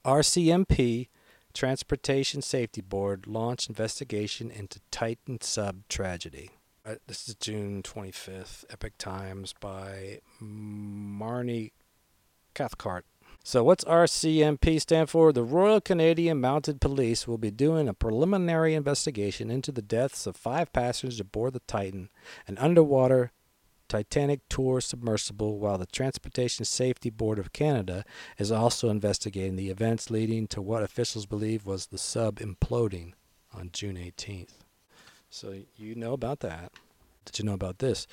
RCMP 0.05 1.07
Transportation 1.55 2.43
Safety 2.43 2.81
Board 2.81 3.27
launch 3.27 3.69
investigation 3.69 4.51
into 4.51 4.81
Titan 4.91 5.41
sub 5.41 5.87
tragedy. 5.89 6.51
Uh, 6.85 6.97
this 7.07 7.29
is 7.29 7.37
June 7.37 7.83
25th, 7.83 8.65
Epoch 8.69 8.95
Times 8.99 9.55
by 9.61 10.19
Marnie 10.43 11.71
Cathcart. 12.55 13.05
So, 13.45 13.63
what's 13.63 13.85
RCMP 13.85 14.81
stand 14.81 15.09
for? 15.09 15.33
The 15.33 15.45
Royal 15.45 15.81
Canadian 15.81 16.41
Mounted 16.41 16.81
Police 16.81 17.29
will 17.29 17.39
be 17.39 17.53
doing 17.53 17.89
a 17.89 17.95
preliminary 17.95 18.75
investigation 18.75 19.51
into 19.51 19.71
the 19.71 19.83
deaths 19.83 20.27
of 20.27 20.37
five 20.37 20.73
passengers 20.73 21.21
aboard 21.21 21.53
the 21.53 21.61
Titan, 21.61 22.09
an 22.49 22.59
underwater 22.59 23.31
Titanic 23.93 24.40
tour 24.49 24.80
submersible, 24.80 25.59
while 25.59 25.76
the 25.76 25.84
Transportation 25.84 26.64
Safety 26.64 27.11
Board 27.11 27.38
of 27.38 27.53
Canada 27.53 28.07
is 28.38 28.51
also 28.51 28.88
investigating 28.88 29.55
the 29.55 29.68
events 29.68 30.09
leading 30.09 30.47
to 30.47 30.62
what 30.62 30.82
officials 30.82 31.26
believe 31.26 31.66
was 31.66 31.88
the 31.88 31.99
sub 31.99 32.38
imploding 32.38 33.12
on 33.53 33.68
June 33.70 33.97
18th. 33.97 34.61
So, 35.28 35.57
you 35.76 35.95
know 35.95 36.14
about 36.14 36.40
that. 36.40 36.72
Did 37.26 37.38
you 37.38 37.45
know 37.45 37.53
about 37.53 37.80
this? 37.80 38.07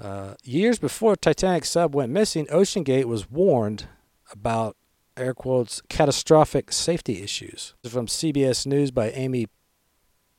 Uh, 0.00 0.34
years 0.44 0.78
before 0.78 1.16
Titanic 1.16 1.64
sub 1.64 1.96
went 1.96 2.12
missing, 2.12 2.46
OceanGate 2.46 3.06
was 3.06 3.28
warned 3.28 3.88
about 4.30 4.76
air 5.16 5.34
quotes 5.34 5.80
catastrophic 5.88 6.70
safety 6.70 7.24
issues. 7.24 7.74
From 7.88 8.06
CBS 8.06 8.66
News 8.66 8.92
by 8.92 9.10
Amy 9.10 9.48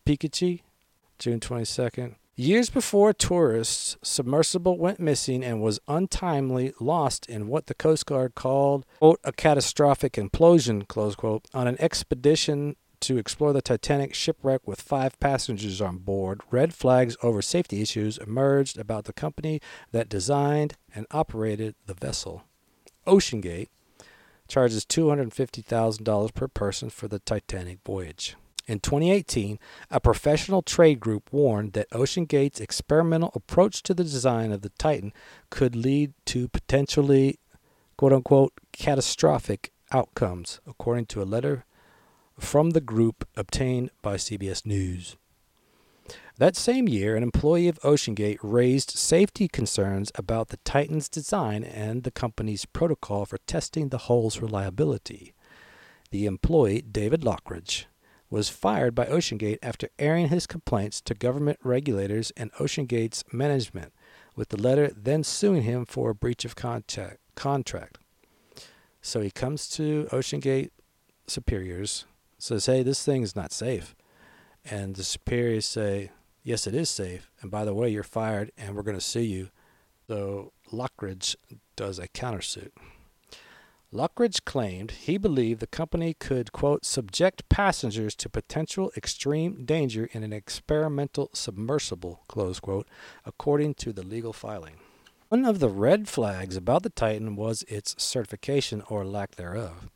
Pikachi, 0.06 0.62
June 1.18 1.42
22nd. 1.42 2.16
Years 2.40 2.70
before 2.70 3.12
tourists, 3.12 3.98
submersible 4.02 4.78
went 4.78 4.98
missing 4.98 5.44
and 5.44 5.62
was 5.62 5.82
untimely 5.90 6.72
lost 6.80 7.26
in 7.26 7.50
what 7.50 7.66
the 7.66 7.74
Coast 7.74 8.06
Guard 8.06 8.34
called 8.34 8.86
quote, 9.00 9.20
a 9.26 9.34
catastrophic 9.34 10.14
implosion, 10.14 10.88
close 10.88 11.18
quote, 11.18 11.44
on 11.54 11.68
an 11.68 11.76
expedition 11.82 12.78
to 13.02 13.18
explore 13.18 13.52
the 13.52 13.62
Titanic 13.62 14.14
shipwreck 14.14 14.66
with 14.66 14.80
five 14.80 15.20
passengers 15.20 15.82
on 15.82 15.98
board. 15.98 16.40
Red 16.50 16.74
flags 16.74 17.18
over 17.22 17.42
safety 17.42 17.82
issues 17.82 18.18
emerged 18.18 18.78
about 18.78 19.04
the 19.04 19.12
company 19.12 19.60
that 19.92 20.08
designed 20.08 20.78
and 20.96 21.08
operated 21.12 21.76
the 21.88 21.94
vessel. 21.94 22.44
OceanGate 23.06 23.68
charges 24.48 24.86
$250,000 24.86 26.34
per 26.34 26.48
person 26.48 26.90
for 26.90 27.10
the 27.10 27.20
Titanic 27.20 27.80
voyage. 27.86 28.38
In 28.70 28.80
2018, 28.80 29.58
a 29.90 30.00
professional 30.00 30.62
trade 30.62 31.00
group 31.00 31.34
warned 31.34 31.74
that 31.74 31.90
OceanGate's 31.90 32.60
experimental 32.60 33.32
approach 33.34 33.82
to 33.82 33.96
the 33.96 34.04
design 34.04 34.52
of 34.52 34.62
the 34.62 34.70
Titan 34.78 35.12
could 35.50 35.76
lead 35.76 36.14
to 36.26 36.48
potentially, 36.50 37.40
quote 37.98 38.14
unquote, 38.14 38.54
catastrophic 38.72 39.72
outcomes, 39.92 40.60
according 40.68 41.08
to 41.08 41.24
a 41.24 41.26
letter 41.26 41.66
from 42.38 42.70
the 42.70 42.80
group 42.80 43.28
obtained 43.36 43.90
by 44.04 44.18
CBS 44.18 44.68
News. 44.68 45.18
That 46.38 46.56
same 46.56 46.88
year, 46.88 47.16
an 47.16 47.24
employee 47.24 47.70
of 47.70 47.80
OceanGate 47.80 48.38
raised 48.44 48.92
safety 48.92 49.48
concerns 49.48 50.12
about 50.14 50.50
the 50.50 50.58
Titan's 50.58 51.10
design 51.10 51.64
and 51.64 52.04
the 52.04 52.12
company's 52.12 52.66
protocol 52.66 53.26
for 53.26 53.40
testing 53.48 53.90
the 53.90 53.98
hull's 53.98 54.40
reliability. 54.40 55.34
The 56.12 56.28
employee, 56.28 56.84
David 56.84 57.22
Lochridge, 57.22 57.86
was 58.30 58.50
fired 58.50 58.94
by 58.94 59.06
OceanGate 59.06 59.60
after 59.62 59.90
airing 59.98 60.28
his 60.28 60.46
complaints 60.46 61.02
to 61.02 61.14
government 61.14 61.60
regulators 61.64 62.32
and 62.38 62.52
OceanGate's 62.54 63.24
management, 63.32 63.92
with 64.36 64.50
the 64.50 64.62
letter 64.62 64.92
then 64.96 65.24
suing 65.24 65.64
him 65.64 65.86
for 65.86 66.12
a 66.12 66.16
breach 66.16 66.46
of 66.46 66.56
contact, 66.56 67.18
contract. 67.36 67.98
So 69.02 69.22
he 69.22 69.32
comes 69.32 69.68
to 69.72 70.08
OceanGate 70.12 70.72
superiors, 71.28 72.06
says, 72.38 72.66
"Hey, 72.66 72.84
this 72.84 73.04
thing 73.04 73.24
is 73.24 73.36
not 73.36 73.52
safe," 73.52 73.96
and 74.64 74.96
the 74.96 75.04
superiors 75.04 75.66
say, 75.66 76.12
"Yes, 76.44 76.68
it 76.68 76.76
is 76.76 76.90
safe. 76.90 77.30
And 77.42 77.50
by 77.50 77.66
the 77.66 77.74
way, 77.74 77.90
you're 77.90 78.04
fired, 78.04 78.52
and 78.58 78.76
we're 78.76 78.84
going 78.84 78.98
to 78.98 79.02
sue 79.02 79.22
you." 79.22 79.50
So 80.08 80.54
Lochridge 80.72 81.36
does 81.76 82.00
a 82.00 82.08
countersuit. 82.08 82.72
Lochridge 83.92 84.46
claimed 84.46 84.92
he 84.92 85.18
believed 85.18 85.60
the 85.60 85.66
company 85.66 86.14
could, 86.14 86.52
quote, 86.52 86.86
subject 86.86 87.50
passengers 87.50 88.14
to 88.18 88.30
potential 88.30 88.92
extreme 88.96 89.66
danger 89.66 90.08
in 90.12 90.24
an 90.24 90.32
experimental 90.32 91.32
submersible, 91.34 92.22
close 92.28 92.60
quote, 92.60 92.88
according 93.26 93.74
to 93.74 93.92
the 93.92 94.04
legal 94.04 94.32
filing. 94.32 94.76
One 95.30 95.44
of 95.44 95.60
the 95.60 95.70
red 95.70 96.08
flags 96.08 96.56
about 96.56 96.84
the 96.84 96.92
Titan 96.92 97.36
was 97.36 97.64
its 97.68 97.96
certification 97.98 98.84
or 98.90 99.06
lack 99.06 99.36
thereof. 99.38 99.90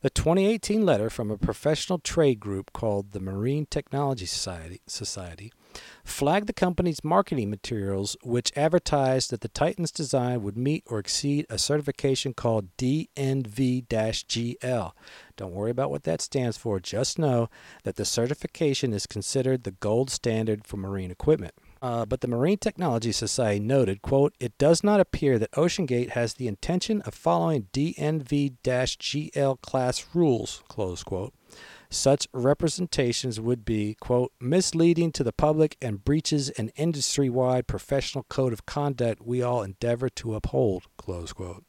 The 0.00 0.10
2018 0.10 0.84
letter 0.84 1.08
from 1.08 1.30
a 1.30 1.38
professional 1.38 2.00
trade 2.00 2.40
group 2.40 2.72
called 2.72 3.12
the 3.12 3.20
Marine 3.20 3.66
Technology 3.66 4.26
Society, 4.26 4.80
Society 4.88 5.52
flagged 6.04 6.46
the 6.46 6.52
company's 6.52 7.04
marketing 7.04 7.50
materials, 7.50 8.16
which 8.22 8.52
advertised 8.56 9.30
that 9.30 9.40
the 9.40 9.48
Titan's 9.48 9.90
design 9.90 10.42
would 10.42 10.56
meet 10.56 10.84
or 10.86 10.98
exceed 10.98 11.46
a 11.50 11.58
certification 11.58 12.34
called 12.34 12.76
DNV 12.76 13.86
GL. 13.86 14.92
Don't 15.36 15.52
worry 15.52 15.70
about 15.70 15.90
what 15.90 16.04
that 16.04 16.20
stands 16.20 16.56
for, 16.56 16.80
just 16.80 17.18
know 17.18 17.48
that 17.84 17.96
the 17.96 18.04
certification 18.04 18.92
is 18.92 19.06
considered 19.06 19.64
the 19.64 19.72
gold 19.72 20.10
standard 20.10 20.66
for 20.66 20.76
marine 20.76 21.10
equipment. 21.10 21.54
Uh, 21.82 22.06
but 22.06 22.20
the 22.20 22.28
Marine 22.28 22.58
Technology 22.58 23.12
Society 23.12 23.60
noted, 23.60 24.02
quote, 24.02 24.34
it 24.40 24.56
does 24.58 24.82
not 24.82 24.98
appear 24.98 25.38
that 25.38 25.52
OceanGate 25.52 26.10
has 26.10 26.34
the 26.34 26.48
intention 26.48 27.02
of 27.02 27.14
following 27.14 27.68
DNV-GL 27.72 29.60
class 29.60 30.06
rules, 30.14 30.62
close 30.68 31.04
quote. 31.04 31.34
Such 31.88 32.28
representations 32.32 33.40
would 33.40 33.64
be, 33.64 33.96
quote, 34.00 34.32
misleading 34.40 35.12
to 35.12 35.24
the 35.24 35.32
public 35.32 35.76
and 35.80 36.04
breaches 36.04 36.50
an 36.50 36.70
industry 36.76 37.30
wide 37.30 37.66
professional 37.66 38.24
code 38.28 38.52
of 38.52 38.66
conduct 38.66 39.24
we 39.24 39.42
all 39.42 39.62
endeavor 39.62 40.08
to 40.10 40.34
uphold, 40.34 40.84
close 40.96 41.32
quote. 41.32 41.64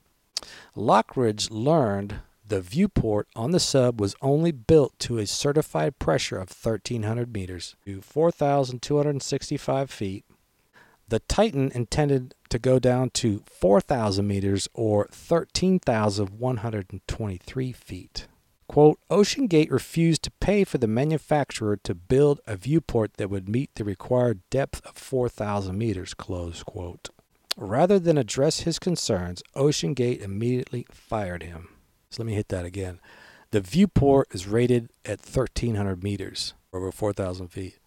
Lochridge 0.76 1.50
learned 1.52 2.22
the 2.48 2.62
viewport 2.62 3.28
on 3.36 3.52
the 3.52 3.60
sub 3.60 4.00
was 4.00 4.16
only 4.22 4.54
built 4.54 4.98
to 5.00 5.18
a 5.18 5.28
certified 5.28 6.00
pressure 6.00 6.38
of 6.38 6.50
1,300 6.50 7.34
meters 7.34 7.76
to 7.86 8.00
4,265 8.02 9.92
feet. 9.92 10.24
The 11.10 11.20
Titan 11.20 11.72
intended 11.74 12.36
to 12.50 12.60
go 12.60 12.80
down 12.80 13.10
to 13.12 13.44
4,000 13.50 14.26
meters 14.26 14.70
or 14.74 15.10
13,123 15.12 17.72
feet. 17.74 18.28
Quote, 18.68 19.00
OceanGate 19.10 19.72
refused 19.72 20.24
to 20.24 20.32
pay 20.32 20.64
for 20.64 20.78
the 20.78 20.88
manufacturer 20.88 21.78
to 21.78 21.96
build 21.96 22.42
a 22.46 22.58
viewport 22.58 23.14
that 23.16 23.30
would 23.30 23.48
meet 23.48 23.74
the 23.76 23.86
required 23.86 24.42
depth 24.50 24.86
of 24.86 24.98
4,000 24.98 25.78
meters, 25.78 26.14
close 26.14 26.64
quote. 26.64 27.10
Rather 27.56 27.98
than 27.98 28.18
address 28.18 28.62
his 28.62 28.78
concerns, 28.78 29.42
OceanGate 29.56 30.22
immediately 30.22 30.86
fired 30.92 31.44
him. 31.44 31.70
So 32.10 32.22
let 32.22 32.28
me 32.28 32.36
hit 32.36 32.50
that 32.50 32.66
again. 32.66 33.00
The 33.52 33.62
viewport 33.62 34.28
is 34.32 34.48
rated 34.48 34.90
at 35.06 35.22
1,300 35.22 36.04
meters, 36.04 36.54
over 36.74 36.92
4,000 36.92 37.48
feet. 37.48 37.80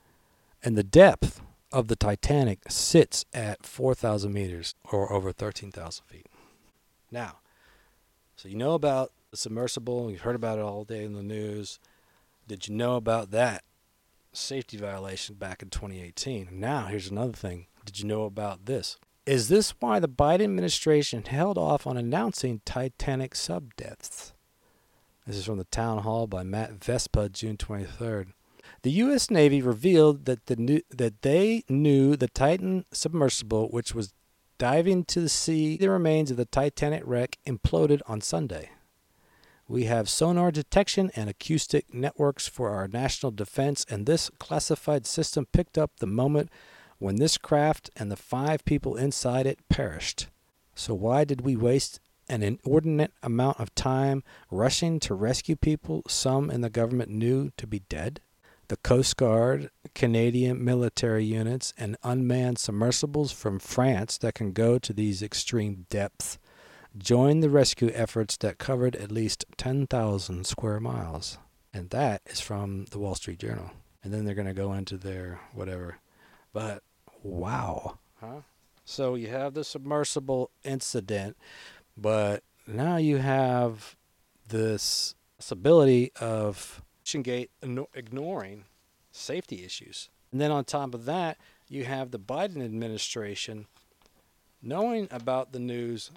And 0.64 0.76
the 0.76 0.82
depth 0.82 1.42
of 1.70 1.88
the 1.88 1.96
Titanic 1.96 2.60
sits 2.68 3.24
at 3.32 3.64
4,000 3.66 4.32
meters, 4.32 4.74
or 4.90 5.12
over 5.12 5.30
13,000 5.30 6.04
feet. 6.06 6.26
Now, 7.10 7.36
so 8.34 8.48
you 8.48 8.56
know 8.56 8.74
about 8.74 9.12
the 9.30 9.36
submersible, 9.36 10.10
you've 10.10 10.22
heard 10.22 10.36
about 10.36 10.58
it 10.58 10.64
all 10.64 10.84
day 10.84 11.04
in 11.04 11.12
the 11.12 11.22
news. 11.22 11.78
Did 12.48 12.66
you 12.66 12.74
know 12.74 12.96
about 12.96 13.30
that 13.30 13.62
safety 14.32 14.76
violation 14.76 15.36
back 15.36 15.62
in 15.62 15.70
2018? 15.70 16.48
Now, 16.52 16.86
here's 16.86 17.10
another 17.10 17.32
thing. 17.32 17.66
Did 17.84 18.00
you 18.00 18.06
know 18.06 18.24
about 18.24 18.66
this? 18.66 18.96
Is 19.26 19.48
this 19.48 19.74
why 19.78 20.00
the 20.00 20.08
Biden 20.08 20.44
administration 20.44 21.22
held 21.22 21.58
off 21.58 21.86
on 21.86 21.96
announcing 21.96 22.60
Titanic 22.64 23.36
sub 23.36 23.76
deaths? 23.76 24.32
This 25.26 25.36
is 25.36 25.44
from 25.44 25.58
the 25.58 25.64
town 25.64 25.98
hall 26.02 26.26
by 26.26 26.42
Matt 26.42 26.82
Vespa, 26.82 27.28
June 27.28 27.56
23rd. 27.56 28.32
The 28.82 28.90
U.S. 28.92 29.30
Navy 29.30 29.62
revealed 29.62 30.24
that 30.24 30.46
the 30.46 30.56
new, 30.56 30.80
that 30.90 31.22
they 31.22 31.62
knew 31.68 32.16
the 32.16 32.28
Titan 32.28 32.86
submersible, 32.92 33.68
which 33.68 33.94
was 33.94 34.14
diving 34.58 35.04
to 35.04 35.20
the 35.20 35.28
sea, 35.28 35.76
the 35.76 35.90
remains 35.90 36.30
of 36.30 36.36
the 36.36 36.46
Titanic 36.46 37.02
wreck 37.04 37.38
imploded 37.46 38.00
on 38.06 38.20
Sunday. 38.20 38.70
We 39.70 39.84
have 39.84 40.08
sonar 40.08 40.50
detection 40.50 41.12
and 41.14 41.30
acoustic 41.30 41.94
networks 41.94 42.48
for 42.48 42.70
our 42.70 42.88
national 42.88 43.30
defense, 43.30 43.86
and 43.88 44.04
this 44.04 44.28
classified 44.40 45.06
system 45.06 45.46
picked 45.52 45.78
up 45.78 45.92
the 45.98 46.08
moment 46.08 46.50
when 46.98 47.16
this 47.16 47.38
craft 47.38 47.88
and 47.94 48.10
the 48.10 48.16
five 48.16 48.64
people 48.64 48.96
inside 48.96 49.46
it 49.46 49.60
perished. 49.68 50.26
So, 50.74 50.92
why 50.92 51.22
did 51.22 51.42
we 51.42 51.54
waste 51.54 52.00
an 52.28 52.42
inordinate 52.42 53.12
amount 53.22 53.60
of 53.60 53.72
time 53.76 54.24
rushing 54.50 54.98
to 54.98 55.14
rescue 55.14 55.54
people 55.54 56.02
some 56.08 56.50
in 56.50 56.62
the 56.62 56.68
government 56.68 57.12
knew 57.12 57.52
to 57.56 57.64
be 57.64 57.78
dead? 57.88 58.20
The 58.66 58.76
Coast 58.78 59.16
Guard, 59.16 59.70
Canadian 59.94 60.64
military 60.64 61.24
units, 61.24 61.72
and 61.78 61.96
unmanned 62.02 62.58
submersibles 62.58 63.30
from 63.30 63.60
France 63.60 64.18
that 64.18 64.34
can 64.34 64.50
go 64.50 64.80
to 64.80 64.92
these 64.92 65.22
extreme 65.22 65.86
depths 65.90 66.39
joined 66.98 67.42
the 67.42 67.50
rescue 67.50 67.90
efforts 67.94 68.36
that 68.38 68.58
covered 68.58 68.96
at 68.96 69.12
least 69.12 69.44
10,000 69.56 70.46
square 70.46 70.80
miles. 70.80 71.38
And 71.72 71.90
that 71.90 72.22
is 72.26 72.40
from 72.40 72.86
the 72.86 72.98
Wall 72.98 73.14
Street 73.14 73.38
Journal. 73.38 73.70
And 74.02 74.12
then 74.12 74.24
they're 74.24 74.34
going 74.34 74.46
to 74.46 74.54
go 74.54 74.72
into 74.72 74.96
their 74.96 75.40
whatever. 75.52 75.98
But 76.52 76.82
wow. 77.22 77.98
Huh? 78.20 78.40
So 78.84 79.14
you 79.14 79.28
have 79.28 79.54
the 79.54 79.62
submersible 79.62 80.50
incident, 80.64 81.36
but 81.96 82.42
now 82.66 82.96
you 82.96 83.18
have 83.18 83.96
this 84.48 85.14
ability 85.50 86.12
of 86.20 86.82
Gate 87.22 87.50
ignoring 87.94 88.64
safety 89.12 89.64
issues. 89.64 90.08
And 90.32 90.40
then 90.40 90.50
on 90.50 90.64
top 90.64 90.94
of 90.94 91.04
that, 91.06 91.38
you 91.68 91.84
have 91.84 92.10
the 92.10 92.18
Biden 92.18 92.64
administration 92.64 93.66
knowing 94.62 95.08
about 95.10 95.52
the 95.52 95.58
news 95.58 96.10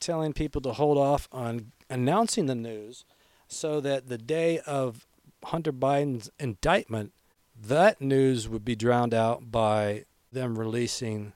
telling 0.00 0.32
people 0.32 0.60
to 0.62 0.72
hold 0.72 0.98
off 0.98 1.28
on 1.32 1.72
announcing 1.88 2.46
the 2.46 2.54
news 2.54 3.04
so 3.48 3.80
that 3.80 4.08
the 4.08 4.18
day 4.18 4.58
of 4.60 5.06
Hunter 5.44 5.72
Biden's 5.72 6.30
indictment, 6.38 7.12
that 7.58 8.00
news 8.00 8.48
would 8.48 8.64
be 8.64 8.76
drowned 8.76 9.14
out 9.14 9.50
by 9.50 10.04
them 10.32 10.58
releasing 10.58 11.32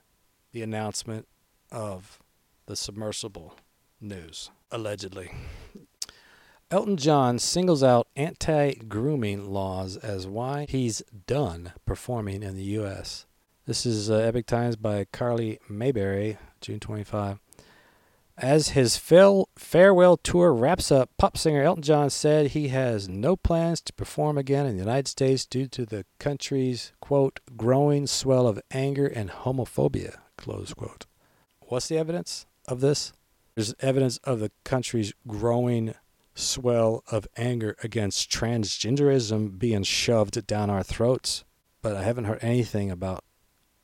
the 0.51 0.61
announcement 0.61 1.27
of 1.71 2.19
the 2.65 2.75
submersible 2.75 3.55
news, 3.99 4.51
allegedly. 4.71 5.31
Elton 6.69 6.97
John 6.97 7.37
singles 7.39 7.83
out 7.83 8.07
anti 8.15 8.73
grooming 8.73 9.51
laws 9.51 9.97
as 9.97 10.27
why 10.27 10.65
he's 10.69 11.01
done 11.27 11.73
performing 11.85 12.43
in 12.43 12.55
the 12.55 12.63
U.S. 12.63 13.25
This 13.65 13.85
is 13.85 14.09
uh, 14.09 14.15
Epoch 14.15 14.45
Times 14.45 14.75
by 14.75 15.05
Carly 15.11 15.59
Mayberry, 15.69 16.37
June 16.61 16.79
25. 16.79 17.39
As 18.37 18.69
his 18.69 18.97
farewell 18.97 20.17
tour 20.17 20.53
wraps 20.53 20.91
up, 20.91 21.11
pop 21.17 21.37
singer 21.37 21.61
Elton 21.61 21.83
John 21.83 22.09
said 22.09 22.47
he 22.47 22.69
has 22.69 23.07
no 23.07 23.35
plans 23.35 23.81
to 23.81 23.93
perform 23.93 24.37
again 24.37 24.65
in 24.65 24.73
the 24.73 24.83
United 24.83 25.07
States 25.07 25.45
due 25.45 25.67
to 25.67 25.85
the 25.85 26.05
country's, 26.17 26.93
quote, 27.01 27.39
growing 27.55 28.07
swell 28.07 28.47
of 28.47 28.61
anger 28.71 29.05
and 29.05 29.29
homophobia, 29.29 30.17
close 30.37 30.73
quote. 30.73 31.05
What's 31.59 31.87
the 31.87 31.97
evidence 31.97 32.45
of 32.67 32.81
this? 32.81 33.13
There's 33.55 33.75
evidence 33.79 34.17
of 34.23 34.39
the 34.39 34.51
country's 34.63 35.13
growing 35.27 35.93
swell 36.33 37.03
of 37.11 37.27
anger 37.35 37.75
against 37.83 38.31
transgenderism 38.31 39.59
being 39.59 39.83
shoved 39.83 40.47
down 40.47 40.69
our 40.69 40.83
throats, 40.83 41.43
but 41.81 41.95
I 41.95 42.03
haven't 42.03 42.25
heard 42.25 42.39
anything 42.41 42.89
about 42.89 43.23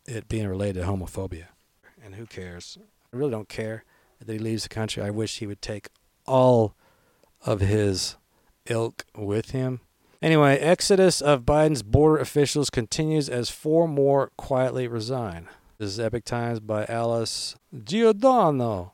it 0.05 0.29
being 0.29 0.47
related 0.47 0.81
to 0.81 0.87
homophobia. 0.87 1.47
And 2.03 2.15
who 2.15 2.25
cares? 2.25 2.77
I 3.13 3.17
really 3.17 3.31
don't 3.31 3.49
care 3.49 3.83
that 4.19 4.31
he 4.31 4.39
leaves 4.39 4.63
the 4.63 4.69
country. 4.69 5.03
I 5.03 5.09
wish 5.09 5.39
he 5.39 5.47
would 5.47 5.61
take 5.61 5.89
all 6.25 6.75
of 7.45 7.61
his 7.61 8.17
ilk 8.65 9.05
with 9.15 9.51
him. 9.51 9.81
Anyway, 10.21 10.57
exodus 10.57 11.21
of 11.21 11.43
Biden's 11.43 11.83
border 11.83 12.17
officials 12.17 12.69
continues 12.69 13.29
as 13.29 13.49
four 13.49 13.87
more 13.87 14.31
quietly 14.35 14.87
resign. 14.87 15.47
This 15.77 15.91
is 15.91 15.99
Epoch 15.99 16.25
Times 16.25 16.59
by 16.59 16.85
Alice 16.85 17.55
Giordano, 17.83 18.93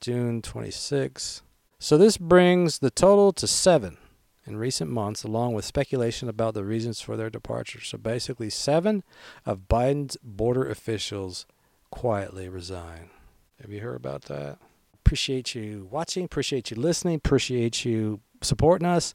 June 0.00 0.42
26. 0.42 1.42
So 1.78 1.96
this 1.96 2.18
brings 2.18 2.80
the 2.80 2.90
total 2.90 3.32
to 3.32 3.46
seven 3.46 3.96
in 4.44 4.56
recent 4.56 4.90
months, 4.90 5.24
along 5.24 5.54
with 5.54 5.64
speculation 5.64 6.28
about 6.28 6.54
the 6.54 6.64
reasons 6.64 7.00
for 7.00 7.16
their 7.16 7.30
departure. 7.30 7.80
So 7.80 7.96
basically, 7.96 8.50
seven 8.50 9.04
of 9.46 9.68
Biden's 9.68 10.16
border 10.22 10.68
officials 10.68 11.46
quietly 11.90 12.48
resign. 12.48 13.10
Have 13.60 13.70
you 13.70 13.80
heard 13.80 13.96
about 13.96 14.22
that? 14.22 14.58
Appreciate 14.94 15.54
you 15.54 15.88
watching. 15.90 16.24
Appreciate 16.24 16.70
you 16.70 16.76
listening. 16.76 17.16
Appreciate 17.16 17.84
you 17.84 18.20
supporting 18.42 18.86
us. 18.86 19.14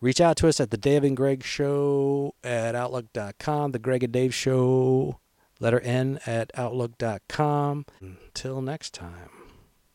Reach 0.00 0.20
out 0.20 0.36
to 0.36 0.48
us 0.48 0.60
at 0.60 0.70
the 0.70 0.76
Dave 0.76 1.02
and 1.02 1.16
Greg 1.16 1.42
Show 1.42 2.34
at 2.44 2.74
Outlook.com. 2.76 3.72
The 3.72 3.80
Greg 3.80 4.04
and 4.04 4.12
Dave 4.12 4.32
Show, 4.32 5.18
letter 5.58 5.80
N 5.80 6.20
at 6.24 6.52
Outlook.com. 6.54 7.84
Until 8.00 8.62
next 8.62 8.94
time, 8.94 9.30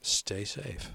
stay 0.01 0.43
safe. 0.43 0.91